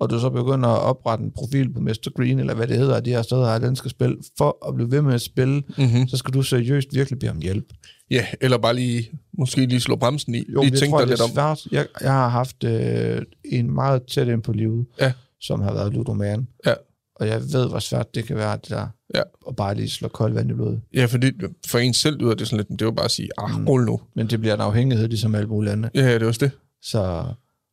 og 0.00 0.10
du 0.10 0.20
så 0.20 0.30
begynder 0.30 0.68
at 0.68 0.80
oprette 0.82 1.24
en 1.24 1.30
profil 1.30 1.72
på 1.72 1.80
Mr. 1.80 2.10
Green, 2.16 2.38
eller 2.38 2.54
hvad 2.54 2.66
det 2.66 2.76
hedder, 2.76 3.00
de 3.00 3.10
her 3.10 3.22
steder 3.22 3.46
her, 3.52 3.58
den 3.58 3.76
skal 3.76 3.90
spille, 3.90 4.16
for 4.38 4.68
at 4.68 4.74
blive 4.74 4.90
ved 4.90 5.02
med 5.02 5.14
at 5.14 5.20
spille, 5.20 5.62
Mm-hmm. 5.78 6.08
så 6.08 6.16
skal 6.16 6.34
du 6.34 6.42
seriøst 6.42 6.88
virkelig 6.94 7.18
bede 7.18 7.30
om 7.30 7.38
hjælp. 7.42 7.64
Ja, 8.10 8.26
eller 8.40 8.58
bare 8.58 8.74
lige, 8.74 9.10
måske 9.38 9.66
lige 9.66 9.80
slå 9.80 9.96
bremsen 9.96 10.34
i. 10.34 10.44
Jo, 10.52 10.60
lige 10.62 10.80
jeg 10.80 10.90
tror, 10.90 10.98
dig 10.98 11.08
det 11.08 11.20
er 11.20 11.28
svært. 11.34 11.66
Jeg, 11.72 11.86
jeg 12.00 12.12
har 12.12 12.28
haft 12.28 12.64
øh, 12.64 13.22
en 13.44 13.70
meget 13.74 14.02
tæt 14.02 14.28
ind 14.28 14.42
på 14.42 14.52
livet, 14.52 14.86
Ja. 15.00 15.12
som 15.40 15.60
har 15.60 15.72
været 15.74 15.92
ludoman. 15.94 16.46
Ja. 16.66 16.74
Og 17.20 17.28
jeg 17.28 17.40
ved, 17.52 17.68
hvor 17.68 17.78
svært 17.78 18.14
det 18.14 18.24
kan 18.24 18.36
være, 18.36 18.56
det 18.56 18.68
der. 18.70 18.86
Ja. 19.14 19.22
Og 19.46 19.56
bare 19.56 19.74
lige 19.74 19.90
slå 19.90 20.08
koldt 20.08 20.34
vand 20.34 20.50
i 20.50 20.54
blodet. 20.54 20.80
Ja, 20.94 21.04
for, 21.04 21.18
det, 21.18 21.34
for 21.66 21.78
en 21.78 21.94
selv 21.94 22.18
lyder 22.20 22.34
det 22.34 22.48
sådan 22.48 22.56
lidt, 22.56 22.68
det 22.68 22.82
er 22.82 22.86
jo 22.86 22.92
bare 22.92 23.04
at 23.04 23.10
sige, 23.10 23.28
ah, 23.38 23.58
Mm. 23.60 23.66
rul 23.68 23.84
nu. 23.84 24.00
Men 24.16 24.26
det 24.30 24.40
bliver 24.40 24.54
en 24.54 24.60
afhængighed, 24.60 25.08
ligesom 25.08 25.34
alle 25.34 25.48
mulige 25.48 25.70
lande. 25.70 25.90
Ja, 25.94 26.00
ja, 26.00 26.14
det 26.14 26.22
er 26.22 26.26
også 26.26 26.44
det. 26.44 26.50
Så 26.82 27.24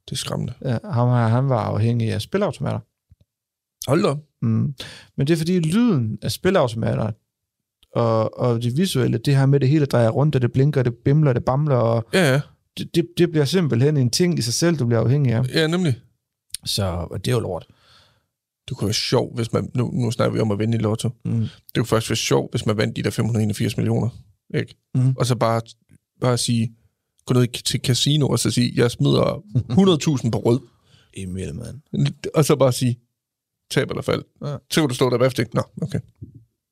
Det 0.10 0.12
er 0.12 0.16
skræmmende. 0.16 0.54
Ja, 0.66 0.78
ham, 0.92 1.08
her, 1.10 1.28
han 1.28 1.50
var 1.50 1.60
afhængig 1.60 2.12
af 2.14 2.22
spilautomater. 2.22 2.80
Hold 3.90 4.04
da. 4.04 4.14
Mm. 4.42 4.74
Men 5.18 5.28
det 5.28 5.34
er 5.34 5.38
fordi 5.38 5.60
lyden 5.60 6.18
af 6.22 6.32
spilautomater 6.32 7.12
og, 7.96 8.40
og 8.40 8.64
det 8.64 8.78
visuelle, 8.78 9.18
det 9.18 9.36
her 9.36 9.46
med 9.46 9.60
det 9.60 9.70
hele 9.70 9.86
drejer 9.86 10.10
rundt, 10.10 10.36
og 10.36 10.42
det 10.42 10.52
blinker, 10.52 10.84
det 10.84 10.94
bimler, 11.06 11.34
det 11.34 11.46
bamler, 11.46 11.76
og 11.76 12.06
Ja, 12.14 12.34
ja. 12.34 12.42
det, 12.78 12.96
det, 12.96 13.08
det 13.18 13.32
bliver 13.32 13.46
simpelthen 13.46 13.98
en 13.98 14.10
ting 14.10 14.40
i 14.40 14.42
sig 14.42 14.54
selv, 14.54 14.78
du 14.78 14.86
bliver 14.86 15.02
afhængig 15.02 15.34
af. 15.34 15.44
Ja, 15.54 15.68
nemlig. 15.68 15.96
Så 16.66 16.86
og 17.12 17.26
det 17.26 17.32
er 17.32 17.36
jo 17.36 17.40
lort. 17.42 17.68
Det 18.70 18.78
kunne 18.78 18.86
være 18.86 18.94
sjovt, 18.94 19.36
hvis 19.36 19.54
man... 19.54 19.72
Nu, 19.76 19.92
nu 19.94 20.12
snakker 20.12 20.34
vi 20.34 20.40
om 20.40 20.52
at 20.52 20.60
vinde 20.60 20.78
i 20.78 20.82
lotto. 20.82 21.10
Mm. 21.26 21.40
Det 21.40 21.50
kunne 21.76 21.86
faktisk 21.86 22.10
være 22.10 22.18
sjovt, 22.18 22.52
hvis 22.52 22.66
man 22.66 22.78
vandt 22.78 22.96
de 22.96 23.04
der 23.04 23.10
581 23.10 23.78
millioner. 23.78 24.10
Ikke? 24.56 24.76
Mm. 24.96 25.16
Og 25.18 25.26
så 25.26 25.36
bare, 25.36 25.62
bare 26.22 26.38
sige, 26.38 26.76
gå 27.26 27.34
ned 27.34 27.48
til 27.64 27.80
casino 27.80 28.28
og 28.28 28.40
så 28.40 28.52
sige, 28.52 28.72
jeg 28.76 28.92
smider 28.92 29.44
100.000 30.24 30.30
på 30.30 30.38
rød. 30.40 30.60
Emil, 31.14 31.56
mand. 31.56 32.08
Og 32.36 32.46
så 32.46 32.56
bare 32.56 32.72
sige, 32.72 33.00
tab 33.72 33.90
eller 33.90 34.02
fald. 34.02 34.24
Ja. 34.42 34.50
Ja. 34.50 34.58
Så 34.72 34.82
kan 34.82 34.90
du 34.90 34.96
stå 34.96 35.10
der 35.10 35.18
bagefter. 35.18 35.46
Nå, 35.54 35.62
okay. 35.82 36.00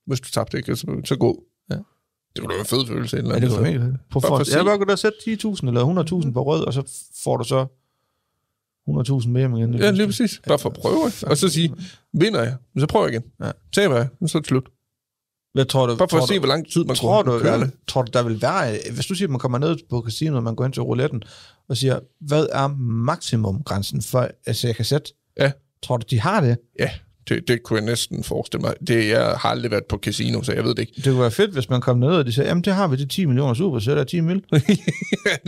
Hvis 0.07 0.19
du 0.21 0.29
tabte 0.31 0.57
ikke, 0.57 0.75
så, 0.75 1.01
så 1.05 1.15
gå. 1.15 1.43
Ja. 1.69 1.75
Det 1.75 2.41
kunne 2.41 2.49
da 2.49 2.53
være 2.53 2.59
en 2.59 2.65
fed 2.65 2.87
følelse. 2.87 3.17
Eller 3.17 3.33
Ja, 3.33 3.39
det 3.39 3.49
kunne 3.49 3.61
mega 3.61 3.85
fedt. 3.85 3.95
Prøv 4.09 4.21
for 4.21 4.27
for, 4.27 4.55
jeg 4.57 4.65
bare 4.65 4.77
kunne 4.77 4.89
da 4.91 4.95
sætte 4.95 5.17
10.000 5.17 5.67
eller 5.67 6.21
100.000 6.25 6.31
på 6.31 6.43
rød, 6.43 6.63
og 6.63 6.73
så 6.73 7.11
får 7.23 7.37
du 7.37 7.43
så 7.43 7.67
100.000 8.89 9.29
med 9.29 9.41
hjem 9.41 9.55
igen. 9.55 9.73
Ja, 9.73 9.91
lige 9.91 10.07
præcis. 10.07 10.41
Bare 10.47 10.59
for 10.59 10.69
at 10.69 10.75
prøve. 10.75 11.05
ikke? 11.07 11.27
Og 11.27 11.37
så 11.37 11.49
sige, 11.49 11.73
vinder 12.13 12.43
jeg, 12.43 12.55
så 12.77 12.87
prøver 12.87 13.05
jeg 13.07 13.13
igen. 13.13 13.23
Ja. 13.43 13.51
Taber 13.73 13.95
jeg, 13.95 14.07
så 14.27 14.37
er 14.37 14.41
det 14.41 14.47
slut. 14.47 14.69
Hvad 15.53 15.65
tror 15.65 15.87
du? 15.87 15.95
Bare 15.95 16.09
for 16.09 16.17
tror 16.17 16.23
at 16.23 16.27
se, 16.27 16.35
du, 16.35 16.39
hvor 16.39 16.47
lang 16.47 16.71
tid 16.71 16.83
man 16.83 16.95
tror 16.95 17.23
kunne 17.23 17.33
du, 17.33 17.39
køre 17.39 17.59
det. 17.59 17.71
tror 17.87 18.01
du, 18.01 18.11
der 18.13 18.23
vil 18.23 18.41
være, 18.41 18.77
hvis 18.93 19.05
du 19.05 19.15
siger, 19.15 19.27
at 19.27 19.31
man 19.31 19.39
kommer 19.39 19.57
ned 19.57 19.77
på 19.89 20.01
casinoet, 20.05 20.37
og 20.37 20.43
man 20.43 20.55
går 20.55 20.65
ind 20.65 20.73
til 20.73 20.81
rouletten, 20.81 21.23
og 21.69 21.77
siger, 21.77 21.99
hvad 22.21 22.47
er 22.51 22.67
maksimumgrænsen 22.77 24.01
for, 24.01 24.29
altså 24.45 24.67
jeg 24.67 24.75
kan 24.75 24.85
sætte? 24.85 25.13
Ja. 25.37 25.51
Tror 25.83 25.97
du, 25.97 26.05
de 26.09 26.19
har 26.19 26.41
det? 26.41 26.57
Ja, 26.79 26.89
det, 27.29 27.47
det 27.47 27.63
kunne 27.63 27.79
jeg 27.79 27.85
næsten 27.85 28.23
forestille 28.23 28.61
mig. 28.61 28.73
Det, 28.87 29.09
jeg 29.09 29.25
har 29.25 29.49
aldrig 29.49 29.71
været 29.71 29.85
på 29.85 29.97
casino, 29.97 30.43
så 30.43 30.53
jeg 30.53 30.63
ved 30.63 30.75
det 30.75 30.79
ikke. 30.79 30.93
Det 30.95 31.03
kunne 31.03 31.19
være 31.19 31.31
fedt, 31.31 31.51
hvis 31.51 31.69
man 31.69 31.81
kom 31.81 31.97
ned, 31.97 32.09
og 32.09 32.25
de 32.25 32.33
sagde, 32.33 32.47
jamen 32.47 32.63
det 32.63 32.73
har 32.73 32.87
vi, 32.87 32.95
det 32.95 33.03
er 33.03 33.07
10 33.07 33.25
millioner 33.25 33.53
super, 33.53 33.79
så 33.79 33.91
er 33.91 33.95
der 33.95 34.03
10 34.03 34.19
mil. 34.19 34.43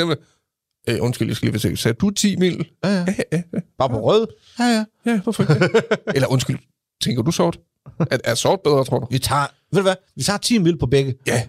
øh, 0.89 0.97
undskyld, 1.01 1.27
jeg 1.27 1.36
skal 1.36 1.49
lige 1.49 1.59
se. 1.59 1.77
Sagde 1.77 1.97
du 2.01 2.09
10 2.09 2.36
mil? 2.36 2.65
Ja, 2.84 2.89
ja. 2.89 3.05
Ja, 3.07 3.13
ja, 3.31 3.41
ja. 3.53 3.59
Bare 3.77 3.89
på 3.89 4.01
rød? 4.01 4.27
Ja, 4.59 4.63
ja. 4.63 4.86
ja 5.05 5.21
hvorfor 5.21 5.43
ikke? 5.53 5.81
Eller 6.15 6.27
undskyld, 6.27 6.59
tænker 7.03 7.23
du 7.23 7.31
sort? 7.31 7.59
Er, 7.99 8.17
er 8.23 8.36
sort 8.36 8.59
bedre, 8.63 8.86
tror 8.86 8.99
du? 8.99 9.07
Vi 9.11 9.19
tager, 9.19 9.47
ved 9.71 9.79
du 9.79 9.81
hvad, 9.81 9.95
vi 10.15 10.23
tager 10.23 10.38
10 10.38 10.57
mil 10.57 10.77
på 10.77 10.86
begge. 10.86 11.15
Ja, 11.27 11.43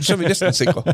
så 0.00 0.12
er 0.12 0.16
vi 0.16 0.24
næsten 0.24 0.52
sikre. 0.52 0.82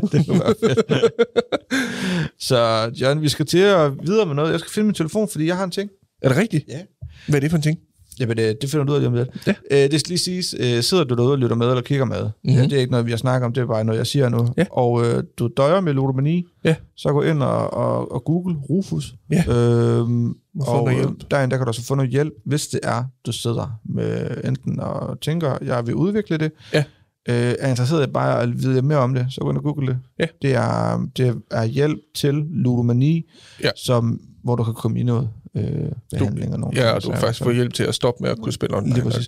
så 2.47 2.91
John, 3.01 3.21
vi 3.21 3.29
skal 3.29 3.45
til 3.45 3.57
at 3.57 3.91
videre 4.03 4.25
med 4.25 4.35
noget. 4.35 4.51
Jeg 4.51 4.59
skal 4.59 4.71
finde 4.71 4.85
min 4.85 4.95
telefon, 4.95 5.29
fordi 5.29 5.45
jeg 5.45 5.57
har 5.57 5.63
en 5.63 5.71
ting. 5.71 5.89
er 6.21 6.29
det 6.29 6.37
rigtigt? 6.37 6.65
Ja. 6.67 6.81
Hvad 7.27 7.35
er 7.35 7.39
det 7.39 7.49
for 7.49 7.57
en 7.57 7.63
ting? 7.63 7.79
Jamen, 8.19 8.37
det, 8.37 8.61
det 8.61 8.69
finder 8.69 8.85
du 8.85 8.91
ud 8.91 8.95
af 8.95 9.01
lige 9.01 9.07
om 9.07 9.13
lidt. 9.13 9.29
Ja. 9.47 9.53
Øh, 9.85 9.91
det 9.91 9.99
skal 9.99 10.09
lige 10.09 10.19
siges, 10.19 10.55
øh, 10.59 10.83
sidder 10.83 11.03
du 11.03 11.15
derude 11.15 11.31
og 11.31 11.37
lytter 11.37 11.55
med 11.55 11.67
eller 11.69 11.81
kigger 11.81 12.05
med, 12.05 12.23
mm-hmm. 12.23 12.49
ja, 12.51 12.63
det 12.63 12.73
er 12.73 12.77
ikke 12.79 12.91
noget, 12.91 13.05
vi 13.05 13.11
har 13.11 13.17
snakket 13.17 13.45
om, 13.45 13.53
det 13.53 13.61
er 13.61 13.65
bare 13.65 13.83
noget, 13.83 13.97
jeg 13.99 14.07
siger 14.07 14.29
nu. 14.29 14.47
Ja. 14.57 14.65
Og 14.71 15.05
øh, 15.05 15.23
du 15.39 15.49
døjer 15.57 15.81
med 15.81 15.93
ludomani, 15.93 16.45
Ja. 16.65 16.75
så 16.95 17.11
gå 17.11 17.21
ind 17.21 17.43
og, 17.43 17.73
og, 17.73 18.11
og 18.11 18.23
google 18.23 18.55
Rufus. 18.69 19.15
Ja. 19.31 19.43
Øhm, 19.53 20.35
og 20.61 20.89
øh, 20.89 20.95
hjælp. 20.95 21.31
derinde, 21.31 21.51
der 21.51 21.57
kan 21.57 21.67
du 21.67 21.73
så 21.73 21.85
få 21.85 21.95
noget 21.95 22.11
hjælp, 22.11 22.33
hvis 22.45 22.67
det 22.67 22.79
er, 22.83 23.03
du 23.25 23.31
sidder 23.31 23.79
med 23.85 24.37
enten 24.43 24.79
og 24.79 25.21
tænker, 25.21 25.57
jeg 25.61 25.87
vil 25.87 25.95
udvikle 25.95 26.37
det, 26.37 26.51
Ja. 26.73 26.83
øh, 27.29 27.55
er 27.59 27.69
interesseret 27.69 28.07
i 28.07 28.11
bare 28.11 28.41
at 28.41 28.63
vide 28.63 28.81
mere 28.81 28.97
om 28.97 29.13
det, 29.13 29.25
så 29.29 29.41
gå 29.41 29.49
ind 29.49 29.57
og 29.57 29.63
google 29.63 29.87
det. 29.87 29.97
Ja. 30.19 30.25
Det, 30.41 30.53
er, 30.55 31.07
det 31.17 31.41
er 31.51 31.63
hjælp 31.65 31.99
til 32.15 32.33
ludomani, 32.49 33.29
Ja. 33.63 33.69
som, 33.75 34.19
hvor 34.43 34.55
du 34.55 34.63
kan 34.63 34.73
komme 34.73 34.99
i 34.99 35.03
noget 35.03 35.29
øh, 35.55 35.91
behandling 36.11 36.53
og 36.53 36.59
nogle 36.59 36.81
Ja, 36.81 36.91
og 36.91 37.03
du 37.03 37.09
kan 37.09 37.19
faktisk 37.19 37.43
få 37.43 37.51
hjælp 37.51 37.73
til 37.73 37.83
at 37.83 37.95
stoppe 37.95 38.23
med 38.23 38.29
at 38.31 38.37
kunne 38.41 38.53
spille 38.53 38.77
online. 38.77 38.93
Lige 38.93 39.03
præcis. 39.03 39.27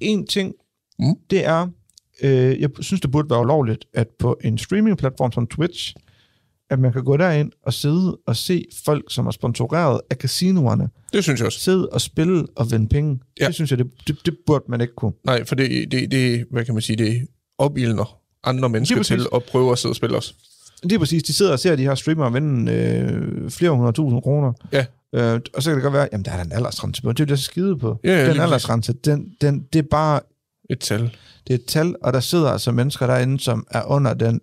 En 0.00 0.26
ting, 0.26 0.54
Mm. 0.98 1.06
mm. 1.06 1.14
det 1.30 1.44
er, 1.46 1.66
øh, 2.22 2.60
jeg 2.60 2.70
synes, 2.80 3.00
det 3.00 3.10
burde 3.10 3.30
være 3.30 3.40
ulovligt, 3.40 3.84
at 3.94 4.08
på 4.18 4.38
en 4.44 4.58
streamingplatform 4.58 5.32
som 5.32 5.46
Twitch, 5.46 5.94
at 6.70 6.78
man 6.78 6.92
kan 6.92 7.04
gå 7.04 7.16
derind 7.16 7.52
og 7.66 7.72
sidde 7.72 8.18
og 8.26 8.36
se 8.36 8.64
folk, 8.84 9.04
som 9.08 9.26
er 9.26 9.30
sponsoreret 9.30 10.00
af 10.10 10.16
casinoerne, 10.16 10.88
Det 11.12 11.22
synes 11.24 11.40
jeg 11.40 11.46
også. 11.46 11.60
sidde 11.60 11.88
og 11.88 12.00
spille 12.00 12.46
og 12.56 12.70
vinde 12.70 12.88
penge. 12.88 13.20
Ja. 13.40 13.46
Det 13.46 13.54
synes 13.54 13.70
jeg, 13.70 13.78
det, 13.78 13.90
det, 14.06 14.16
det 14.26 14.36
burde 14.46 14.64
man 14.68 14.80
ikke 14.80 14.94
kunne. 14.94 15.12
Nej, 15.24 15.44
for 15.44 15.54
det, 15.54 15.92
det, 15.92 16.10
det 16.10 16.44
hvad 16.50 16.64
kan 16.64 16.74
man 16.74 16.82
sige, 16.82 16.96
det 16.96 17.26
opildner 17.58 18.18
andre 18.44 18.68
mennesker 18.68 19.02
til 19.02 19.26
at 19.34 19.42
prøve 19.44 19.72
at 19.72 19.78
sidde 19.78 19.92
og 19.92 19.96
spille 19.96 20.16
os. 20.16 20.34
Lige 20.84 20.98
præcis, 20.98 21.22
de 21.22 21.32
sidder 21.32 21.52
og 21.52 21.58
ser 21.58 21.76
de 21.76 21.82
her 21.82 21.94
streamere 21.94 22.32
vinde 22.32 22.72
øh, 22.72 23.50
flere 23.50 23.70
hundrede 23.70 23.92
tusind 23.92 24.22
kroner. 24.22 24.52
Ja. 24.72 24.84
Øh, 25.14 25.40
og 25.54 25.62
så 25.62 25.70
kan 25.70 25.74
det 25.74 25.82
godt 25.82 25.94
være, 25.94 26.08
jamen 26.12 26.24
der 26.24 26.30
er 26.30 26.36
der 26.36 26.44
en 26.44 26.52
aldersgrænse 26.52 27.02
på. 27.02 27.12
Det 27.12 27.20
er 27.20 27.24
jo 27.24 27.28
det, 27.28 27.38
skide 27.38 27.78
på. 27.78 28.00
Ja, 28.04 28.10
ja, 28.10 28.32
den 28.32 28.40
aldersgrænse, 28.40 28.92
den, 28.92 29.32
den, 29.40 29.66
det 29.72 29.78
er 29.78 29.88
bare 29.90 30.20
Et 30.70 30.78
tal. 30.80 31.00
det 31.46 31.50
er 31.50 31.54
et 31.54 31.64
tal, 31.64 31.94
og 32.02 32.12
der 32.12 32.20
sidder 32.20 32.50
altså 32.50 32.72
mennesker 32.72 33.06
derinde, 33.06 33.40
som 33.40 33.66
er 33.70 33.82
under 33.84 34.14
den, 34.14 34.40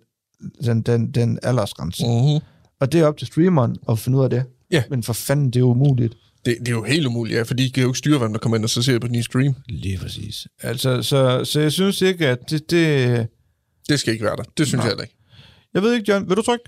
den, 0.64 0.82
den, 0.82 1.10
den 1.10 1.38
aldersgrænse. 1.42 2.04
Mm-hmm. 2.06 2.40
Og 2.80 2.92
det 2.92 3.00
er 3.00 3.06
op 3.06 3.16
til 3.16 3.26
streameren 3.26 3.76
at 3.88 3.98
finde 3.98 4.18
ud 4.18 4.24
af 4.24 4.30
det. 4.30 4.44
Ja. 4.70 4.82
Men 4.90 5.02
for 5.02 5.12
fanden, 5.12 5.50
det 5.50 5.60
er 5.60 5.64
umuligt. 5.64 6.16
Det, 6.44 6.56
det 6.60 6.68
er 6.68 6.72
jo 6.72 6.82
helt 6.82 7.06
umuligt, 7.06 7.36
ja, 7.38 7.42
fordi 7.42 7.64
de 7.66 7.70
kan 7.72 7.82
jo 7.82 7.88
ikke 7.88 7.98
styre, 7.98 8.18
hvem 8.18 8.32
der 8.32 8.38
kommer 8.40 8.56
ind 8.56 8.64
og 8.64 8.70
så 8.70 8.82
ser 8.82 8.98
på 8.98 9.06
den 9.06 9.14
i 9.14 9.22
stream. 9.22 9.54
Lige 9.68 9.98
præcis. 9.98 10.46
Altså, 10.62 11.02
så, 11.02 11.44
så 11.44 11.60
jeg 11.60 11.72
synes 11.72 12.02
ikke, 12.02 12.28
at 12.28 12.50
det... 12.50 12.70
det 12.70 13.26
Det 13.88 14.00
skal 14.00 14.12
ikke 14.12 14.24
være 14.24 14.36
der. 14.36 14.42
Det 14.42 14.66
synes 14.66 14.72
Nej. 14.78 14.84
jeg 14.84 14.90
heller 14.90 15.02
ikke. 15.02 15.16
jeg 15.74 15.82
ved 15.82 15.94
ikke, 15.94 16.12
John, 16.12 16.28
vil 16.28 16.36
du 16.36 16.42
trykke? 16.42 16.64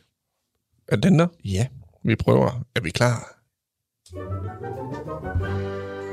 Er 0.88 0.96
den 0.96 1.18
der? 1.18 1.26
Ja. 1.44 1.66
Vi 2.05 2.14
prøver. 2.16 2.64
Er 2.76 2.80
vi 2.80 2.90
klar? 2.90 3.32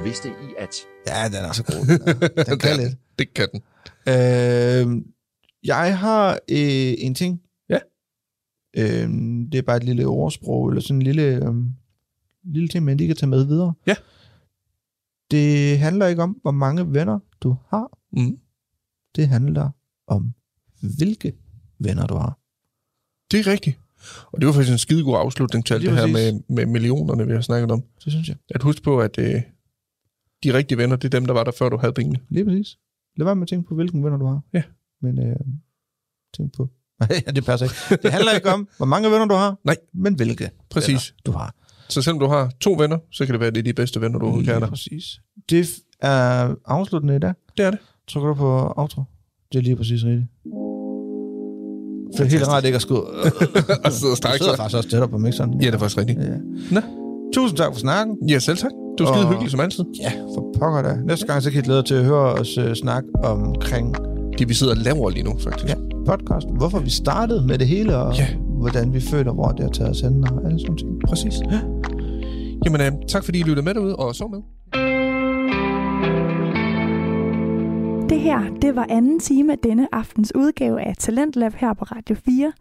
Vidste 0.03 0.29
I 0.29 0.53
at... 0.57 0.75
Ja, 1.07 1.27
den 1.27 1.45
er 1.45 1.51
så 1.51 1.63
god. 1.63 1.85
Den, 1.87 2.29
er. 2.37 2.43
den 2.43 2.59
kan 2.59 2.77
lidt. 2.77 2.97
Det 3.19 3.33
kan 3.33 3.47
den. 3.51 3.61
Øh, 4.07 5.03
jeg 5.63 5.99
har 5.99 6.31
øh, 6.33 6.93
en 6.97 7.15
ting. 7.15 7.41
Ja. 7.69 7.79
Øh, 8.77 9.09
det 9.51 9.55
er 9.55 9.61
bare 9.61 9.77
et 9.77 9.83
lille 9.83 10.05
ordsprog, 10.05 10.69
eller 10.69 10.81
sådan 10.81 10.95
en 10.95 11.01
lille, 11.01 11.23
øh, 11.23 11.53
lille 12.43 12.67
ting, 12.67 12.85
man 12.85 12.97
lige 12.97 13.07
kan 13.07 13.15
tage 13.15 13.29
med 13.29 13.45
videre. 13.45 13.73
Ja. 13.87 13.95
Det 15.31 15.79
handler 15.79 16.07
ikke 16.07 16.23
om, 16.23 16.39
hvor 16.41 16.51
mange 16.51 16.93
venner 16.93 17.19
du 17.41 17.55
har. 17.67 17.97
Mm. 18.11 18.39
Det 19.15 19.27
handler 19.27 19.69
om, 20.07 20.33
hvilke 20.97 21.33
venner 21.79 22.07
du 22.07 22.15
har. 22.15 22.39
Det 23.31 23.39
er 23.39 23.51
rigtigt. 23.51 23.79
Og 24.25 24.41
det 24.41 24.47
var 24.47 24.53
faktisk 24.53 24.71
en 24.71 24.77
skidegod 24.77 25.17
afslutning 25.17 25.65
til 25.65 25.73
alt 25.73 25.83
Lige 25.83 25.91
det 25.91 25.99
her 25.99 26.07
med, 26.07 26.41
med 26.47 26.65
millionerne, 26.65 27.27
vi 27.27 27.33
har 27.33 27.41
snakket 27.41 27.71
om. 27.71 27.83
Det 28.03 28.13
synes 28.13 28.27
jeg. 28.27 28.35
At 28.49 28.63
huske 28.63 28.81
på, 28.81 28.99
at 28.99 29.17
øh, 29.19 29.41
de 30.43 30.53
rigtige 30.53 30.77
venner, 30.77 30.95
det 30.95 31.13
er 31.13 31.19
dem, 31.19 31.25
der 31.25 31.33
var 31.33 31.43
der, 31.43 31.51
før 31.51 31.69
du 31.69 31.77
havde 31.77 31.93
pengene. 31.93 32.19
Lige 32.29 32.45
præcis. 32.45 32.77
Lad 33.17 33.25
være 33.25 33.35
med 33.35 33.41
at 33.41 33.47
tænke 33.47 33.67
på, 33.67 33.75
hvilken 33.75 34.03
venner 34.03 34.17
du 34.17 34.25
har. 34.25 34.41
Ja. 34.53 34.63
Men 35.01 35.19
øh, 35.19 35.35
tænk 36.37 36.53
på... 36.53 36.69
Nej, 36.99 37.09
det 37.35 37.45
passer 37.45 37.65
ikke. 37.65 38.03
Det 38.03 38.11
handler 38.11 38.31
ikke 38.31 38.49
om, 38.49 38.67
hvor 38.77 38.85
mange 38.85 39.11
venner 39.11 39.25
du 39.25 39.33
har. 39.33 39.57
Nej. 39.63 39.75
Men 39.93 40.15
hvilke 40.15 40.49
Præcis. 40.69 40.87
venner 40.89 41.21
du 41.25 41.31
har. 41.31 41.55
Så 41.89 42.01
selvom 42.01 42.19
du 42.19 42.27
har 42.27 42.51
to 42.59 42.71
venner, 42.73 42.97
så 43.11 43.25
kan 43.25 43.33
det 43.33 43.39
være, 43.39 43.47
at 43.47 43.55
det 43.55 43.59
er 43.59 43.63
de 43.63 43.73
bedste 43.73 44.01
venner, 44.01 44.19
du 44.19 44.25
overhovedet 44.25 44.59
kan 44.59 44.69
præcis. 44.69 45.21
Det 45.49 45.69
er 45.99 46.55
afsluttende 46.65 47.15
i 47.15 47.19
dag. 47.19 47.33
Det 47.57 47.65
er 47.65 47.71
det. 47.71 47.79
Trykker 48.07 48.27
du 48.27 48.33
på 48.33 48.73
outro? 48.77 49.03
Det 49.51 49.57
er 49.59 49.63
lige 49.63 49.75
præcis 49.75 50.03
rigtigt. 50.05 50.27
Det 52.19 52.33
er 52.33 52.37
helt 52.37 52.47
rart 52.47 52.65
ikke 52.65 52.75
at 52.75 52.81
skulle... 52.81 53.01
og 53.85 53.91
sidde 53.91 54.11
og 54.11 54.11
Du 54.11 54.15
strække 54.15 54.37
sidder 54.37 54.51
sig. 54.51 54.57
faktisk 54.57 54.77
også 54.77 54.89
tættere 54.89 55.09
på 55.09 55.17
mixeren. 55.17 55.61
Ja, 55.61 55.67
det 55.67 55.75
er 55.75 55.79
faktisk 55.79 55.97
rigtigt. 55.97 56.19
ja. 56.19 56.25
Nå. 56.71 56.81
Tusind 57.33 57.57
tak 57.57 57.73
for 57.73 57.79
snakken. 57.79 58.15
Ja, 58.29 58.39
selv 58.39 58.57
tak. 58.57 58.71
Det 58.97 59.05
var 59.07 59.13
skide 59.13 59.25
Og- 59.25 59.29
hyggeligt 59.31 59.51
som 59.51 59.59
altid. 59.59 59.83
Ja, 60.01 60.11
for 60.35 60.53
pokker 60.59 60.81
da. 60.81 60.95
Næste 61.07 61.25
gang 61.27 61.43
så 61.43 61.51
kan 61.51 61.59
I 61.59 61.63
glæde 61.65 61.77
jer 61.77 61.83
til 61.83 61.95
at 61.95 62.05
høre 62.05 62.33
os 62.33 62.57
uh, 62.57 62.73
snakke 62.73 63.09
omkring 63.23 63.95
Det 64.37 64.49
vi 64.49 64.53
sidder 64.53 64.73
og 64.73 64.77
laver 64.77 65.09
lige 65.09 65.23
nu, 65.23 65.33
faktisk. 65.39 65.69
ja, 65.69 65.75
podcast. 66.05 66.47
Hvorfor 66.57 66.79
vi 66.79 66.89
startede 66.89 67.47
med 67.47 67.57
det 67.57 67.67
hele, 67.67 67.97
og 67.97 68.15
Ja. 68.15 68.27
hvordan 68.59 68.93
vi 68.93 69.01
føler, 69.01 69.33
hvor 69.33 69.47
det 69.47 69.59
har 69.63 69.71
taget 69.71 69.91
os 69.91 69.99
hen, 70.01 70.23
og 70.31 70.45
alle 70.45 70.59
sådan 70.59 70.77
ting. 70.77 70.89
Præcis. 71.07 71.33
Ja. 71.51 71.59
Jamen, 72.65 72.81
øh, 72.81 72.91
tak 73.07 73.23
fordi 73.23 73.39
I 73.39 73.43
lyttede 73.43 73.65
med 73.65 73.73
derude 73.73 73.95
og 73.95 74.15
så 74.15 74.27
med. 74.27 74.39
Det 78.09 78.19
her, 78.19 78.53
det 78.61 78.75
var 78.75 78.85
anden 78.89 79.19
time 79.19 79.51
af 79.51 79.59
denne 79.59 79.87
aftens 79.91 80.35
udgave 80.35 80.81
af 80.81 80.95
Talentlab 80.97 81.53
her 81.53 81.73
på 81.73 81.85
Radio 81.85 82.15
4. 82.25 82.51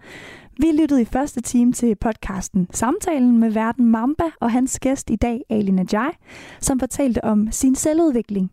Vi 0.59 0.67
lyttede 0.81 1.03
i 1.03 1.05
første 1.05 1.41
time 1.41 1.73
til 1.73 1.95
podcasten 1.95 2.69
Samtalen 2.73 3.39
med 3.39 3.51
verden 3.51 3.87
Mamba 3.87 4.25
og 4.41 4.51
hans 4.53 4.81
gæst 4.81 5.11
i 5.11 5.17
dag, 5.17 5.41
Ali 5.51 5.71
Najai, 5.71 6.11
som 6.61 6.81
fortalte 6.81 7.25
om 7.25 7.53
sin 7.53 7.75
selvudvikling. 7.75 8.51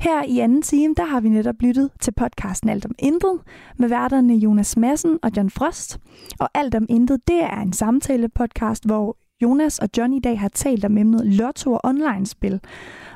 Her 0.00 0.22
i 0.28 0.38
anden 0.38 0.62
time, 0.62 0.94
der 0.94 1.04
har 1.04 1.20
vi 1.20 1.28
netop 1.28 1.54
lyttet 1.60 1.90
til 2.00 2.12
podcasten 2.12 2.68
Alt 2.68 2.84
om 2.84 2.94
Intet 2.98 3.40
med 3.76 3.88
værterne 3.88 4.34
Jonas 4.34 4.76
Madsen 4.76 5.18
og 5.22 5.30
John 5.36 5.50
Frost. 5.50 5.98
Og 6.38 6.48
Alt 6.54 6.74
om 6.74 6.86
Intet, 6.88 7.28
det 7.28 7.42
er 7.42 7.60
en 7.60 7.72
samtale-podcast, 7.72 8.86
hvor 8.86 9.16
Jonas 9.42 9.78
og 9.78 9.88
John 9.98 10.12
i 10.12 10.20
dag 10.20 10.40
har 10.40 10.48
talt 10.48 10.84
om 10.84 10.98
emnet 10.98 11.26
lotto 11.26 11.72
og 11.72 11.80
online-spil. 11.84 12.60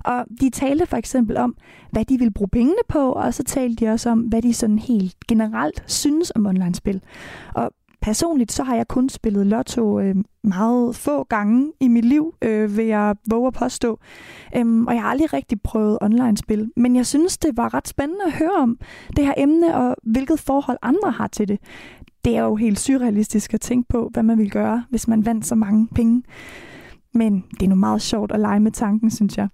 Og 0.04 0.24
de 0.40 0.50
talte 0.50 0.86
for 0.86 0.96
eksempel 0.96 1.36
om, 1.36 1.56
hvad 1.90 2.04
de 2.04 2.18
vil 2.18 2.32
bruge 2.32 2.48
pengene 2.48 2.82
på, 2.88 3.12
og 3.12 3.34
så 3.34 3.44
talte 3.44 3.86
de 3.86 3.90
også 3.90 4.10
om, 4.10 4.20
hvad 4.20 4.42
de 4.42 4.54
sådan 4.54 4.78
helt 4.78 5.26
generelt 5.28 5.84
synes 5.86 6.32
om 6.34 6.46
online-spil. 6.46 7.00
Og 7.54 7.70
personligt 8.06 8.52
så 8.52 8.62
har 8.62 8.76
jeg 8.76 8.88
kun 8.88 9.08
spillet 9.08 9.46
lotto 9.46 10.00
øh, 10.00 10.14
meget 10.44 10.96
få 10.96 11.24
gange 11.24 11.72
i 11.80 11.88
mit 11.88 12.04
liv, 12.04 12.34
øh, 12.42 12.76
vil 12.76 12.84
jeg 12.84 13.16
våge 13.30 13.46
at 13.46 13.54
påstå. 13.54 13.98
Øhm, 14.56 14.86
og 14.86 14.94
jeg 14.94 15.02
har 15.02 15.10
aldrig 15.10 15.32
rigtig 15.32 15.60
prøvet 15.60 15.98
online-spil. 16.00 16.70
Men 16.76 16.96
jeg 16.96 17.06
synes, 17.06 17.38
det 17.38 17.56
var 17.56 17.74
ret 17.74 17.88
spændende 17.88 18.24
at 18.26 18.32
høre 18.32 18.56
om 18.58 18.78
det 19.16 19.26
her 19.26 19.34
emne, 19.36 19.76
og 19.76 19.96
hvilket 20.02 20.40
forhold 20.40 20.78
andre 20.82 21.10
har 21.10 21.26
til 21.26 21.48
det. 21.48 21.58
Det 22.24 22.36
er 22.36 22.42
jo 22.42 22.56
helt 22.56 22.80
surrealistisk 22.80 23.54
at 23.54 23.60
tænke 23.60 23.88
på, 23.88 24.10
hvad 24.12 24.22
man 24.22 24.38
ville 24.38 24.50
gøre, 24.50 24.84
hvis 24.90 25.08
man 25.08 25.26
vandt 25.26 25.46
så 25.46 25.54
mange 25.54 25.88
penge. 25.94 26.22
Men 27.14 27.44
det 27.60 27.62
er 27.62 27.68
nu 27.68 27.74
meget 27.74 28.02
sjovt 28.02 28.32
at 28.32 28.40
lege 28.40 28.60
med 28.60 28.72
tanken, 28.72 29.10
synes 29.10 29.38
jeg. 29.38 29.48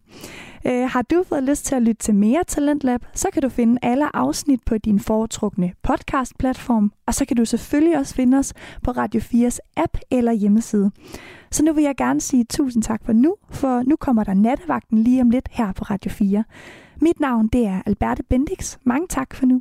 Øh, 0.66 0.90
har 0.90 1.02
du 1.02 1.24
fået 1.28 1.42
lyst 1.42 1.64
til 1.64 1.74
at 1.74 1.82
lytte 1.82 2.02
til 2.02 2.14
mere 2.14 2.44
Talentlab, 2.46 3.00
så 3.14 3.28
kan 3.32 3.42
du 3.42 3.48
finde 3.48 3.78
alle 3.82 4.16
afsnit 4.16 4.60
på 4.66 4.78
din 4.78 5.00
foretrukne 5.00 5.72
podcast-platform, 5.82 6.92
og 7.06 7.14
så 7.14 7.24
kan 7.24 7.36
du 7.36 7.44
selvfølgelig 7.44 7.98
også 7.98 8.14
finde 8.14 8.38
os 8.38 8.52
på 8.82 8.90
Radio 8.90 9.20
4's 9.20 9.58
app 9.76 9.98
eller 10.10 10.32
hjemmeside. 10.32 10.90
Så 11.50 11.64
nu 11.64 11.72
vil 11.72 11.84
jeg 11.84 11.96
gerne 11.96 12.20
sige 12.20 12.44
tusind 12.44 12.82
tak 12.82 13.04
for 13.04 13.12
nu, 13.12 13.36
for 13.50 13.82
nu 13.82 13.96
kommer 13.96 14.24
der 14.24 14.34
nattevagten 14.34 14.98
lige 14.98 15.22
om 15.22 15.30
lidt 15.30 15.48
her 15.50 15.72
på 15.72 15.84
Radio 15.84 16.10
4. 16.10 16.44
Mit 17.00 17.20
navn 17.20 17.48
det 17.48 17.66
er 17.66 17.82
Alberte 17.86 18.22
Bendix. 18.22 18.76
Mange 18.84 19.06
tak 19.08 19.34
for 19.34 19.46
nu. 19.46 19.60